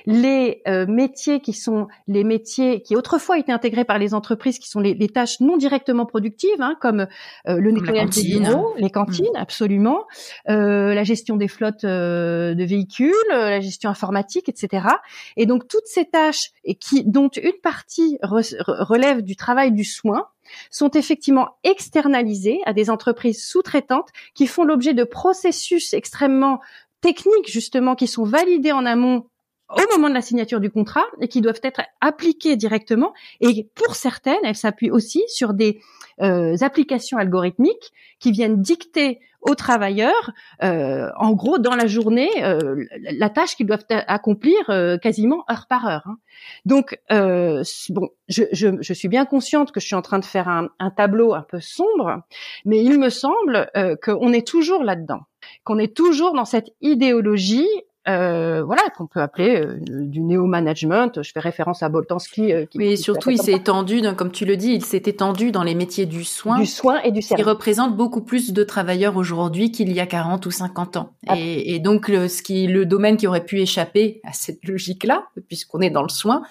les 0.05 0.61
euh, 0.67 0.85
métiers 0.87 1.41
qui 1.41 1.51
sont 1.51 1.87
les 2.07 2.23
métiers 2.23 2.81
qui 2.81 2.95
autrefois 2.95 3.37
étaient 3.37 3.51
intégrés 3.51 3.83
par 3.83 3.99
les 3.99 4.13
entreprises, 4.13 4.59
qui 4.59 4.69
sont 4.69 4.79
les, 4.79 4.93
les 4.93 5.09
tâches 5.09 5.41
non 5.41 5.57
directement 5.57 6.05
productives, 6.05 6.61
hein, 6.61 6.77
comme 6.79 7.01
euh, 7.47 7.59
le 7.59 7.71
nettoyage 7.71 8.11
des 8.11 8.39
bureaux, 8.39 8.73
les 8.77 8.89
cantines, 8.89 9.25
mm. 9.33 9.37
absolument, 9.37 10.05
la 10.45 11.03
gestion 11.03 11.35
des 11.35 11.49
flottes 11.49 11.85
de 11.85 12.63
véhicules, 12.63 13.13
la 13.29 13.59
gestion 13.59 13.89
informatique, 13.89 14.47
etc. 14.47 14.87
Et 15.35 15.45
donc 15.45 15.67
toutes 15.67 15.87
ces 15.87 16.05
tâches 16.05 16.51
et 16.63 16.75
qui 16.75 17.03
dont 17.03 17.29
une 17.29 17.59
partie 17.61 18.17
relève 18.21 19.21
du 19.21 19.35
travail 19.35 19.73
du 19.73 19.83
soin 19.83 20.27
sont 20.71 20.91
effectivement 20.91 21.57
externalisés 21.63 22.59
à 22.65 22.73
des 22.73 22.89
entreprises 22.89 23.45
sous-traitantes 23.45 24.09
qui 24.33 24.47
font 24.47 24.63
l'objet 24.63 24.93
de 24.93 25.03
processus 25.03 25.93
extrêmement 25.93 26.59
techniques 27.01 27.49
justement 27.49 27.95
qui 27.95 28.07
sont 28.07 28.23
validés 28.23 28.71
en 28.71 28.85
amont 28.85 29.25
au 29.69 29.95
moment 29.95 30.09
de 30.09 30.13
la 30.13 30.21
signature 30.21 30.59
du 30.59 30.69
contrat 30.69 31.05
et 31.21 31.27
qui 31.27 31.41
doivent 31.41 31.61
être 31.63 31.81
appliquées 32.01 32.55
directement. 32.55 33.13
Et 33.41 33.69
pour 33.75 33.95
certaines, 33.95 34.39
elles 34.43 34.55
s'appuient 34.55 34.91
aussi 34.91 35.23
sur 35.27 35.53
des 35.53 35.79
euh, 36.21 36.55
applications 36.61 37.17
algorithmiques 37.17 37.91
qui 38.19 38.31
viennent 38.31 38.61
dicter 38.61 39.19
aux 39.41 39.55
travailleurs, 39.55 40.31
euh, 40.63 41.09
en 41.17 41.31
gros, 41.31 41.59
dans 41.59 41.75
la 41.75 41.87
journée, 41.87 42.29
euh, 42.43 42.83
la 43.11 43.29
tâche 43.29 43.55
qu'ils 43.55 43.67
doivent 43.67 43.85
accomplir 43.89 44.57
euh, 44.69 44.97
quasiment 44.97 45.45
heure 45.49 45.65
par 45.69 45.87
heure. 45.87 46.03
Hein. 46.05 46.17
Donc, 46.65 46.99
euh, 47.11 47.63
bon, 47.89 48.09
je, 48.27 48.43
je, 48.51 48.81
je, 48.81 48.93
suis 48.93 49.07
bien 49.07 49.25
consciente 49.25 49.71
que 49.71 49.79
je 49.79 49.85
suis 49.85 49.95
en 49.95 50.01
train 50.01 50.19
de 50.19 50.25
faire 50.25 50.49
un, 50.49 50.69
un 50.79 50.91
tableau 50.91 51.33
un 51.33 51.41
peu 51.41 51.61
sombre, 51.61 52.21
mais 52.65 52.83
il 52.83 52.99
me 52.99 53.09
semble 53.09 53.69
qu'on 54.03 54.33
est 54.33 54.45
toujours 54.45 54.83
là-dedans, 54.83 55.21
qu'on 55.63 55.79
est 55.79 55.95
toujours 55.95 56.33
dans 56.33 56.45
cette 56.45 56.69
idéologie 56.81 57.67
euh, 58.07 58.63
voilà, 58.63 58.81
qu'on 58.95 59.07
peut 59.07 59.19
appeler 59.19 59.61
euh, 59.61 59.77
du 59.79 60.21
néo-management. 60.21 61.21
Je 61.21 61.31
fais 61.31 61.39
référence 61.39 61.83
à 61.83 61.89
Boltanski. 61.89 62.53
Euh, 62.53 62.65
Mais 62.75 62.95
surtout, 62.95 63.29
il 63.29 63.41
s'est 63.41 63.53
étendu, 63.53 64.01
comme 64.15 64.31
tu 64.31 64.45
le 64.45 64.55
dis, 64.55 64.71
il 64.71 64.85
s'est 64.85 65.03
étendu 65.05 65.51
dans 65.51 65.63
les 65.63 65.75
métiers 65.75 66.05
du 66.05 66.23
soin. 66.23 66.59
Du 66.59 66.65
soin 66.65 67.01
et 67.01 67.11
du 67.11 67.21
service. 67.21 67.43
Qui 67.43 67.49
représente 67.49 67.97
beaucoup 67.97 68.21
plus 68.21 68.53
de 68.53 68.63
travailleurs 68.63 69.17
aujourd'hui 69.17 69.71
qu'il 69.71 69.91
y 69.91 69.99
a 69.99 70.05
40 70.05 70.45
ou 70.45 70.51
50 70.51 70.97
ans. 70.97 71.11
Ah. 71.27 71.35
Et, 71.37 71.79
donc, 71.79 72.07
le, 72.07 72.29
ce 72.29 72.41
qui, 72.41 72.67
le 72.67 72.85
domaine 72.85 73.17
qui 73.17 73.27
aurait 73.27 73.45
pu 73.45 73.59
échapper 73.59 74.21
à 74.23 74.31
cette 74.31 74.65
logique-là, 74.65 75.27
puisqu'on 75.47 75.81
est 75.81 75.89
dans 75.91 76.03
le 76.03 76.09
soin, 76.09 76.43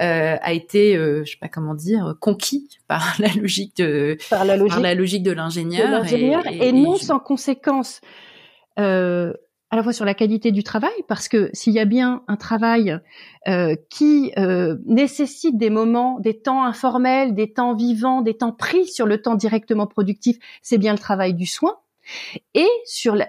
euh, 0.00 0.36
a 0.40 0.52
été, 0.52 0.96
euh, 0.96 1.24
je 1.24 1.32
sais 1.32 1.38
pas 1.40 1.48
comment 1.48 1.74
dire, 1.74 2.14
conquis 2.20 2.68
par 2.88 3.16
la 3.18 3.28
logique 3.28 3.76
de, 3.78 4.18
par 4.28 4.44
la 4.44 4.56
logique, 4.56 4.74
par 4.74 4.82
la 4.82 4.94
logique 4.94 5.22
de 5.22 5.32
l'ingénieur. 5.32 6.04
Et, 6.12 6.68
et, 6.68 6.72
non 6.72 6.96
sans 6.96 7.18
conséquence. 7.18 8.00
Euh, 8.78 9.32
à 9.70 9.76
la 9.76 9.82
fois 9.82 9.92
sur 9.92 10.04
la 10.04 10.14
qualité 10.14 10.50
du 10.50 10.64
travail, 10.64 10.90
parce 11.06 11.28
que 11.28 11.48
s'il 11.52 11.72
y 11.72 11.78
a 11.78 11.84
bien 11.84 12.22
un 12.26 12.36
travail 12.36 12.98
euh, 13.46 13.76
qui 13.88 14.32
euh, 14.36 14.76
nécessite 14.84 15.56
des 15.58 15.70
moments, 15.70 16.18
des 16.18 16.40
temps 16.40 16.64
informels, 16.64 17.34
des 17.34 17.52
temps 17.52 17.74
vivants, 17.74 18.20
des 18.20 18.36
temps 18.36 18.52
pris 18.52 18.86
sur 18.86 19.06
le 19.06 19.22
temps 19.22 19.36
directement 19.36 19.86
productif, 19.86 20.38
c'est 20.60 20.78
bien 20.78 20.92
le 20.92 20.98
travail 20.98 21.34
du 21.34 21.46
soin, 21.46 21.76
et 22.54 22.68
sur 22.84 23.14
la, 23.14 23.28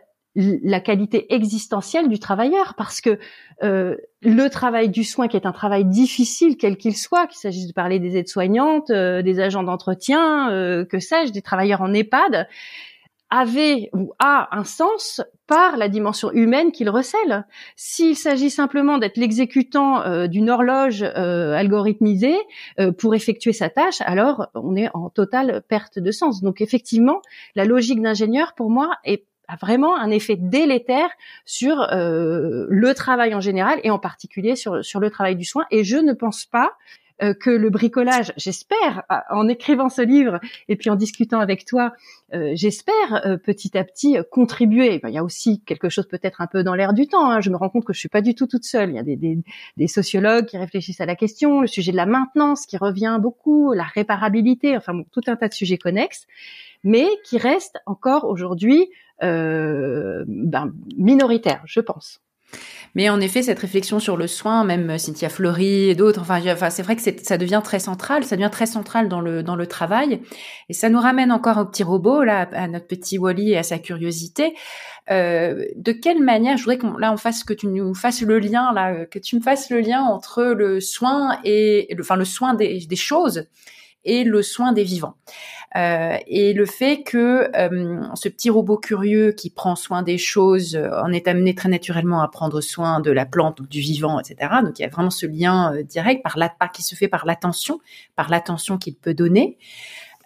qualité 0.79 1.33
existentielle 1.33 2.07
du 2.07 2.17
travailleur, 2.17 2.73
parce 2.75 3.01
que 3.01 3.19
euh, 3.63 3.97
le 4.21 4.47
travail 4.47 4.89
du 4.89 5.03
soin, 5.03 5.27
qui 5.27 5.35
est 5.35 5.45
un 5.45 5.51
travail 5.51 5.85
difficile, 5.85 6.57
quel 6.57 6.77
qu'il 6.77 6.95
soit, 6.95 7.27
qu'il 7.27 7.37
s'agisse 7.37 7.67
de 7.67 7.73
parler 7.73 7.99
des 7.99 8.17
aides-soignantes, 8.17 8.89
euh, 8.89 9.21
des 9.21 9.39
agents 9.39 9.63
d'entretien, 9.63 10.49
euh, 10.51 10.85
que 10.85 10.99
sais-je, 10.99 11.31
des 11.33 11.41
travailleurs 11.41 11.81
en 11.81 11.93
EHPAD, 11.93 12.47
avait 13.31 13.89
ou 13.93 14.13
a 14.19 14.55
un 14.55 14.65
sens 14.65 15.21
par 15.47 15.77
la 15.77 15.87
dimension 15.87 16.31
humaine 16.31 16.71
qu'il 16.71 16.89
recèle. 16.89 17.45
S'il 17.75 18.15
s'agit 18.15 18.49
simplement 18.49 18.97
d'être 18.97 19.17
l'exécutant 19.17 20.01
euh, 20.03 20.27
d'une 20.27 20.49
horloge 20.49 21.01
euh, 21.01 21.53
algorithmisée 21.53 22.37
euh, 22.79 22.91
pour 22.91 23.15
effectuer 23.15 23.53
sa 23.53 23.69
tâche, 23.69 24.01
alors 24.01 24.47
on 24.53 24.75
est 24.75 24.89
en 24.93 25.09
totale 25.09 25.63
perte 25.67 25.97
de 25.97 26.11
sens. 26.11 26.41
Donc 26.41 26.61
effectivement, 26.61 27.21
la 27.55 27.65
logique 27.65 28.01
d'ingénieur, 28.01 28.53
pour 28.53 28.69
moi, 28.69 28.91
est 29.03 29.25
a 29.47 29.57
vraiment 29.57 29.97
un 29.97 30.11
effet 30.11 30.37
délétère 30.37 31.09
sur 31.43 31.85
le 31.91 32.93
travail 32.93 33.35
en 33.35 33.41
général 33.41 33.81
et 33.83 33.89
en 33.89 33.99
particulier 33.99 34.55
sur, 34.55 34.85
sur 34.85 35.01
le 35.01 35.09
travail 35.09 35.35
du 35.35 35.43
soin. 35.43 35.65
Et 35.71 35.83
je 35.83 35.97
ne 35.97 36.13
pense 36.13 36.45
pas 36.45 36.71
euh, 37.21 37.33
que 37.33 37.49
le 37.49 37.69
bricolage, 37.69 38.33
j'espère, 38.37 39.03
en 39.29 39.47
écrivant 39.47 39.89
ce 39.89 40.01
livre 40.01 40.39
et 40.67 40.75
puis 40.75 40.89
en 40.89 40.95
discutant 40.95 41.39
avec 41.39 41.65
toi, 41.65 41.93
euh, 42.33 42.51
j'espère 42.55 43.25
euh, 43.25 43.37
petit 43.37 43.77
à 43.77 43.83
petit 43.83 44.17
contribuer. 44.31 45.01
il 45.03 45.13
y 45.13 45.17
a 45.17 45.23
aussi 45.23 45.61
quelque 45.63 45.89
chose 45.89 46.07
peut-être 46.07 46.41
un 46.41 46.47
peu 46.47 46.63
dans 46.63 46.75
l'air 46.75 46.93
du 46.93 47.07
temps. 47.07 47.29
Hein. 47.29 47.41
Je 47.41 47.49
me 47.49 47.57
rends 47.57 47.69
compte 47.69 47.85
que 47.85 47.93
je 47.93 47.99
suis 47.99 48.09
pas 48.09 48.21
du 48.21 48.35
tout 48.35 48.47
toute 48.47 48.63
seule. 48.63 48.89
Il 48.89 48.95
y 48.95 48.99
a 48.99 49.03
des, 49.03 49.15
des, 49.15 49.37
des, 49.77 49.87
sociologues 49.87 50.45
qui 50.45 50.57
réfléchissent 50.57 51.01
à 51.01 51.05
la 51.05 51.15
question, 51.15 51.61
le 51.61 51.67
sujet 51.67 51.91
de 51.91 51.97
la 51.97 52.05
maintenance 52.05 52.65
qui 52.65 52.77
revient 52.77 53.17
beaucoup, 53.21 53.73
la 53.73 53.83
réparabilité, 53.83 54.75
enfin 54.75 54.93
bon, 54.93 55.05
tout 55.11 55.21
un 55.27 55.35
tas 55.35 55.47
de 55.47 55.53
sujets 55.53 55.77
connexes, 55.77 56.25
mais 56.83 57.07
qui 57.23 57.37
restent 57.37 57.79
encore 57.85 58.25
aujourd'hui 58.25 58.89
euh, 59.23 60.23
ben, 60.27 60.73
minoritaires, 60.97 61.61
je 61.65 61.79
pense. 61.79 62.21
Mais 62.93 63.09
en 63.09 63.21
effet, 63.21 63.41
cette 63.41 63.59
réflexion 63.59 63.99
sur 63.99 64.17
le 64.17 64.27
soin, 64.27 64.65
même 64.65 64.97
Cynthia 64.97 65.29
Fleury 65.29 65.89
et 65.89 65.95
d'autres, 65.95 66.21
enfin, 66.21 66.41
c'est 66.69 66.81
vrai 66.81 66.95
que 66.95 67.01
ça 67.01 67.37
devient 67.37 67.61
très 67.63 67.79
central, 67.79 68.25
ça 68.25 68.35
devient 68.35 68.49
très 68.51 68.65
central 68.65 69.07
dans 69.07 69.21
le 69.21 69.43
dans 69.43 69.55
le 69.55 69.65
travail, 69.65 70.21
et 70.67 70.73
ça 70.73 70.89
nous 70.89 70.99
ramène 70.99 71.31
encore 71.31 71.57
au 71.57 71.65
petit 71.65 71.83
robot 71.83 72.23
là, 72.23 72.49
à 72.51 72.67
notre 72.67 72.87
petit 72.87 73.17
Wally 73.17 73.51
et 73.51 73.57
à 73.57 73.63
sa 73.63 73.79
curiosité. 73.79 74.53
Euh, 75.09 75.65
de 75.75 75.91
quelle 75.93 76.21
manière, 76.21 76.57
je 76.57 76.63
voudrais 76.63 76.77
qu'on 76.77 76.97
là 76.97 77.13
on 77.13 77.17
fasse 77.17 77.43
que 77.43 77.53
tu 77.53 77.67
nous 77.67 77.95
fasses 77.95 78.21
le 78.21 78.39
lien 78.39 78.73
là, 78.73 79.05
que 79.05 79.19
tu 79.19 79.37
me 79.37 79.41
fasses 79.41 79.69
le 79.69 79.79
lien 79.79 80.01
entre 80.01 80.43
le 80.43 80.81
soin 80.81 81.39
et, 81.45 81.87
le, 81.95 82.01
enfin 82.01 82.17
le 82.17 82.25
soin 82.25 82.53
des 82.53 82.95
choses 82.95 83.45
et 84.03 84.23
le 84.23 84.41
soin 84.41 84.73
des 84.73 84.83
vivants. 84.83 85.15
Euh, 85.77 86.17
et 86.27 86.53
le 86.53 86.65
fait 86.65 87.03
que 87.03 87.49
euh, 87.55 88.03
ce 88.15 88.27
petit 88.27 88.49
robot 88.49 88.77
curieux 88.77 89.31
qui 89.31 89.49
prend 89.49 89.77
soin 89.77 90.01
des 90.03 90.17
choses 90.17 90.75
euh, 90.75 91.01
en 91.01 91.13
est 91.13 91.29
amené 91.29 91.55
très 91.55 91.69
naturellement 91.69 92.21
à 92.21 92.27
prendre 92.27 92.59
soin 92.59 92.99
de 92.99 93.09
la 93.09 93.25
plante 93.25 93.61
du 93.61 93.79
vivant, 93.79 94.19
etc. 94.19 94.51
Donc 94.63 94.79
il 94.79 94.81
y 94.81 94.85
a 94.85 94.89
vraiment 94.89 95.09
ce 95.09 95.25
lien 95.25 95.73
direct 95.83 96.23
par 96.23 96.37
la, 96.37 96.53
qui 96.73 96.83
se 96.83 96.95
fait 96.95 97.07
par 97.07 97.25
l'attention, 97.25 97.79
par 98.15 98.29
l'attention 98.29 98.77
qu'il 98.77 98.95
peut 98.95 99.13
donner. 99.13 99.57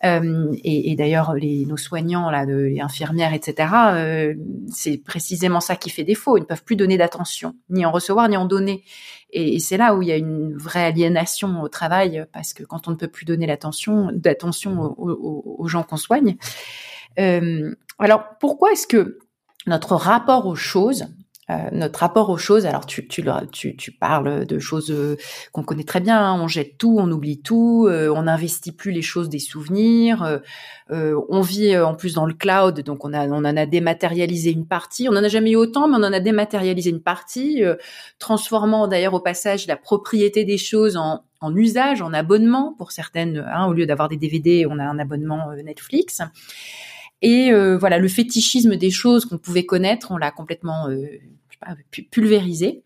Et, 0.04 0.92
et 0.92 0.96
d'ailleurs, 0.96 1.34
nos 1.34 1.78
soignants, 1.78 2.30
là, 2.30 2.46
les 2.46 2.80
infirmières, 2.80 3.34
etc., 3.34 4.36
c'est 4.70 4.98
précisément 4.98 5.60
ça 5.60 5.76
qui 5.76 5.90
fait 5.90 6.04
défaut. 6.04 6.38
Ils 6.38 6.42
ne 6.42 6.46
peuvent 6.46 6.64
plus 6.64 6.76
donner 6.76 6.96
d'attention, 6.96 7.56
ni 7.72 7.88
en 7.88 7.92
recevoir, 7.92 8.30
ni 8.30 8.38
en 8.38 8.46
donner. 8.46 8.84
Et, 9.32 9.60
c'est 9.60 9.78
là 9.78 9.96
où 9.96 10.02
il 10.02 10.08
y 10.08 10.12
a 10.12 10.18
une 10.18 10.56
vraie 10.56 10.86
aliénation 10.86 11.62
au 11.62 11.68
travail, 11.68 12.26
parce 12.32 12.54
que 12.54 12.64
quand 12.64 12.88
on 12.88 12.92
ne 12.92 12.96
peut 12.96 13.08
plus 13.08 13.26
donner 13.26 13.48
l'attention, 13.48 14.12
d'attention 14.14 14.80
aux, 14.80 14.96
aux, 14.98 15.58
aux, 15.60 15.68
gens 15.68 15.84
qu'on 15.84 15.98
soigne. 15.98 16.38
Euh, 17.20 17.76
alors, 18.00 18.26
pourquoi 18.40 18.72
est-ce 18.72 18.88
que 18.88 19.20
notre 19.68 19.96
rapport 19.96 20.46
aux 20.48 20.56
choses, 20.56 21.08
euh, 21.52 21.70
notre 21.72 22.00
rapport 22.00 22.32
aux 22.32 22.40
choses. 22.40 22.66
Alors 22.66 22.88
tu, 22.88 23.08
tu, 23.08 23.24
tu, 23.52 23.76
tu 23.76 23.92
parles 23.92 24.48
de 24.48 24.58
choses 24.58 24.90
euh, 24.90 25.16
qu'on 25.52 25.62
connaît 25.62 25.84
très 25.84 26.00
bien. 26.00 26.20
Hein. 26.20 26.40
On 26.42 26.48
jette 26.48 26.80
tout, 26.80 26.98
on 27.00 27.12
oublie 27.12 27.40
tout, 27.40 27.86
euh, 27.88 28.10
on 28.10 28.24
n'investit 28.24 28.72
plus 28.72 28.92
les 28.92 29.04
choses 29.04 29.30
des 29.30 29.38
souvenirs. 29.38 30.42
on 30.90 31.42
vit 31.42 31.78
en 31.78 31.94
plus 31.94 32.16
dans 32.16 32.26
le 32.26 32.34
cloud, 32.34 32.82
donc 32.82 33.06
on, 33.06 33.14
a, 33.14 33.28
on 33.28 33.46
en 33.46 33.58
a 33.58 33.66
dématérialisé 33.68 34.52
une 34.52 34.66
partie. 34.66 35.08
On 35.08 35.12
n'en 35.12 35.24
a 35.24 35.28
jamais 35.28 35.52
eu 35.52 35.56
autant, 35.56 35.88
mais 35.88 35.98
on 35.98 36.04
en 36.04 36.14
a 36.14 36.20
dématérialisé 36.20 36.90
une 36.90 37.02
partie, 37.02 37.64
transformant 38.18 38.88
d'ailleurs 38.88 39.14
au 39.14 39.20
passage 39.20 39.68
la 39.68 39.78
propriété 39.78 40.46
des 40.46 40.58
choses 40.58 40.98
en, 40.98 41.24
en 41.42 41.56
usage, 41.56 42.02
en 42.02 42.12
abonnement 42.14 42.74
pour 42.76 42.92
certaines. 42.92 43.38
Hein, 43.38 43.68
au 43.68 43.74
lieu 43.74 43.86
d'avoir 43.86 44.10
des 44.10 44.18
DVD, 44.18 44.66
on 44.68 44.80
a 44.80 44.84
un 44.84 44.98
abonnement 44.98 45.54
Netflix. 45.64 46.22
Et 47.22 47.52
voilà, 47.80 47.98
le 47.98 48.08
fétichisme 48.08 48.76
des 48.76 48.92
choses 48.92 49.26
qu'on 49.26 49.38
pouvait 49.38 49.66
connaître, 49.66 50.12
on 50.12 50.18
l'a 50.18 50.32
complètement 50.32 50.88
pulvérisé. 52.12 52.84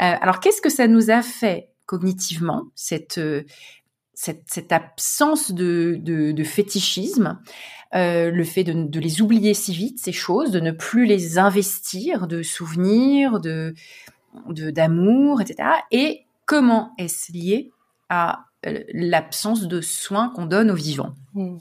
Euh, 0.00 0.14
alors, 0.20 0.40
qu'est-ce 0.40 0.60
que 0.60 0.70
ça 0.70 0.88
nous 0.88 1.10
a 1.10 1.22
fait 1.22 1.68
cognitivement, 1.86 2.64
cette, 2.74 3.18
euh, 3.18 3.42
cette, 4.14 4.72
absence 4.72 5.52
de, 5.52 5.98
de, 6.00 6.44
fétichisme, 6.44 7.38
euh, 7.94 8.30
le 8.30 8.44
fait 8.44 8.64
de, 8.64 9.00
les 9.00 9.22
oublier 9.22 9.54
si 9.54 9.72
vite, 9.72 9.98
ces 9.98 10.12
choses, 10.12 10.50
de 10.50 10.60
ne 10.60 10.72
plus 10.72 11.04
les 11.04 11.38
investir 11.38 12.26
de 12.26 12.42
souvenirs, 12.42 13.40
de 13.40 13.74
d'amour, 14.48 15.40
etc. 15.40 15.68
Et 15.92 16.26
comment 16.44 16.92
est-ce 16.98 17.30
lié 17.30 17.70
à 18.08 18.46
euh, 18.66 18.82
l'absence 18.92 19.68
de 19.68 19.80
soins 19.80 20.30
qu'on 20.34 20.46
donne 20.46 20.72
aux 20.72 20.76
vivants? 20.76 21.14
Mmh. 21.34 21.58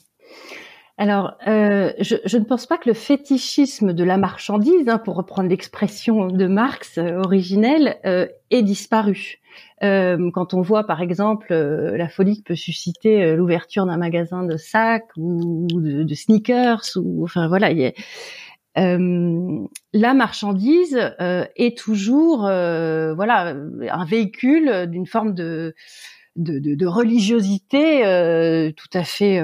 Alors, 0.98 1.34
euh, 1.48 1.92
je, 2.00 2.18
je, 2.24 2.38
ne 2.38 2.44
pense 2.44 2.68
pas 2.68 2.78
que 2.78 2.88
le 2.88 2.94
fétichisme 2.94 3.94
de 3.94 4.04
la 4.04 4.18
marchandise, 4.18 4.88
hein, 4.88 5.00
pour 5.00 5.16
reprendre 5.16 5.50
l'expression 5.50 6.28
de 6.28 6.46
Marx 6.46 7.00
euh, 7.00 7.18
originelle, 7.18 7.98
euh, 8.06 8.28
ait 8.52 8.62
disparu. 8.62 9.40
Euh, 9.82 10.30
quand 10.32 10.54
on 10.54 10.62
voit, 10.62 10.86
par 10.86 11.02
exemple, 11.02 11.48
euh, 11.52 11.98
la 11.98 12.10
folie 12.10 12.44
que 12.44 12.50
peut 12.50 12.56
susciter 12.56 13.36
l'ouverture 13.36 13.88
d'un 13.88 13.98
magasin 13.98 14.44
de 14.44 14.56
sacs 14.56 15.10
ou 15.18 15.66
de, 15.72 16.04
de, 16.04 16.14
sneakers, 16.14 16.84
ou 16.96 17.24
enfin 17.24 17.48
voilà, 17.48 17.72
y 17.72 17.92
la 18.76 20.14
marchandise 20.16 21.00
est 21.20 21.78
toujours, 21.78 22.42
voilà, 22.42 23.56
un 23.92 24.06
véhicule 24.06 24.88
d'une 24.88 25.06
forme 25.06 25.34
de 25.34 25.76
de, 26.36 26.58
de, 26.58 26.74
de 26.74 26.86
religiosité 26.88 28.02
tout 28.76 28.98
à 28.98 29.04
fait 29.04 29.40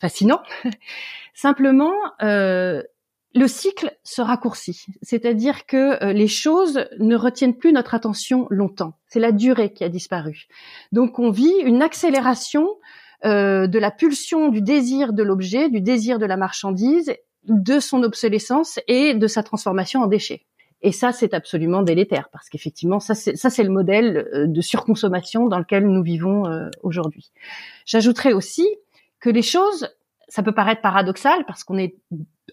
fascinant. 0.00 0.40
Simplement, 1.34 1.94
euh, 2.22 2.82
le 3.34 3.46
cycle 3.46 3.96
se 4.02 4.22
raccourcit, 4.22 4.86
c'est-à-dire 5.02 5.66
que 5.66 6.02
euh, 6.02 6.12
les 6.12 6.26
choses 6.26 6.86
ne 6.98 7.14
retiennent 7.14 7.56
plus 7.56 7.72
notre 7.72 7.94
attention 7.94 8.46
longtemps. 8.50 8.94
C'est 9.06 9.20
la 9.20 9.32
durée 9.32 9.72
qui 9.72 9.84
a 9.84 9.88
disparu. 9.88 10.48
Donc 10.90 11.18
on 11.18 11.30
vit 11.30 11.54
une 11.64 11.82
accélération 11.82 12.68
euh, 13.24 13.66
de 13.66 13.78
la 13.78 13.90
pulsion 13.90 14.48
du 14.48 14.62
désir 14.62 15.12
de 15.12 15.22
l'objet, 15.22 15.68
du 15.68 15.80
désir 15.80 16.18
de 16.18 16.26
la 16.26 16.36
marchandise, 16.36 17.14
de 17.44 17.78
son 17.78 18.02
obsolescence 18.02 18.80
et 18.88 19.14
de 19.14 19.26
sa 19.26 19.42
transformation 19.42 20.00
en 20.00 20.06
déchet. 20.06 20.46
Et 20.82 20.92
ça, 20.92 21.12
c'est 21.12 21.34
absolument 21.34 21.82
délétère 21.82 22.30
parce 22.32 22.48
qu'effectivement, 22.48 23.00
ça, 23.00 23.14
c'est 23.14 23.62
le 23.62 23.70
modèle 23.70 24.28
euh, 24.32 24.46
de 24.46 24.60
surconsommation 24.62 25.46
dans 25.46 25.58
lequel 25.58 25.86
nous 25.86 26.02
vivons 26.02 26.46
euh, 26.46 26.70
aujourd'hui. 26.82 27.30
J'ajouterais 27.84 28.32
aussi 28.32 28.66
que 29.20 29.30
les 29.30 29.42
choses, 29.42 29.88
ça 30.28 30.42
peut 30.42 30.52
paraître 30.52 30.80
paradoxal 30.80 31.44
parce 31.46 31.64
qu'on 31.64 31.78
est 31.78 31.96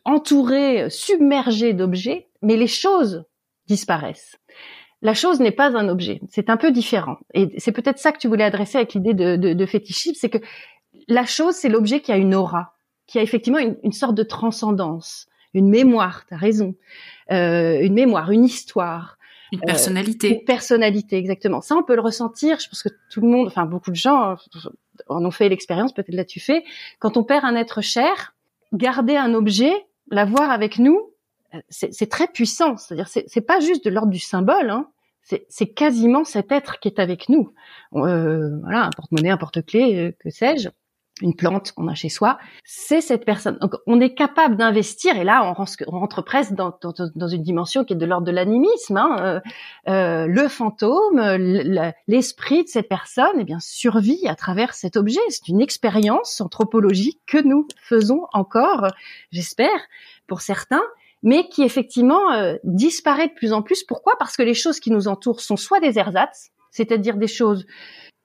entouré, 0.05 0.89
submergé 0.89 1.74
d'objets, 1.74 2.28
mais 2.41 2.55
les 2.55 2.68
choses 2.68 3.26
disparaissent. 3.68 4.38
La 5.01 5.13
chose 5.13 5.39
n'est 5.39 5.51
pas 5.51 5.78
un 5.78 5.89
objet, 5.89 6.22
c'est 6.30 6.49
un 6.49 6.57
peu 6.57 6.72
différent. 6.72 7.18
Et 7.34 7.49
c'est 7.59 7.72
peut-être 7.72 7.99
ça 7.99 8.11
que 8.11 8.18
tu 8.18 8.28
voulais 8.28 8.43
adresser 8.43 8.78
avec 8.78 8.93
l'idée 8.93 9.13
de, 9.13 9.36
de, 9.36 9.53
de 9.53 9.65
fétichisme, 9.65 10.15
c'est 10.20 10.30
que 10.30 10.39
la 11.07 11.26
chose, 11.26 11.55
c'est 11.55 11.70
l'objet 11.70 12.01
qui 12.01 12.11
a 12.11 12.18
une 12.18 12.34
aura, 12.34 12.74
qui 13.05 13.20
a 13.20 13.22
effectivement 13.22 13.59
une, 13.59 13.78
une 13.84 13.91
sorte 13.91 14.15
de 14.15 14.24
transcendance, 14.24 15.28
une 15.53 15.70
mémoire, 15.70 16.26
tu 16.28 16.34
as 16.34 16.38
raison, 16.38 16.76
euh, 17.32 17.80
une 17.82 17.93
mémoire, 17.93 18.32
une 18.32 18.43
histoire. 18.43 19.18
Une 19.51 19.61
personnalité. 19.61 20.28
Euh, 20.28 20.34
une 20.34 20.45
personnalité, 20.45 21.18
exactement. 21.18 21.61
Ça, 21.61 21.76
on 21.76 21.84
peut 21.84 21.95
le 21.95 22.01
ressentir. 22.01 22.59
Je 22.59 22.68
pense 22.68 22.84
que 22.84 22.89
tout 23.09 23.22
le 23.22 23.28
monde, 23.28 23.47
enfin 23.47 23.65
beaucoup 23.65 23.91
de 23.91 23.95
gens 23.95 24.36
en 25.10 25.26
ont 25.26 25.32
fait 25.32 25.49
l'expérience, 25.49 25.93
peut-être 25.93 26.14
là-tu 26.14 26.39
fais. 26.39 26.64
Quand 26.99 27.18
on 27.18 27.24
perd 27.24 27.45
un 27.45 27.55
être 27.55 27.82
cher, 27.82 28.36
garder 28.74 29.16
un 29.16 29.34
objet, 29.34 29.74
l'avoir 30.10 30.49
avec 30.51 30.80
nous, 30.80 31.14
c'est 31.70 32.10
très 32.10 32.28
puissant. 32.28 32.78
C'est-à-dire, 32.78 33.08
c'est 33.08 33.41
pas 33.41 33.60
juste 33.60 33.86
de 33.86 33.89
l'ordre 33.89 34.12
du 34.12 34.20
symbole. 34.20 34.70
Hein. 34.70 34.88
C'est 35.49 35.68
quasiment 35.68 36.24
cet 36.24 36.51
être 36.51 36.80
qui 36.80 36.88
est 36.88 36.99
avec 36.99 37.30
nous. 37.30 37.53
Euh, 37.93 38.60
voilà, 38.62 38.86
un 38.86 38.89
porte-monnaie, 38.91 39.30
un 39.30 39.38
porte-clés, 39.38 39.97
euh, 39.97 40.12
que 40.20 40.30
sais-je 40.30 40.70
une 41.22 41.36
plante 41.36 41.72
qu'on 41.72 41.88
a 41.88 41.95
chez 41.95 42.09
soi, 42.09 42.38
c'est 42.63 43.01
cette 43.01 43.26
personne. 43.26 43.57
Donc, 43.59 43.74
on 43.88 43.99
est 43.99 44.13
capable 44.13 44.55
d'investir, 44.55 45.18
et 45.18 45.24
là, 45.24 45.43
on 45.43 45.53
rentre, 45.53 46.22
presque 46.22 46.53
dans, 46.53 46.78
dans, 46.82 47.28
une 47.28 47.41
dimension 47.41 47.84
qui 47.84 47.93
est 47.93 47.97
de 47.97 48.05
l'ordre 48.05 48.28
de 48.28 48.32
l'animisme. 48.32 48.97
Hein, 48.97 49.18
euh, 49.20 49.39
euh 49.89 50.28
le 50.28 50.47
fantôme, 50.47 51.20
l'esprit 52.07 52.63
de 52.63 52.70
cette 52.70 52.89
personne, 52.89 53.39
eh 53.39 53.43
bien, 53.43 53.59
survit 53.59 54.28
à 54.28 54.36
travers 54.36 54.74
cet 54.74 54.97
objet. 54.97 55.20
C'est 55.30 55.47
une 55.47 55.61
expérience 55.61 56.41
anthropologique 56.41 57.20
que 57.26 57.38
nous 57.38 57.68
faisons 57.82 58.28
encore, 58.34 58.88
j'espère, 59.32 59.80
pour 60.28 60.41
certains, 60.41 60.84
mais 61.24 61.47
qui 61.49 61.63
effectivement 61.63 62.32
euh, 62.34 62.55
disparaît 62.63 63.28
de 63.28 63.34
plus 63.34 63.53
en 63.53 63.61
plus. 63.61 63.84
Pourquoi? 63.84 64.15
Parce 64.20 64.38
que 64.38 64.43
les 64.43 64.53
choses 64.53 64.80
qui 64.80 64.91
nous 64.91 65.07
entourent 65.07 65.41
sont 65.41 65.57
soit 65.57 65.80
des 65.80 65.97
ersatz, 65.97 66.51
c'est-à-dire 66.72 67.18
des 67.18 67.28
choses 67.28 67.65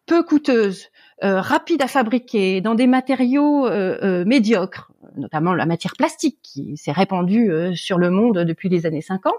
peu 0.06 0.22
coûteuses, 0.22 0.88
euh, 1.22 1.40
rapides 1.40 1.82
à 1.82 1.88
fabriquer, 1.88 2.60
dans 2.60 2.74
des 2.74 2.86
matériaux 2.86 3.66
euh, 3.66 4.24
médiocres, 4.24 4.92
notamment 5.16 5.54
la 5.54 5.66
matière 5.66 5.94
plastique 5.96 6.38
qui 6.42 6.76
s'est 6.76 6.92
répandue 6.92 7.50
sur 7.74 7.98
le 7.98 8.10
monde 8.10 8.38
depuis 8.38 8.68
les 8.68 8.86
années 8.86 9.02
50, 9.02 9.32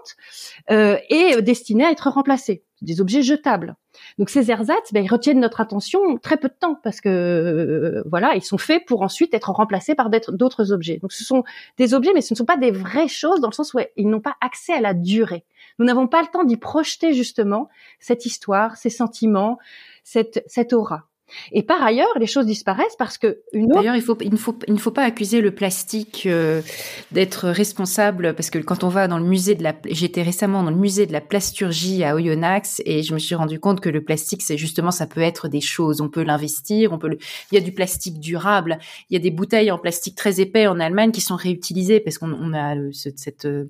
et 0.70 1.42
destinée 1.42 1.84
à 1.84 1.90
être 1.90 2.08
remplacée 2.08 2.62
des 2.84 3.00
objets 3.00 3.22
jetables. 3.22 3.76
Donc 4.18 4.30
ces 4.30 4.50
ersatz, 4.50 4.92
ben, 4.92 5.04
ils 5.04 5.10
retiennent 5.10 5.40
notre 5.40 5.60
attention 5.60 6.18
très 6.18 6.36
peu 6.36 6.48
de 6.48 6.54
temps 6.54 6.78
parce 6.82 7.00
que 7.00 7.08
euh, 7.08 8.02
voilà, 8.06 8.34
ils 8.34 8.44
sont 8.44 8.58
faits 8.58 8.84
pour 8.86 9.02
ensuite 9.02 9.34
être 9.34 9.50
remplacés 9.50 9.94
par 9.94 10.10
d'autres 10.10 10.72
objets. 10.72 10.98
Donc 10.98 11.12
ce 11.12 11.24
sont 11.24 11.44
des 11.78 11.94
objets, 11.94 12.12
mais 12.14 12.20
ce 12.20 12.34
ne 12.34 12.36
sont 12.36 12.44
pas 12.44 12.56
des 12.56 12.70
vraies 12.70 13.08
choses 13.08 13.40
dans 13.40 13.48
le 13.48 13.54
sens 13.54 13.74
où 13.74 13.80
ils 13.96 14.08
n'ont 14.08 14.20
pas 14.20 14.36
accès 14.40 14.72
à 14.72 14.80
la 14.80 14.94
durée. 14.94 15.44
Nous 15.78 15.86
n'avons 15.86 16.06
pas 16.06 16.22
le 16.22 16.28
temps 16.28 16.44
d'y 16.44 16.56
projeter 16.56 17.14
justement 17.14 17.68
cette 17.98 18.26
histoire, 18.26 18.76
ces 18.76 18.90
sentiments, 18.90 19.58
cette, 20.04 20.44
cette 20.46 20.72
aura. 20.72 21.08
Et 21.52 21.62
par 21.62 21.82
ailleurs, 21.82 22.18
les 22.18 22.26
choses 22.26 22.46
disparaissent 22.46 22.96
parce 22.98 23.18
que 23.18 23.40
une 23.52 23.66
autre... 23.66 23.76
D'ailleurs, 23.76 23.96
il 23.96 24.32
ne 24.32 24.78
faut 24.78 24.90
pas 24.90 25.02
accuser 25.02 25.40
le 25.40 25.52
plastique 25.52 26.24
euh, 26.26 26.62
d'être 27.12 27.48
responsable 27.48 28.34
parce 28.34 28.50
que 28.50 28.58
quand 28.58 28.84
on 28.84 28.88
va 28.88 29.08
dans 29.08 29.18
le 29.18 29.24
musée 29.24 29.54
de 29.54 29.62
la 29.62 29.74
j'étais 29.86 30.22
récemment 30.22 30.62
dans 30.62 30.70
le 30.70 30.76
musée 30.76 31.06
de 31.06 31.12
la 31.12 31.20
plasturgie 31.20 32.04
à 32.04 32.14
Oyonnax 32.14 32.82
et 32.84 33.02
je 33.02 33.14
me 33.14 33.18
suis 33.18 33.34
rendu 33.34 33.58
compte 33.58 33.80
que 33.80 33.88
le 33.88 34.02
plastique 34.02 34.42
c'est 34.42 34.56
justement 34.56 34.90
ça 34.90 35.06
peut 35.06 35.20
être 35.20 35.48
des 35.48 35.60
choses, 35.60 36.00
on 36.00 36.08
peut 36.08 36.22
l'investir, 36.22 36.92
on 36.92 36.98
peut 36.98 37.16
il 37.50 37.54
y 37.54 37.58
a 37.58 37.64
du 37.64 37.72
plastique 37.72 38.20
durable, 38.20 38.78
il 39.10 39.14
y 39.14 39.16
a 39.16 39.20
des 39.20 39.30
bouteilles 39.30 39.70
en 39.70 39.78
plastique 39.78 40.16
très 40.16 40.40
épais 40.40 40.66
en 40.66 40.78
Allemagne 40.78 41.10
qui 41.10 41.20
sont 41.20 41.36
réutilisées 41.36 42.00
parce 42.00 42.18
qu'on 42.18 42.32
on 42.32 42.54
a 42.54 42.74
cette 42.92 43.46
euh, 43.46 43.66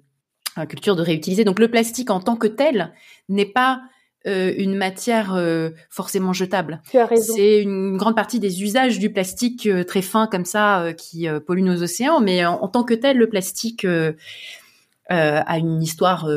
culture 0.69 0.97
de 0.97 1.03
réutiliser. 1.03 1.45
Donc 1.45 1.59
le 1.59 1.69
plastique 1.69 2.11
en 2.11 2.21
tant 2.21 2.37
que 2.37 2.47
tel 2.47 2.93
n'est 3.29 3.45
pas 3.47 3.83
euh, 4.27 4.55
une 4.57 4.75
matière 4.75 5.35
euh, 5.35 5.71
forcément 5.91 6.33
jetable. 6.33 6.81
Tu 6.91 6.97
as 6.97 7.05
raison. 7.05 7.35
C'est 7.37 7.61
une 7.61 7.99
grande 7.99 8.17
partie 8.17 8.41
des 8.41 8.63
usages 8.63 8.99
du 8.99 9.13
plastique 9.13 9.67
euh, 9.67 9.85
très 9.85 10.01
fin 10.01 10.27
comme 10.27 10.47
ça 10.47 10.93
qui 10.97 11.27
pollue 11.47 11.63
nos 11.63 11.83
océans, 11.83 12.21
mais 12.21 12.47
en, 12.47 12.69
tant 12.69 12.85
que 12.85 12.95
tel, 12.95 13.19
le 13.19 13.29
plastique 13.29 13.87
a 15.11 15.59
une 15.59 15.83
histoire 15.83 16.29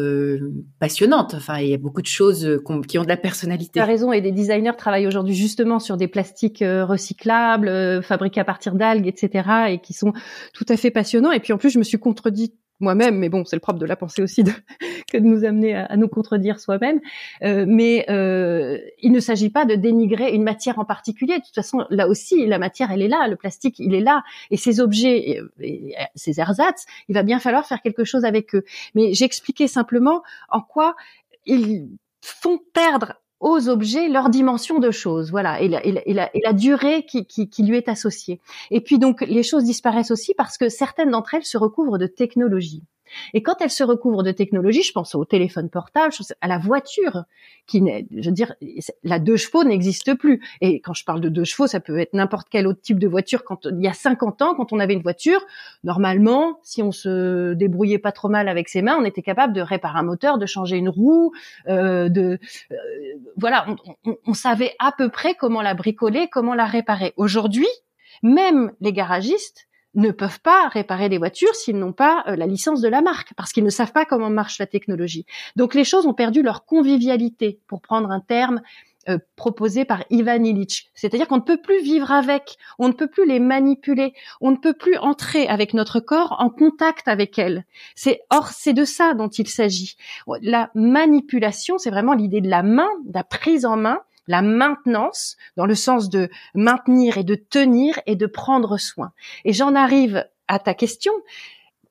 passionnante. 0.79 1.33
Enfin, 1.33 1.59
il 1.59 1.69
y 1.69 1.73
a 1.73 1.77
beaucoup 1.77 2.01
de 2.01 2.07
choses 2.07 2.59
qui 2.88 2.97
ont 2.97 3.03
de 3.03 3.07
la 3.07 3.17
personnalité. 3.17 3.71
Tu 3.75 3.79
as 3.79 3.85
raison, 3.85 4.11
et 4.11 4.19
des 4.19 4.31
designers 4.31 4.75
travaillent 4.77 5.07
aujourd'hui 5.07 5.35
justement 5.35 5.79
sur 5.79 5.95
des 5.95 6.07
plastiques 6.07 6.63
recyclables, 6.63 8.03
fabriqués 8.03 8.41
à 8.41 8.45
partir 8.45 8.75
d'algues, 8.75 9.07
etc., 9.07 9.49
et 9.69 9.79
qui 9.79 9.93
sont 9.93 10.11
tout 10.53 10.65
à 10.67 10.75
fait 10.75 10.91
passionnants. 10.91 11.31
Et 11.31 11.39
puis 11.39 11.53
en 11.53 11.57
plus, 11.57 11.69
je 11.69 11.79
me 11.79 11.83
suis 11.83 11.99
contredit 11.99 12.53
moi-même, 12.80 13.17
mais 13.17 13.30
bon, 13.30 13.43
c'est 13.45 13.55
le 13.55 13.59
propre 13.59 13.80
de 13.80 13.86
la 13.86 13.95
pensée 13.95 14.21
aussi 14.21 14.43
que 15.11 15.17
de 15.17 15.23
nous 15.23 15.43
amener 15.45 15.75
à, 15.75 15.95
nous 15.97 16.07
contredire 16.07 16.59
soi-même. 16.59 16.99
Euh, 17.43 17.65
mais 17.67 18.05
euh, 18.09 18.78
il 19.01 19.11
ne 19.11 19.19
s'agit 19.19 19.49
pas 19.49 19.65
de 19.65 19.75
dénigrer 19.75 20.34
une 20.34 20.43
matière 20.43 20.80
en 20.80 20.86
particulier. 20.86 21.38
De 21.38 21.43
toute 21.43 21.55
façon, 21.55 21.86
là 21.89 22.07
aussi, 22.07 22.45
la 22.45 22.59
matière, 22.59 22.91
elle 22.91 23.01
est 23.01 23.07
là, 23.07 23.28
le 23.28 23.36
plastique, 23.36 23.80
il 23.80 23.93
est 23.93 24.01
là, 24.01 24.23
et 24.51 24.57
ces 24.57 24.80
objets, 24.80 25.41
et, 25.59 25.95
ces 26.15 26.39
ersatz, 26.39 26.86
il 27.09 27.15
va 27.15 27.23
bien 27.23 27.39
falloir 27.39 27.65
faire 27.65 27.82
quelque 27.82 28.03
chose 28.03 28.25
avec 28.25 28.53
eux. 28.55 28.63
Mais 28.95 29.13
j'expliquais 29.13 29.67
simplement 29.67 30.21
en 30.49 30.61
quoi 30.61 30.95
ils 31.45 31.88
font 32.21 32.59
perdre 32.73 33.13
aux 33.39 33.69
objets 33.69 34.09
leur 34.09 34.29
dimension 34.29 34.79
de 34.79 34.91
choses, 34.91 35.29
voilà, 35.29 35.61
et 35.61 35.67
la, 35.69 36.53
durée 36.53 37.05
qui, 37.05 37.25
qui, 37.25 37.49
qui, 37.49 37.63
lui 37.63 37.77
est 37.77 37.89
associée. 37.89 38.41
Et 38.71 38.81
puis 38.81 38.97
donc 38.99 39.21
les 39.21 39.43
choses 39.43 39.63
disparaissent 39.63 40.11
aussi 40.11 40.33
parce 40.33 40.57
que 40.57 40.69
certaines 40.69 41.11
d'entre 41.11 41.35
elles 41.35 41.45
se 41.45 41.57
recouvrent 41.57 41.97
de 41.97 42.07
technologies. 42.07 42.83
Et 43.33 43.43
quand 43.43 43.55
elle 43.61 43.69
se 43.69 43.83
recouvre 43.83 44.23
de 44.23 44.31
technologie, 44.31 44.83
je 44.83 44.91
pense 44.91 45.15
au 45.15 45.25
téléphone 45.25 45.69
portable, 45.69 46.13
à 46.41 46.47
la 46.47 46.57
voiture, 46.57 47.23
qui 47.65 47.83
je 48.15 48.29
veux 48.29 48.33
dire, 48.33 48.53
la 49.03 49.19
deux 49.19 49.37
chevaux 49.37 49.63
n'existe 49.63 50.13
plus. 50.15 50.41
Et 50.61 50.79
quand 50.81 50.93
je 50.93 51.05
parle 51.05 51.21
de 51.21 51.29
deux 51.29 51.43
chevaux, 51.43 51.67
ça 51.67 51.79
peut 51.79 51.99
être 51.99 52.13
n'importe 52.13 52.47
quel 52.49 52.67
autre 52.67 52.81
type 52.81 52.99
de 52.99 53.07
voiture. 53.07 53.43
Quand 53.43 53.65
il 53.65 53.81
y 53.81 53.87
a 53.87 53.93
50 53.93 54.41
ans, 54.41 54.55
quand 54.55 54.73
on 54.73 54.79
avait 54.79 54.93
une 54.93 55.01
voiture, 55.01 55.45
normalement, 55.83 56.59
si 56.63 56.81
on 56.81 56.91
se 56.91 57.53
débrouillait 57.53 57.99
pas 57.99 58.11
trop 58.11 58.29
mal 58.29 58.47
avec 58.47 58.69
ses 58.69 58.81
mains, 58.81 58.97
on 58.99 59.05
était 59.05 59.21
capable 59.21 59.53
de 59.53 59.61
réparer 59.61 59.99
un 59.99 60.03
moteur, 60.03 60.37
de 60.37 60.45
changer 60.45 60.77
une 60.77 60.89
roue, 60.89 61.31
euh, 61.67 62.09
de, 62.09 62.39
euh, 62.71 62.75
voilà, 63.35 63.67
on, 64.05 64.15
on 64.25 64.33
savait 64.33 64.73
à 64.79 64.91
peu 64.91 65.09
près 65.09 65.35
comment 65.35 65.61
la 65.61 65.73
bricoler, 65.73 66.27
comment 66.31 66.55
la 66.55 66.65
réparer. 66.65 67.13
Aujourd'hui, 67.17 67.67
même 68.23 68.71
les 68.81 68.93
garagistes 68.93 69.66
ne 69.97 70.11
peuvent 70.11 70.39
pas 70.39 70.69
réparer 70.69 71.09
des 71.09 71.17
voitures 71.17 71.55
s'ils 71.55 71.77
n'ont 71.77 71.91
pas 71.91 72.23
euh, 72.27 72.35
la 72.35 72.45
licence 72.45 72.81
de 72.81 72.87
la 72.87 73.01
marque, 73.01 73.33
parce 73.35 73.51
qu'ils 73.51 73.63
ne 73.63 73.69
savent 73.69 73.91
pas 73.91 74.05
comment 74.05 74.29
marche 74.29 74.59
la 74.59 74.67
technologie. 74.67 75.25
Donc 75.55 75.73
les 75.73 75.83
choses 75.83 76.05
ont 76.05 76.13
perdu 76.13 76.41
leur 76.41 76.65
convivialité, 76.65 77.59
pour 77.67 77.81
prendre 77.81 78.11
un 78.11 78.21
terme 78.21 78.61
euh, 79.09 79.17
proposé 79.35 79.85
par 79.85 80.03
Ivan 80.09 80.43
Illich. 80.43 80.89
C'est-à-dire 80.93 81.27
qu'on 81.27 81.37
ne 81.37 81.41
peut 81.41 81.61
plus 81.61 81.81
vivre 81.81 82.11
avec, 82.11 82.57
on 82.77 82.89
ne 82.89 82.93
peut 82.93 83.07
plus 83.07 83.25
les 83.25 83.39
manipuler, 83.39 84.13
on 84.41 84.51
ne 84.51 84.57
peut 84.57 84.73
plus 84.73 84.97
entrer 84.97 85.47
avec 85.47 85.73
notre 85.73 85.99
corps 85.99 86.35
en 86.39 86.49
contact 86.49 87.07
avec 87.07 87.39
elles. 87.39 87.65
C'est 87.95 88.21
or 88.29 88.49
c'est 88.49 88.73
de 88.73 88.85
ça 88.85 89.13
dont 89.13 89.29
il 89.29 89.47
s'agit. 89.47 89.95
La 90.41 90.71
manipulation, 90.75 91.77
c'est 91.77 91.89
vraiment 91.89 92.13
l'idée 92.13 92.41
de 92.41 92.49
la 92.49 92.63
main, 92.63 92.89
de 93.05 93.13
la 93.13 93.23
prise 93.23 93.65
en 93.65 93.77
main, 93.77 94.01
la 94.28 94.41
maintenance 94.41 95.38
dans 95.55 95.65
le 95.65 95.75
sens 95.75 96.09
de 96.09 96.30
maintenir 96.53 97.17
et 97.17 97.23
de 97.23 97.36
tenir 97.36 97.99
et 98.05 98.15
de 98.15 98.25
prendre 98.25 98.78
soin. 98.78 99.11
Et 99.45 99.53
j'en 99.53 99.75
arrive 99.75 100.25
à 100.47 100.59
ta 100.59 100.73
question. 100.73 101.13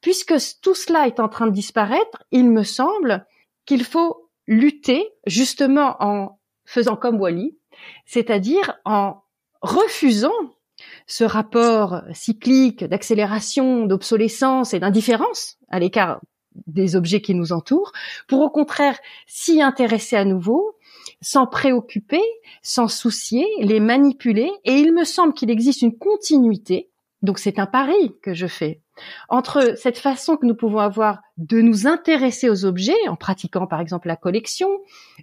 Puisque 0.01 0.34
tout 0.61 0.74
cela 0.74 1.07
est 1.07 1.20
en 1.20 1.28
train 1.28 1.47
de 1.47 1.53
disparaître, 1.53 2.22
il 2.30 2.51
me 2.51 2.62
semble 2.62 3.26
qu'il 3.64 3.84
faut 3.84 4.30
lutter 4.47 5.11
justement 5.26 5.97
en 6.01 6.39
faisant 6.64 6.97
comme 6.97 7.20
Wally, 7.20 7.57
c'est-à-dire 8.05 8.78
en 8.84 9.22
refusant 9.62 10.32
ce 11.07 11.24
rapport 11.24 12.03
cyclique 12.12 12.84
d'accélération, 12.84 13.87
d'obsolescence 13.87 14.74
et 14.74 14.80
d'indifférence 14.80 15.57
à 15.68 15.78
l'écart 15.78 16.20
des 16.66 16.97
objets 16.97 17.20
qui 17.20 17.34
nous 17.34 17.53
entourent, 17.53 17.93
pour 18.28 18.41
au 18.41 18.51
contraire 18.51 18.99
s'y 19.26 19.61
intéresser 19.61 20.16
à 20.16 20.24
nouveau 20.24 20.76
s'en 21.20 21.46
préoccuper, 21.46 22.22
s'en 22.62 22.88
soucier, 22.88 23.46
les 23.60 23.80
manipuler, 23.80 24.50
et 24.64 24.74
il 24.74 24.92
me 24.94 25.04
semble 25.04 25.32
qu'il 25.32 25.50
existe 25.50 25.82
une 25.82 25.96
continuité, 25.96 26.90
donc 27.22 27.38
c'est 27.38 27.58
un 27.58 27.66
pari 27.66 28.14
que 28.22 28.34
je 28.34 28.46
fais, 28.46 28.80
entre 29.28 29.76
cette 29.76 29.98
façon 29.98 30.36
que 30.36 30.46
nous 30.46 30.54
pouvons 30.54 30.78
avoir 30.78 31.20
de 31.38 31.60
nous 31.60 31.86
intéresser 31.86 32.48
aux 32.50 32.64
objets, 32.64 33.08
en 33.08 33.16
pratiquant 33.16 33.66
par 33.66 33.80
exemple 33.80 34.08
la 34.08 34.16
collection, 34.16 34.68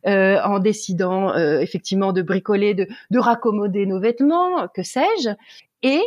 euh, 0.05 0.41
en 0.43 0.59
décidant 0.59 1.31
euh, 1.31 1.59
effectivement 1.59 2.11
de 2.11 2.21
bricoler, 2.21 2.73
de, 2.73 2.87
de 3.11 3.19
raccommoder 3.19 3.85
nos 3.85 3.99
vêtements, 3.99 4.67
que 4.73 4.83
sais-je, 4.83 5.29
et 5.83 6.01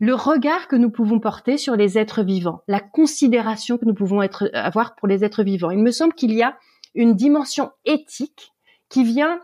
le 0.00 0.14
regard 0.14 0.66
que 0.66 0.76
nous 0.76 0.90
pouvons 0.90 1.20
porter 1.20 1.58
sur 1.58 1.76
les 1.76 1.98
êtres 1.98 2.22
vivants, 2.22 2.62
la 2.66 2.80
considération 2.80 3.76
que 3.76 3.84
nous 3.84 3.94
pouvons 3.94 4.22
être, 4.22 4.50
avoir 4.54 4.96
pour 4.96 5.06
les 5.06 5.24
êtres 5.24 5.42
vivants. 5.42 5.70
Il 5.70 5.82
me 5.82 5.90
semble 5.90 6.14
qu'il 6.14 6.32
y 6.32 6.42
a 6.42 6.56
une 6.94 7.14
dimension 7.14 7.70
éthique 7.84 8.52
qui 8.90 9.04
vient 9.04 9.40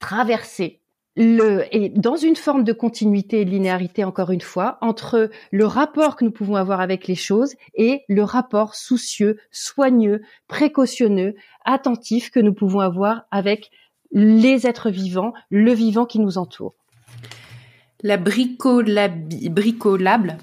traverser 0.00 0.80
le, 1.14 1.64
et 1.70 1.90
dans 1.90 2.16
une 2.16 2.36
forme 2.36 2.64
de 2.64 2.72
continuité 2.72 3.42
et 3.42 3.44
de 3.44 3.50
linéarité, 3.50 4.02
encore 4.02 4.30
une 4.30 4.40
fois, 4.40 4.78
entre 4.80 5.30
le 5.50 5.66
rapport 5.66 6.16
que 6.16 6.24
nous 6.24 6.30
pouvons 6.30 6.56
avoir 6.56 6.80
avec 6.80 7.06
les 7.06 7.14
choses 7.14 7.54
et 7.74 8.02
le 8.08 8.24
rapport 8.24 8.74
soucieux, 8.74 9.38
soigneux, 9.50 10.22
précautionneux, 10.48 11.34
attentif 11.64 12.30
que 12.30 12.40
nous 12.40 12.54
pouvons 12.54 12.80
avoir 12.80 13.26
avec 13.30 13.70
les 14.10 14.66
êtres 14.66 14.90
vivants, 14.90 15.32
le 15.50 15.72
vivant 15.72 16.06
qui 16.06 16.18
nous 16.18 16.38
entoure 16.38 16.74
la 18.02 18.16
bricolable, 18.16 19.18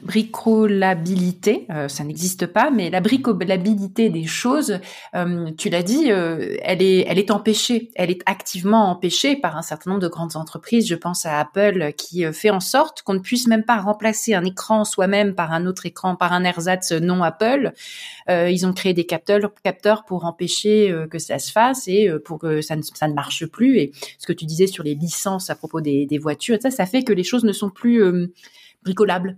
bricolabilité, 0.01 1.68
euh, 1.70 1.89
ça 1.89 2.03
n'existe 2.05 2.45
pas, 2.47 2.72
mais 2.72 2.89
la 2.89 3.01
bricolabilité 3.01 4.10
des 4.10 4.26
choses, 4.26 4.80
euh, 5.16 5.51
tu 5.57 5.70
l'as 5.70 5.84
dit, 5.84 6.10
euh, 6.12 6.55
elle 6.62 6.82
est, 6.82 7.05
elle 7.07 7.20
est 7.20 7.32
empêchée, 7.32 7.91
elle 7.95 8.12
est 8.12 8.22
activement 8.26 8.89
empêchée 8.89 9.36
par 9.36 9.57
un 9.57 9.62
certain 9.62 9.91
nombre 9.91 10.01
de 10.01 10.07
grandes 10.07 10.38
entreprises. 10.38 10.88
Je 10.88 10.95
pense 10.95 11.26
à 11.26 11.38
Apple 11.39 11.91
qui 11.97 12.24
fait 12.32 12.49
en 12.49 12.62
sorte 12.62 13.01
qu'on 13.01 13.14
ne 13.14 13.20
puisse 13.20 13.47
même 13.47 13.64
pas 13.64 13.78
remplacer 13.78 14.34
un 14.34 14.45
écran 14.45 14.86
soi-même 14.86 15.36
par 15.36 15.51
un 15.51 15.66
autre 15.66 15.86
écran, 15.86 16.16
par 16.16 16.32
un 16.32 16.45
ersatz 16.45 16.93
non 16.93 17.24
Apple. 17.24 17.74
ils 18.30 18.66
ont 18.66 18.74
créé 18.74 18.93
des 18.93 19.05
capteurs, 19.05 19.51
capteurs 19.64 20.05
pour 20.05 20.26
empêcher 20.26 20.95
que 21.12 21.20
ça 21.20 21.39
se 21.39 21.51
fasse 21.51 21.88
et 21.88 22.10
pour 22.24 22.39
que 22.39 22.62
ça 22.62 22.76
ne, 22.76 22.82
ça 22.82 23.07
ne 23.07 23.14
marche 23.14 23.45
plus. 23.47 23.80
Et 23.80 23.91
ce 24.18 24.28
que 24.28 24.34
tu 24.34 24.45
disais 24.45 24.68
sur 24.68 24.84
les 24.84 24.95
licences 24.95 25.49
à 25.49 25.55
propos 25.55 25.82
des, 25.82 26.05
des 26.05 26.18
voitures, 26.18 26.57
ça, 26.62 26.72
ça 26.72 26.86
fait 26.86 27.03
que 27.03 27.14
les 27.14 27.24
choses 27.24 27.43
sont 27.52 27.70
plus 27.70 28.02
euh, 28.02 28.34
bricolables. 28.84 29.38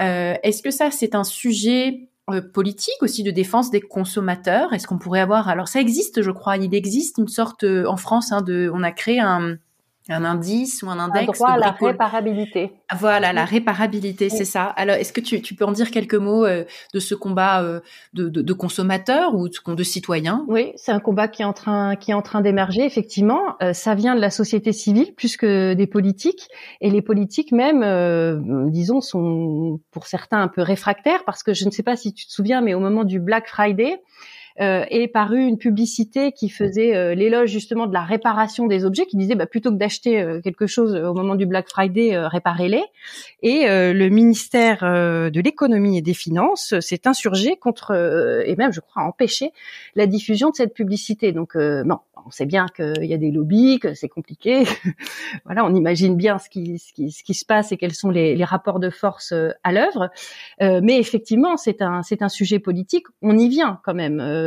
Euh, 0.00 0.34
est-ce 0.42 0.62
que 0.62 0.70
ça, 0.70 0.90
c'est 0.90 1.14
un 1.14 1.24
sujet 1.24 2.08
euh, 2.30 2.42
politique 2.42 3.00
aussi 3.00 3.22
de 3.22 3.30
défense 3.30 3.70
des 3.70 3.80
consommateurs? 3.80 4.72
Est-ce 4.72 4.86
qu'on 4.86 4.98
pourrait 4.98 5.20
avoir 5.20 5.48
alors 5.48 5.68
ça 5.68 5.80
existe, 5.80 6.22
je 6.22 6.30
crois, 6.30 6.56
il 6.56 6.74
existe 6.74 7.18
une 7.18 7.28
sorte 7.28 7.64
en 7.64 7.96
France 7.96 8.32
hein, 8.32 8.42
de, 8.42 8.70
on 8.74 8.82
a 8.82 8.92
créé 8.92 9.20
un 9.20 9.56
un 10.08 10.24
indice 10.24 10.82
ou 10.82 10.90
un 10.90 10.98
index. 10.98 11.28
Un 11.28 11.32
droit 11.32 11.50
à 11.50 11.58
la 11.58 11.70
réparabilité. 11.72 12.72
Voilà, 12.96 13.32
la 13.32 13.44
réparabilité, 13.44 14.28
c'est 14.28 14.44
ça. 14.44 14.64
Alors, 14.64 14.96
est-ce 14.96 15.12
que 15.12 15.20
tu, 15.20 15.42
tu, 15.42 15.54
peux 15.54 15.64
en 15.64 15.72
dire 15.72 15.90
quelques 15.90 16.14
mots 16.14 16.44
euh, 16.44 16.64
de 16.94 17.00
ce 17.00 17.14
combat 17.14 17.62
euh, 17.62 17.80
de, 18.12 18.28
de, 18.28 18.42
de, 18.42 18.52
consommateurs 18.52 19.34
ou 19.34 19.48
de, 19.48 19.74
de 19.74 19.82
citoyens 19.82 20.44
Oui, 20.48 20.72
c'est 20.76 20.92
un 20.92 21.00
combat 21.00 21.26
qui 21.28 21.42
est 21.42 21.46
en 21.46 21.52
train, 21.52 21.96
qui 21.96 22.12
est 22.12 22.14
en 22.14 22.22
train 22.22 22.40
d'émerger. 22.40 22.84
Effectivement, 22.84 23.56
euh, 23.62 23.72
ça 23.72 23.94
vient 23.94 24.14
de 24.14 24.20
la 24.20 24.30
société 24.30 24.72
civile 24.72 25.14
plus 25.14 25.36
que 25.36 25.74
des 25.74 25.86
politiques, 25.86 26.48
et 26.80 26.90
les 26.90 27.02
politiques 27.02 27.52
même, 27.52 28.70
disons, 28.70 29.00
sont 29.00 29.80
pour 29.90 30.06
certains 30.06 30.40
un 30.42 30.48
peu 30.48 30.62
réfractaires 30.62 31.24
parce 31.24 31.42
que 31.42 31.54
je 31.54 31.64
ne 31.64 31.70
sais 31.70 31.82
pas 31.82 31.96
si 31.96 32.12
tu 32.12 32.26
te 32.26 32.32
souviens, 32.32 32.60
mais 32.60 32.74
au 32.74 32.80
moment 32.80 33.04
du 33.04 33.18
Black 33.20 33.48
Friday, 33.48 33.94
euh, 33.94 33.96
est 34.58 35.08
parue 35.08 35.44
une 35.44 35.58
publicité 35.58 36.32
qui 36.32 36.48
faisait 36.48 36.96
euh, 36.96 37.14
l'éloge 37.14 37.50
justement 37.50 37.86
de 37.86 37.92
la 37.92 38.02
réparation 38.02 38.66
des 38.66 38.84
objets, 38.84 39.06
qui 39.06 39.16
disait 39.16 39.34
bah, 39.34 39.46
plutôt 39.46 39.70
que 39.70 39.76
d'acheter 39.76 40.20
euh, 40.20 40.40
quelque 40.40 40.66
chose 40.66 40.94
au 40.94 41.14
moment 41.14 41.34
du 41.34 41.46
Black 41.46 41.68
Friday, 41.68 42.16
réparez-les. 42.16 42.82
Et 43.42 43.66
le 43.66 44.08
ministère 44.08 44.80
de 44.80 45.40
l'économie 45.40 45.98
et 45.98 46.02
des 46.02 46.14
finances 46.14 46.74
s'est 46.80 47.06
insurgé 47.06 47.56
contre 47.56 47.92
et 48.44 48.56
même 48.56 48.72
je 48.72 48.80
crois 48.80 49.02
empêché 49.02 49.52
la 49.94 50.06
diffusion 50.06 50.50
de 50.50 50.56
cette 50.56 50.74
publicité. 50.74 51.32
Donc 51.32 51.54
non, 51.54 51.98
on 52.24 52.30
sait 52.30 52.46
bien 52.46 52.66
qu'il 52.74 53.04
y 53.04 53.14
a 53.14 53.18
des 53.18 53.30
lobbies, 53.30 53.78
que 53.78 53.94
c'est 53.94 54.08
compliqué. 54.08 54.64
voilà, 55.44 55.64
on 55.64 55.74
imagine 55.74 56.16
bien 56.16 56.38
ce 56.38 56.48
qui, 56.48 56.78
ce 56.78 56.92
qui, 56.92 57.10
ce 57.10 57.22
qui 57.22 57.34
se 57.34 57.44
passe 57.44 57.72
et 57.72 57.76
quels 57.76 57.94
sont 57.94 58.10
les, 58.10 58.34
les 58.34 58.44
rapports 58.44 58.80
de 58.80 58.90
force 58.90 59.32
à 59.62 59.72
l'œuvre. 59.72 60.10
Euh, 60.62 60.80
mais 60.82 60.98
effectivement, 60.98 61.56
c'est 61.56 61.82
un, 61.82 62.02
c'est 62.02 62.22
un 62.22 62.28
sujet 62.28 62.58
politique. 62.58 63.06
On 63.22 63.36
y 63.36 63.48
vient 63.48 63.80
quand 63.84 63.94
même. 63.94 64.20
Euh, 64.20 64.45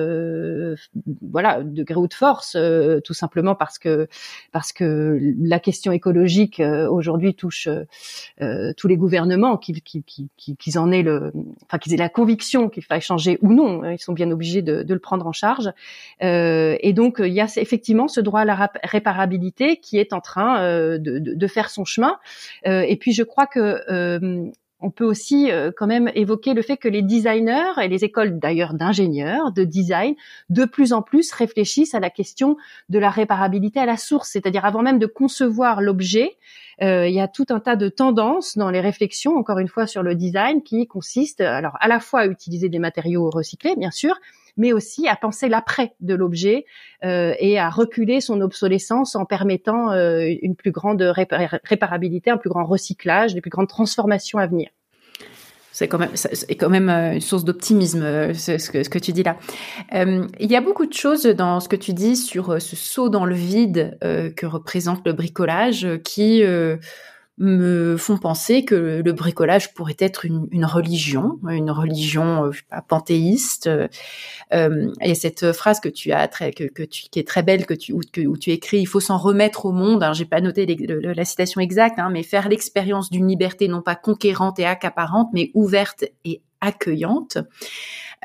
voilà, 1.21 1.63
de 1.63 1.83
gré 1.83 1.95
ou 1.95 2.07
de 2.07 2.13
force, 2.13 2.55
euh, 2.55 2.99
tout 3.01 3.13
simplement 3.13 3.55
parce 3.55 3.79
que 3.79 4.07
parce 4.51 4.71
que 4.73 5.19
la 5.39 5.59
question 5.59 5.91
écologique 5.91 6.61
aujourd'hui 6.89 7.35
touche 7.35 7.67
tous 8.77 8.87
les 8.87 8.97
gouvernements, 8.97 9.57
qu'ils 9.57 9.81
qui, 9.81 10.03
qui, 10.05 10.77
en 10.77 10.91
aient 10.91 11.03
le, 11.03 11.31
enfin 11.65 11.77
qu'ils 11.77 11.93
aient 11.93 11.97
la 11.97 12.09
conviction 12.09 12.69
qu'il 12.69 12.83
faille 12.83 13.01
changer 13.01 13.37
ou 13.41 13.53
non. 13.53 13.83
Ils 13.89 13.99
sont 13.99 14.13
bien 14.13 14.29
obligés 14.31 14.61
de, 14.61 14.83
de 14.83 14.93
le 14.93 14.99
prendre 14.99 15.27
en 15.27 15.33
charge. 15.33 15.71
et 16.21 16.93
donc 16.93 17.17
il 17.19 17.33
y 17.33 17.41
a 17.41 17.47
effectivement 17.57 18.07
ce 18.07 18.21
droit 18.21 18.41
à 18.41 18.45
la 18.45 18.71
réparabilité 18.83 19.77
qui 19.77 19.97
est 19.97 20.13
en 20.13 20.21
train 20.21 20.63
de, 20.97 20.97
de, 20.97 21.33
de, 21.33 21.47
faire 21.47 21.69
son 21.69 21.85
chemin. 21.85 22.17
et 22.65 22.97
puis 22.97 23.13
je 23.13 23.23
crois 23.23 23.47
que 23.47 24.51
on 24.81 24.91
peut 24.91 25.05
aussi 25.05 25.51
euh, 25.51 25.71
quand 25.75 25.87
même 25.87 26.09
évoquer 26.15 26.53
le 26.53 26.61
fait 26.61 26.77
que 26.77 26.87
les 26.87 27.01
designers 27.01 27.81
et 27.81 27.87
les 27.87 28.03
écoles 28.03 28.39
d'ailleurs 28.39 28.73
d'ingénieurs, 28.73 29.51
de 29.51 29.63
design, 29.63 30.15
de 30.49 30.65
plus 30.65 30.93
en 30.93 31.01
plus 31.01 31.31
réfléchissent 31.31 31.95
à 31.95 31.99
la 31.99 32.09
question 32.09 32.57
de 32.89 32.99
la 32.99 33.09
réparabilité 33.09 33.79
à 33.79 33.85
la 33.85 33.97
source, 33.97 34.29
c'est-à-dire 34.29 34.65
avant 34.65 34.81
même 34.81 34.99
de 34.99 35.05
concevoir 35.05 35.81
l'objet, 35.81 36.37
euh, 36.81 37.07
il 37.07 37.13
y 37.13 37.19
a 37.19 37.27
tout 37.27 37.45
un 37.49 37.59
tas 37.59 37.75
de 37.75 37.89
tendances 37.89 38.57
dans 38.57 38.69
les 38.69 38.79
réflexions, 38.79 39.35
encore 39.35 39.59
une 39.59 39.67
fois 39.67 39.85
sur 39.85 40.01
le 40.01 40.15
design, 40.15 40.63
qui 40.63 40.87
consistent 40.87 41.41
alors 41.41 41.77
à 41.81 41.87
la 41.87 41.99
fois 41.99 42.21
à 42.21 42.25
utiliser 42.27 42.69
des 42.69 42.79
matériaux 42.79 43.29
recyclés, 43.29 43.75
bien 43.75 43.91
sûr, 43.91 44.15
mais 44.59 44.73
aussi 44.73 45.07
à 45.07 45.15
penser 45.15 45.49
l'après 45.49 45.93
de 46.01 46.13
l'objet 46.13 46.65
euh, 47.03 47.33
et 47.39 47.57
à 47.57 47.69
reculer 47.69 48.21
son 48.21 48.41
obsolescence 48.41 49.15
en 49.15 49.25
permettant 49.25 49.91
euh, 49.91 50.29
une 50.41 50.55
plus 50.55 50.71
grande 50.71 51.01
réparabilité, 51.01 52.29
un 52.29 52.37
plus 52.37 52.49
grand 52.49 52.65
recyclage, 52.65 53.33
des 53.33 53.41
plus 53.41 53.49
grandes 53.49 53.69
transformations 53.69 54.37
à 54.37 54.45
venir. 54.45 54.69
C'est 55.71 55.87
quand 55.87 55.97
même, 55.97 56.11
quand 56.59 56.69
même 56.69 56.89
euh, 56.89 57.13
une 57.13 57.21
source 57.21 57.45
d'optimisme, 57.45 58.33
ce 58.33 58.69
que, 58.69 58.83
ce 58.83 58.89
que 58.89 58.99
tu 58.99 59.13
dis 59.13 59.23
là. 59.23 59.37
il 59.93 60.51
y 60.51 60.57
a 60.57 60.61
beaucoup 60.61 60.85
de 60.85 60.93
choses 60.93 61.25
dans 61.25 61.61
ce 61.61 61.69
que 61.69 61.77
tu 61.77 61.93
dis 61.93 62.17
sur 62.17 62.61
ce 62.61 62.75
saut 62.75 63.07
dans 63.07 63.25
le 63.25 63.35
vide 63.35 63.97
que 64.01 64.45
représente 64.45 65.07
le 65.07 65.13
bricolage, 65.13 65.87
qui 66.03 66.43
me 67.39 67.95
font 67.97 68.17
penser 68.17 68.65
que 68.65 69.01
le 69.03 69.13
bricolage 69.13 69.73
pourrait 69.73 69.95
être 69.99 70.25
une, 70.25 70.47
une 70.51 70.65
religion, 70.65 71.39
une 71.49 71.71
religion 71.71 72.45
euh, 72.45 72.51
pas, 72.69 72.81
panthéiste. 72.81 73.67
Euh, 74.53 74.91
et 75.01 75.15
cette 75.15 75.53
phrase 75.53 75.79
que 75.79 75.89
tu 75.89 76.11
as 76.11 76.27
très, 76.27 76.51
que, 76.51 76.65
que 76.65 76.83
tu, 76.83 77.03
qui 77.09 77.19
est 77.19 77.27
très 77.27 77.41
belle, 77.41 77.65
que 77.65 77.73
tu 77.73 77.93
où, 77.93 78.01
que, 78.11 78.21
où 78.21 78.37
tu 78.37 78.51
écris, 78.51 78.79
il 78.79 78.85
faut 78.85 78.99
s'en 78.99 79.17
remettre 79.17 79.65
au 79.65 79.71
monde. 79.71 80.03
Alors 80.03 80.13
j'ai 80.13 80.25
pas 80.25 80.41
noté 80.41 80.65
la 80.67 81.25
citation 81.25 81.61
exacte, 81.61 81.97
hein, 81.97 82.09
mais 82.11 82.23
faire 82.23 82.49
l'expérience 82.49 83.09
d'une 83.09 83.27
liberté 83.27 83.67
non 83.67 83.81
pas 83.81 83.95
conquérante 83.95 84.59
et 84.59 84.65
accaparante, 84.65 85.29
mais 85.33 85.51
ouverte 85.53 86.03
et 86.25 86.41
accueillante. 86.61 87.37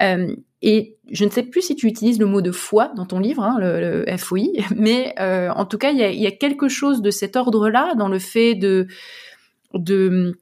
Euh, 0.02 0.34
et 0.66 0.96
je 1.12 1.26
ne 1.26 1.30
sais 1.30 1.42
plus 1.42 1.60
si 1.60 1.76
tu 1.76 1.86
utilises 1.86 2.18
le 2.18 2.24
mot 2.24 2.40
de 2.40 2.50
foi 2.50 2.90
dans 2.96 3.04
ton 3.04 3.18
livre, 3.18 3.42
hein, 3.42 3.58
le, 3.60 4.06
FOI, 4.16 4.46
mais 4.74 5.14
euh, 5.20 5.50
en 5.50 5.66
tout 5.66 5.76
cas, 5.76 5.90
il 5.90 5.98
y 5.98 6.02
a, 6.02 6.10
y 6.10 6.26
a, 6.26 6.30
quelque 6.30 6.68
chose 6.68 7.02
de 7.02 7.10
cet 7.10 7.36
ordre-là 7.36 7.94
dans 7.94 8.08
le 8.08 8.18
fait 8.18 8.54
de 8.54 8.86
de 9.74 10.38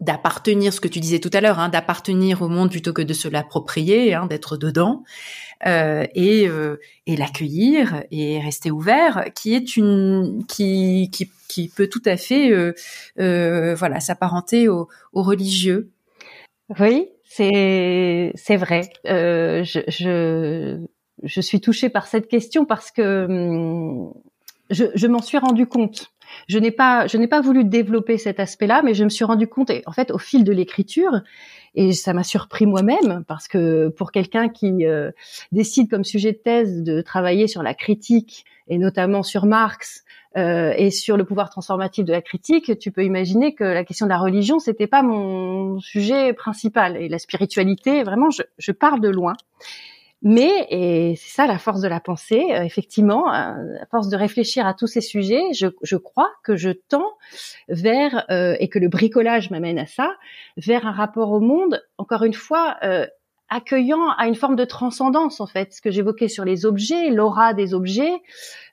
d'appartenir, 0.00 0.72
ce 0.72 0.80
que 0.80 0.88
tu 0.88 1.00
disais 1.00 1.18
tout 1.18 1.30
à 1.32 1.40
l'heure, 1.40 1.58
hein, 1.58 1.68
d'appartenir 1.68 2.40
au 2.40 2.48
monde 2.48 2.70
plutôt 2.70 2.92
que 2.92 3.02
de 3.02 3.12
se 3.12 3.28
l'approprier, 3.28 4.14
hein, 4.14 4.26
d'être 4.26 4.56
dedans 4.56 5.02
euh, 5.66 6.06
et, 6.14 6.48
euh, 6.48 6.76
et 7.06 7.16
l'accueillir 7.16 8.04
et 8.10 8.40
rester 8.40 8.70
ouvert, 8.70 9.26
qui 9.34 9.54
est 9.54 9.76
une 9.76 10.44
qui 10.48 11.10
qui, 11.10 11.30
qui 11.48 11.68
peut 11.68 11.88
tout 11.88 12.02
à 12.06 12.16
fait 12.16 12.52
euh, 12.52 12.72
euh 13.18 13.74
voilà 13.74 14.00
s'apparenter 14.00 14.68
au, 14.68 14.88
au 15.12 15.22
religieux. 15.22 15.90
Oui, 16.80 17.08
c'est 17.28 18.56
vrai. 18.56 18.90
Euh, 19.06 19.62
je, 19.62 19.80
je, 19.88 20.78
je 21.22 21.40
suis 21.40 21.60
touchée 21.60 21.90
par 21.90 22.06
cette 22.06 22.28
question 22.28 22.64
parce 22.64 22.90
que 22.90 23.24
hum, 23.26 24.14
je, 24.70 24.86
je 24.94 25.06
m'en 25.06 25.20
suis 25.22 25.38
rendu 25.38 25.66
compte. 25.66 26.10
Je 26.46 26.58
n'ai 26.58 26.70
pas 26.70 27.06
je 27.06 27.16
n'ai 27.16 27.28
pas 27.28 27.40
voulu 27.40 27.64
développer 27.64 28.18
cet 28.18 28.40
aspect-là, 28.40 28.82
mais 28.82 28.94
je 28.94 29.04
me 29.04 29.08
suis 29.08 29.24
rendu 29.24 29.46
compte 29.46 29.70
et 29.70 29.82
en 29.86 29.92
fait 29.92 30.10
au 30.10 30.18
fil 30.18 30.44
de 30.44 30.52
l'écriture 30.52 31.20
et 31.74 31.92
ça 31.92 32.12
m'a 32.12 32.24
surpris 32.24 32.66
moi-même 32.66 33.24
parce 33.26 33.48
que 33.48 33.88
pour 33.88 34.12
quelqu'un 34.12 34.48
qui 34.48 34.86
euh, 34.86 35.10
décide 35.52 35.90
comme 35.90 36.04
sujet 36.04 36.32
de 36.32 36.38
thèse 36.38 36.82
de 36.82 37.00
travailler 37.00 37.46
sur 37.46 37.62
la 37.62 37.74
critique 37.74 38.44
et 38.68 38.78
notamment 38.78 39.22
sur 39.22 39.46
Marx 39.46 40.04
euh, 40.36 40.72
et 40.76 40.90
sur 40.90 41.16
le 41.16 41.24
pouvoir 41.24 41.50
transformatif 41.50 42.04
de 42.04 42.12
la 42.12 42.22
critique, 42.22 42.78
tu 42.78 42.92
peux 42.92 43.04
imaginer 43.04 43.54
que 43.54 43.64
la 43.64 43.84
question 43.84 44.06
de 44.06 44.10
la 44.10 44.18
religion, 44.18 44.58
c'était 44.58 44.86
pas 44.86 45.02
mon 45.02 45.80
sujet 45.80 46.32
principal. 46.32 46.96
Et 46.96 47.08
la 47.08 47.18
spiritualité, 47.18 48.02
vraiment, 48.02 48.30
je, 48.30 48.42
je 48.58 48.72
pars 48.72 49.00
de 49.00 49.08
loin. 49.08 49.34
Mais, 50.22 50.66
et 50.70 51.14
c'est 51.16 51.30
ça 51.30 51.46
la 51.46 51.58
force 51.58 51.80
de 51.80 51.86
la 51.86 52.00
pensée, 52.00 52.46
euh, 52.50 52.62
effectivement, 52.62 53.32
euh, 53.32 53.76
à 53.80 53.86
force 53.88 54.08
de 54.08 54.16
réfléchir 54.16 54.66
à 54.66 54.74
tous 54.74 54.88
ces 54.88 55.00
sujets, 55.00 55.42
je, 55.52 55.96
crois 55.96 56.30
que 56.42 56.56
je 56.56 56.70
tends 56.70 57.12
vers, 57.68 58.24
euh, 58.30 58.56
et 58.58 58.68
que 58.68 58.80
le 58.80 58.88
bricolage 58.88 59.50
m'amène 59.50 59.78
à 59.78 59.86
ça, 59.86 60.16
vers 60.56 60.86
un 60.86 60.92
rapport 60.92 61.30
au 61.30 61.40
monde, 61.40 61.84
encore 61.98 62.24
une 62.24 62.34
fois, 62.34 62.78
accueillant 63.48 64.10
à 64.16 64.26
une 64.26 64.34
forme 64.34 64.56
de 64.56 64.64
transcendance 64.64 65.40
en 65.40 65.46
fait, 65.46 65.72
ce 65.72 65.80
que 65.80 65.90
j'évoquais 65.90 66.28
sur 66.28 66.44
les 66.44 66.66
objets, 66.66 67.10
l'aura 67.10 67.54
des 67.54 67.74
objets, 67.74 68.22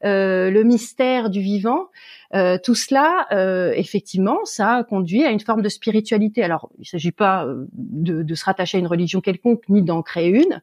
euh, 0.04 0.52
le 0.52 0.64
mystère 0.64 1.30
du 1.30 1.42
vivant, 1.42 1.90
euh, 2.34 2.58
tout 2.62 2.76
cela, 2.76 3.28
euh, 3.32 3.72
effectivement, 3.76 4.40
ça 4.44 4.86
conduit 4.90 5.24
à 5.24 5.32
une 5.32 5.40
forme 5.40 5.62
de 5.62 5.70
spiritualité. 5.70 6.44
Alors, 6.44 6.70
il 6.78 6.82
ne 6.82 6.86
s'agit 6.86 7.12
pas 7.12 7.46
euh, 7.46 7.66
de, 7.72 8.24
de, 8.24 8.36
se 8.36 8.44
rattacher 8.46 8.78
à 8.78 8.80
une 8.80 8.88
religion 8.88 9.22
quelconque 9.22 9.64
ni 9.70 9.84
d'en 9.84 10.02
créer 10.02 10.30
une. 10.30 10.62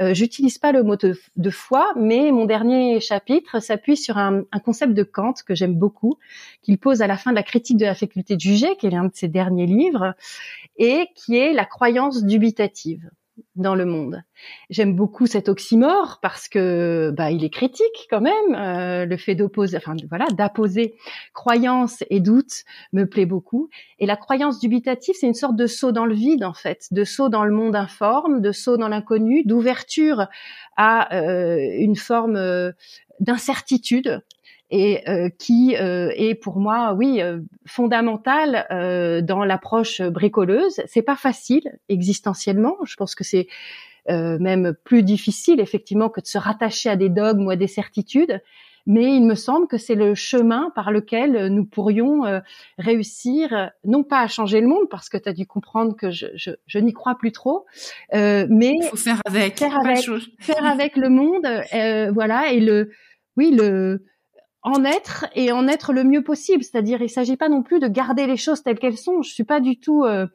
Euh, 0.00 0.12
J'utilise 0.12 0.58
pas 0.58 0.72
le 0.72 0.82
mot 0.82 0.96
de, 0.96 1.18
de, 1.36 1.50
foi, 1.50 1.92
mais 1.96 2.30
mon 2.32 2.44
dernier 2.44 3.00
chapitre 3.00 3.60
s'appuie 3.60 3.96
sur 3.96 4.18
un, 4.18 4.42
un, 4.52 4.58
concept 4.58 4.92
de 4.92 5.04
Kant 5.04 5.34
que 5.46 5.54
j'aime 5.54 5.74
beaucoup, 5.74 6.18
qu'il 6.62 6.76
pose 6.76 7.00
à 7.00 7.06
la 7.06 7.16
fin 7.16 7.30
de 7.30 7.36
la 7.36 7.42
critique 7.42 7.78
de 7.78 7.86
la 7.86 7.94
faculté 7.94 8.36
de 8.36 8.40
juger, 8.40 8.76
qui 8.76 8.86
est 8.86 8.90
l'un 8.90 9.04
de 9.04 9.14
ses 9.14 9.28
derniers 9.28 9.66
livres, 9.66 10.14
et 10.76 11.08
qui 11.14 11.36
est 11.36 11.54
la 11.54 11.64
croyance 11.64 12.24
dubitative 12.24 13.08
dans 13.54 13.74
le 13.74 13.84
monde. 13.84 14.22
J'aime 14.70 14.94
beaucoup 14.94 15.26
cet 15.26 15.48
oxymore 15.48 16.18
parce 16.22 16.48
que 16.48 17.12
bah, 17.16 17.30
il 17.30 17.44
est 17.44 17.50
critique 17.50 18.06
quand 18.10 18.20
même. 18.20 18.54
Euh, 18.54 19.06
le 19.06 19.16
fait 19.16 19.34
d'opposer, 19.34 19.76
enfin 19.76 19.94
voilà, 20.08 20.26
d'apposer 20.26 20.94
croyance 21.32 22.02
et 22.10 22.20
doute 22.20 22.64
me 22.92 23.04
plaît 23.04 23.26
beaucoup. 23.26 23.68
Et 23.98 24.06
la 24.06 24.16
croyance 24.16 24.60
dubitative, 24.60 25.14
c'est 25.18 25.26
une 25.26 25.34
sorte 25.34 25.56
de 25.56 25.66
saut 25.66 25.92
dans 25.92 26.06
le 26.06 26.14
vide 26.14 26.44
en 26.44 26.54
fait, 26.54 26.88
de 26.90 27.04
saut 27.04 27.28
dans 27.28 27.44
le 27.44 27.52
monde 27.52 27.76
informe, 27.76 28.40
de 28.40 28.52
saut 28.52 28.76
dans 28.76 28.88
l'inconnu, 28.88 29.42
d'ouverture 29.44 30.26
à 30.76 31.14
euh, 31.14 31.58
une 31.78 31.96
forme 31.96 32.36
euh, 32.36 32.72
d'incertitude 33.20 34.22
et 34.70 35.08
euh, 35.08 35.28
qui 35.38 35.76
euh, 35.76 36.10
est 36.16 36.34
pour 36.34 36.58
moi, 36.58 36.94
oui, 36.94 37.20
euh, 37.22 37.40
fondamentale 37.66 38.66
dans 39.24 39.44
l'approche 39.44 40.02
bricoleuse. 40.02 40.80
C'est 40.86 41.02
pas 41.02 41.16
facile 41.16 41.78
existentiellement. 41.88 42.76
Je 42.84 42.96
pense 42.96 43.14
que 43.14 43.24
c'est 43.24 43.48
même 44.08 44.74
plus 44.84 45.02
difficile 45.02 45.58
effectivement 45.60 46.08
que 46.08 46.20
de 46.20 46.26
se 46.26 46.38
rattacher 46.38 46.88
à 46.88 46.96
des 46.96 47.08
dogmes 47.08 47.46
ou 47.46 47.50
à 47.50 47.56
des 47.56 47.66
certitudes. 47.66 48.40
Mais 48.88 49.16
il 49.16 49.26
me 49.26 49.34
semble 49.34 49.66
que 49.66 49.78
c'est 49.78 49.96
le 49.96 50.14
chemin 50.14 50.70
par 50.76 50.92
lequel 50.92 51.48
nous 51.48 51.64
pourrions 51.64 52.22
réussir, 52.78 53.72
non 53.84 54.04
pas 54.04 54.20
à 54.20 54.28
changer 54.28 54.60
le 54.60 54.68
monde, 54.68 54.88
parce 54.88 55.08
que 55.08 55.16
tu 55.16 55.28
as 55.28 55.32
dû 55.32 55.44
comprendre 55.44 55.96
que 55.96 56.12
je, 56.12 56.26
je, 56.36 56.52
je 56.68 56.78
n'y 56.78 56.92
crois 56.92 57.16
plus 57.16 57.32
trop, 57.32 57.66
mais 58.12 58.74
faut 58.88 58.96
faire 58.96 59.20
avec, 59.24 59.58
faire 59.58 59.76
avec, 59.76 60.04
faire 60.38 60.64
avec 60.64 60.96
le 60.96 61.08
monde, 61.08 62.14
voilà, 62.14 62.52
et 62.52 62.60
le, 62.60 62.92
oui, 63.36 63.50
le, 63.50 64.04
en 64.66 64.84
être 64.84 65.26
et 65.36 65.52
en 65.52 65.68
être 65.68 65.92
le 65.92 66.02
mieux 66.02 66.22
possible. 66.22 66.64
C'est-à-dire, 66.64 67.00
il 67.00 67.08
s'agit 67.08 67.36
pas 67.36 67.48
non 67.48 67.62
plus 67.62 67.78
de 67.78 67.86
garder 67.86 68.26
les 68.26 68.36
choses 68.36 68.64
telles 68.64 68.80
qu'elles 68.80 68.98
sont. 68.98 69.22
Je 69.22 69.32
suis 69.32 69.44
pas 69.44 69.60
du 69.60 69.78
tout 69.78 70.04
euh, 70.04 70.26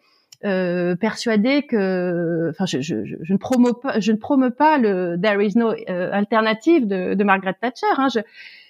euh, 0.45 0.95
persuadée 0.95 1.63
que, 1.63 2.49
enfin, 2.51 2.65
je, 2.65 2.79
je, 2.79 2.95
je, 3.03 3.33
ne 3.33 3.37
promeux 3.37 3.73
pas, 3.73 3.99
je 3.99 4.13
ne 4.13 4.17
promeux 4.17 4.49
pas 4.49 4.77
le 4.77 5.17
"there 5.21 5.45
is 5.45 5.57
no 5.57 5.73
euh, 5.73 6.09
alternative" 6.13 6.87
de, 6.87 7.13
de, 7.13 7.23
Margaret 7.25 7.57
Thatcher. 7.59 7.87
Hein. 7.97 8.07
Je, 8.07 8.21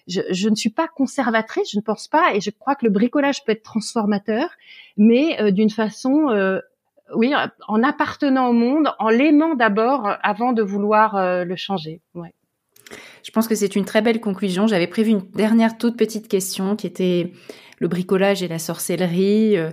je, 0.08 0.22
je, 0.32 0.50
ne 0.50 0.56
suis 0.56 0.72
pas 0.72 0.88
conservatrice, 0.88 1.72
je 1.72 1.78
ne 1.78 1.84
pense 1.84 2.08
pas, 2.08 2.34
et 2.34 2.42
je 2.42 2.50
crois 2.50 2.74
que 2.74 2.86
le 2.86 2.92
bricolage 2.92 3.46
peut 3.46 3.52
être 3.52 3.62
transformateur, 3.62 4.50
mais 4.98 5.40
euh, 5.40 5.52
d'une 5.52 5.70
façon, 5.70 6.30
euh, 6.32 6.60
oui, 7.16 7.34
en 7.68 7.84
appartenant 7.84 8.48
au 8.48 8.54
monde, 8.54 8.92
en 8.98 9.10
l'aimant 9.10 9.54
d'abord 9.54 10.10
avant 10.24 10.54
de 10.54 10.64
vouloir 10.64 11.46
le 11.46 11.56
changer. 11.56 12.02
Ouais. 12.16 12.34
Je 13.24 13.32
pense 13.32 13.48
que 13.48 13.56
c'est 13.56 13.76
une 13.76 13.86
très 13.86 14.02
belle 14.02 14.20
conclusion. 14.20 14.68
J'avais 14.68 14.88
prévu 14.88 15.12
une 15.12 15.24
dernière 15.36 15.78
toute 15.78 15.98
petite 15.98 16.28
question 16.28 16.76
qui 16.76 16.88
était 16.88 17.32
le 17.82 17.88
bricolage 17.88 18.44
et 18.44 18.48
la 18.48 18.60
sorcellerie. 18.60 19.58
Euh, 19.58 19.72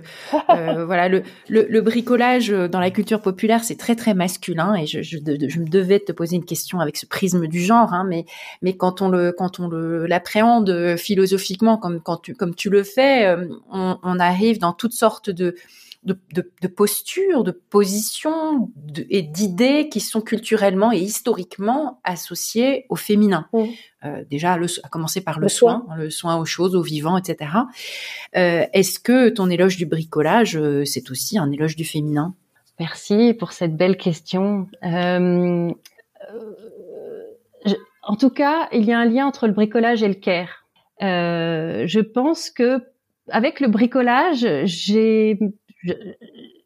euh, 0.49 0.83
voilà, 0.87 1.07
le, 1.07 1.21
le, 1.47 1.67
le, 1.69 1.81
bricolage 1.81 2.49
dans 2.49 2.79
la 2.79 2.89
culture 2.89 3.21
populaire, 3.21 3.63
c'est 3.63 3.77
très 3.77 3.95
très 3.95 4.15
masculin 4.15 4.73
et 4.73 4.87
je, 4.87 5.03
je, 5.03 5.17
je, 5.19 5.59
me 5.59 5.69
devais 5.69 5.99
te 5.99 6.11
poser 6.11 6.35
une 6.35 6.45
question 6.45 6.79
avec 6.79 6.97
ce 6.97 7.05
prisme 7.05 7.47
du 7.47 7.61
genre, 7.61 7.93
hein, 7.93 8.05
mais 8.09 8.25
mais 8.63 8.73
quand 8.75 9.01
on 9.01 9.09
le 9.09 9.31
quand 9.31 9.59
on 9.59 9.67
le 9.67 10.07
l'appréhende 10.07 10.95
philosophiquement 10.97 11.77
comme 11.77 12.01
quand 12.01 12.17
tu 12.17 12.33
comme 12.33 12.55
tu 12.55 12.71
le 12.71 12.83
fais, 12.83 13.27
euh, 13.27 13.45
on, 13.71 13.97
on 14.01 14.19
arrive 14.19 14.57
dans 14.57 14.73
toutes 14.73 14.93
sortes 14.93 15.29
de 15.29 15.55
de, 16.03 16.17
de, 16.33 16.49
de 16.61 16.67
postures, 16.67 17.43
de 17.43 17.51
positions 17.51 18.71
et 19.09 19.21
d'idées 19.21 19.89
qui 19.89 19.99
sont 19.99 20.21
culturellement 20.21 20.91
et 20.93 20.99
historiquement 20.99 21.99
associées 22.03 22.85
au 22.89 22.95
féminin. 22.95 23.47
Mmh. 23.51 23.63
Euh, 24.05 24.23
déjà, 24.29 24.57
le, 24.57 24.67
à 24.83 24.87
commencer 24.87 25.21
par 25.21 25.39
le, 25.39 25.49
soin, 25.49 25.85
le 25.97 26.09
soin 26.09 26.37
aux 26.37 26.45
choses, 26.45 26.75
aux 26.75 26.81
vivants, 26.81 27.17
etc. 27.17 27.51
Euh, 28.37 28.65
Est-ce 28.71 28.99
que 28.99 29.29
ton 29.29 29.49
éloge 29.49 29.75
du 29.75 29.85
bricolage, 29.85 30.55
euh, 30.55 30.85
c'est 30.85 31.11
aussi 31.11 31.37
un 31.37 31.51
éloge 31.51 31.75
du 31.75 31.83
féminin? 31.83 32.33
Merci 32.79 33.33
pour 33.37 33.51
cette 33.51 33.75
belle 33.75 33.97
question. 33.97 34.67
Euh, 34.83 35.69
je, 37.65 37.75
en 38.03 38.15
tout 38.15 38.29
cas, 38.29 38.69
il 38.71 38.85
y 38.85 38.93
a 38.93 38.99
un 38.99 39.05
lien 39.05 39.27
entre 39.27 39.47
le 39.47 39.53
bricolage 39.53 40.01
et 40.01 40.07
le 40.07 40.13
care. 40.13 40.65
Euh, 41.01 41.83
je 41.87 41.99
pense 41.99 42.49
que 42.49 42.79
avec 43.27 43.59
le 43.59 43.67
bricolage, 43.67 44.47
j'ai 44.63 45.37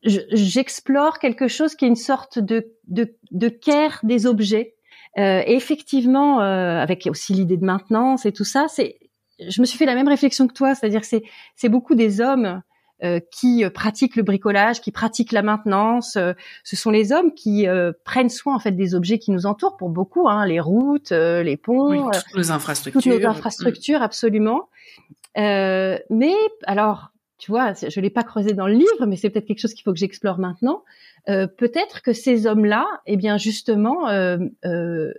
j'explore 0.04 1.20
quelque 1.20 1.48
chose 1.48 1.76
qui 1.76 1.86
est 1.86 1.88
une 1.88 1.96
sorte 1.96 2.40
de, 2.40 2.74
de, 2.88 3.16
de 3.32 3.50
care 3.50 4.00
des 4.04 4.26
objets. 4.26 4.76
Euh, 5.20 5.44
et 5.46 5.56
effectivement, 5.56 6.42
euh, 6.42 6.80
avec 6.80 7.06
aussi 7.06 7.34
l'idée 7.34 7.58
de 7.58 7.66
maintenance 7.66 8.26
et 8.26 8.32
tout 8.32 8.46
ça, 8.46 8.66
c'est, 8.68 8.98
je 9.40 9.62
me 9.62 9.66
suis 9.66 9.78
fait 9.78 9.86
la 9.86 9.94
même 9.94 10.08
réflexion 10.08 10.48
que 10.48 10.54
toi, 10.54 10.74
c'est-à-dire 10.74 11.02
que 11.02 11.08
c'est, 11.08 11.24
c'est 11.56 11.70
beaucoup 11.70 11.94
des 11.94 12.20
hommes 12.20 12.64
euh, 13.04 13.20
qui 13.32 13.66
pratiquent 13.74 14.16
le 14.16 14.24
bricolage, 14.24 14.80
qui 14.80 14.92
pratiquent 14.92 15.34
la 15.34 15.42
maintenance. 15.42 16.16
Euh, 16.16 16.32
ce 16.64 16.78
sont 16.78 16.90
les 16.90 17.12
hommes 17.12 17.34
qui 17.34 17.68
euh, 17.68 17.92
prennent 18.06 18.30
soin 18.30 18.56
en 18.56 18.60
fait 18.60 18.72
des 18.72 18.96
objets 18.96 19.20
qui 19.20 19.32
nous 19.32 19.46
entourent 19.46 19.76
pour 19.76 19.90
beaucoup, 19.90 20.30
hein, 20.30 20.46
les 20.46 20.62
routes, 20.62 21.12
les 21.12 21.58
ponts, 21.58 22.10
toutes 22.12 22.38
nos 22.38 22.52
infrastructures, 22.54 23.02
toutes 23.02 23.22
nos 23.22 23.28
infrastructures, 23.28 24.02
absolument. 24.02 24.70
mais 25.36 26.34
alors, 26.66 27.10
tu 27.38 27.52
vois, 27.52 27.74
je 27.74 28.00
l'ai 28.00 28.10
pas 28.10 28.24
creusé 28.24 28.54
dans 28.54 28.68
le 28.68 28.74
livre, 28.74 29.06
mais 29.08 29.16
c'est 29.16 29.30
peut-être 29.30 29.46
quelque 29.46 29.60
chose 29.60 29.74
qu'il 29.74 29.84
faut 29.84 29.92
que 29.92 30.00
j'explore 30.00 30.40
maintenant. 30.40 30.84
Euh, 31.30 31.48
peut-être 31.48 32.02
que 32.02 32.14
ces 32.14 32.48
hommes-là, 32.48 32.86
eh 33.06 33.18
bien 33.18 33.38
justement, 33.38 34.08
euh, 34.10 34.38
euh, 34.66 35.12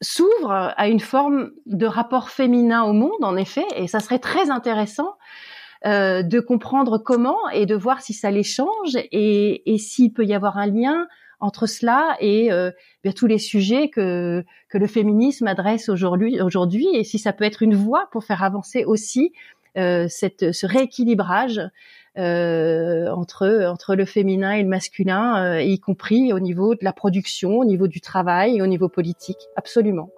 s'ouvrent 0.00 0.72
à 0.76 0.88
une 0.88 1.00
forme 1.00 1.50
de 1.66 1.86
rapport 1.86 2.30
féminin 2.30 2.84
au 2.84 2.92
monde, 2.92 3.22
en 3.22 3.36
effet, 3.36 3.66
et 3.76 3.88
ça 3.88 4.00
serait 4.00 4.20
très 4.20 4.50
intéressant 4.50 5.16
euh, 5.86 6.22
de 6.22 6.40
comprendre 6.40 6.98
comment 6.98 7.48
et 7.50 7.64
de 7.64 7.76
voir 7.76 8.02
si 8.02 8.12
ça 8.12 8.30
les 8.30 8.42
change 8.42 8.96
et, 8.96 9.72
et 9.72 9.78
s'il 9.78 10.12
peut 10.12 10.24
y 10.24 10.34
avoir 10.34 10.58
un 10.58 10.66
lien 10.66 11.06
entre 11.38 11.66
cela 11.66 12.16
et 12.18 12.50
euh, 12.50 12.72
bien 13.04 13.12
tous 13.12 13.28
les 13.28 13.38
sujets 13.38 13.88
que 13.88 14.44
que 14.70 14.76
le 14.76 14.88
féminisme 14.88 15.46
adresse 15.46 15.88
aujourd'hui 15.88 16.40
aujourd'hui 16.40 16.88
et 16.94 17.04
si 17.04 17.20
ça 17.20 17.32
peut 17.32 17.44
être 17.44 17.62
une 17.62 17.76
voie 17.76 18.08
pour 18.10 18.24
faire 18.24 18.42
avancer 18.42 18.84
aussi 18.84 19.32
cette, 19.74 20.52
ce 20.52 20.66
rééquilibrage 20.66 21.60
euh, 22.18 23.08
entre 23.10 23.66
entre 23.68 23.94
le 23.94 24.04
féminin 24.04 24.50
et 24.52 24.62
le 24.62 24.68
masculin, 24.68 25.40
euh, 25.40 25.62
y 25.62 25.78
compris 25.78 26.32
au 26.32 26.40
niveau 26.40 26.74
de 26.74 26.80
la 26.82 26.92
production, 26.92 27.58
au 27.58 27.64
niveau 27.64 27.86
du 27.86 28.00
travail 28.00 28.56
et 28.56 28.62
au 28.62 28.66
niveau 28.66 28.88
politique. 28.88 29.38
Absolument. 29.54 30.10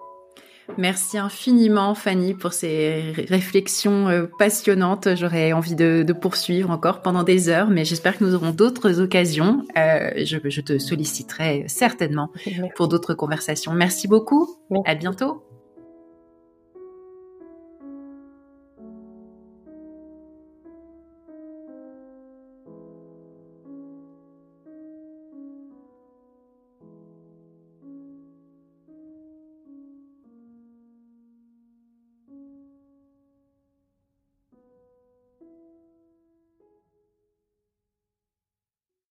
Merci 0.77 1.17
infiniment 1.17 1.93
Fanny 1.93 2.33
pour 2.33 2.53
ces 2.53 3.13
réflexions 3.27 4.27
passionnantes. 4.39 5.09
J'aurais 5.15 5.51
envie 5.51 5.75
de, 5.75 6.03
de, 6.07 6.13
poursuivre 6.13 6.71
encore 6.71 7.01
pendant 7.01 7.23
des 7.23 7.49
heures, 7.49 7.69
mais 7.69 7.83
j'espère 7.83 8.17
que 8.17 8.23
nous 8.23 8.35
aurons 8.35 8.51
d'autres 8.51 9.01
occasions. 9.01 9.65
Euh, 9.77 10.11
je, 10.23 10.37
je, 10.43 10.61
te 10.61 10.79
solliciterai 10.79 11.65
certainement 11.67 12.31
pour 12.75 12.87
d'autres 12.87 13.13
conversations. 13.13 13.73
Merci 13.73 14.07
beaucoup. 14.07 14.47
Merci. 14.69 14.89
À 14.89 14.95
bientôt. 14.95 15.43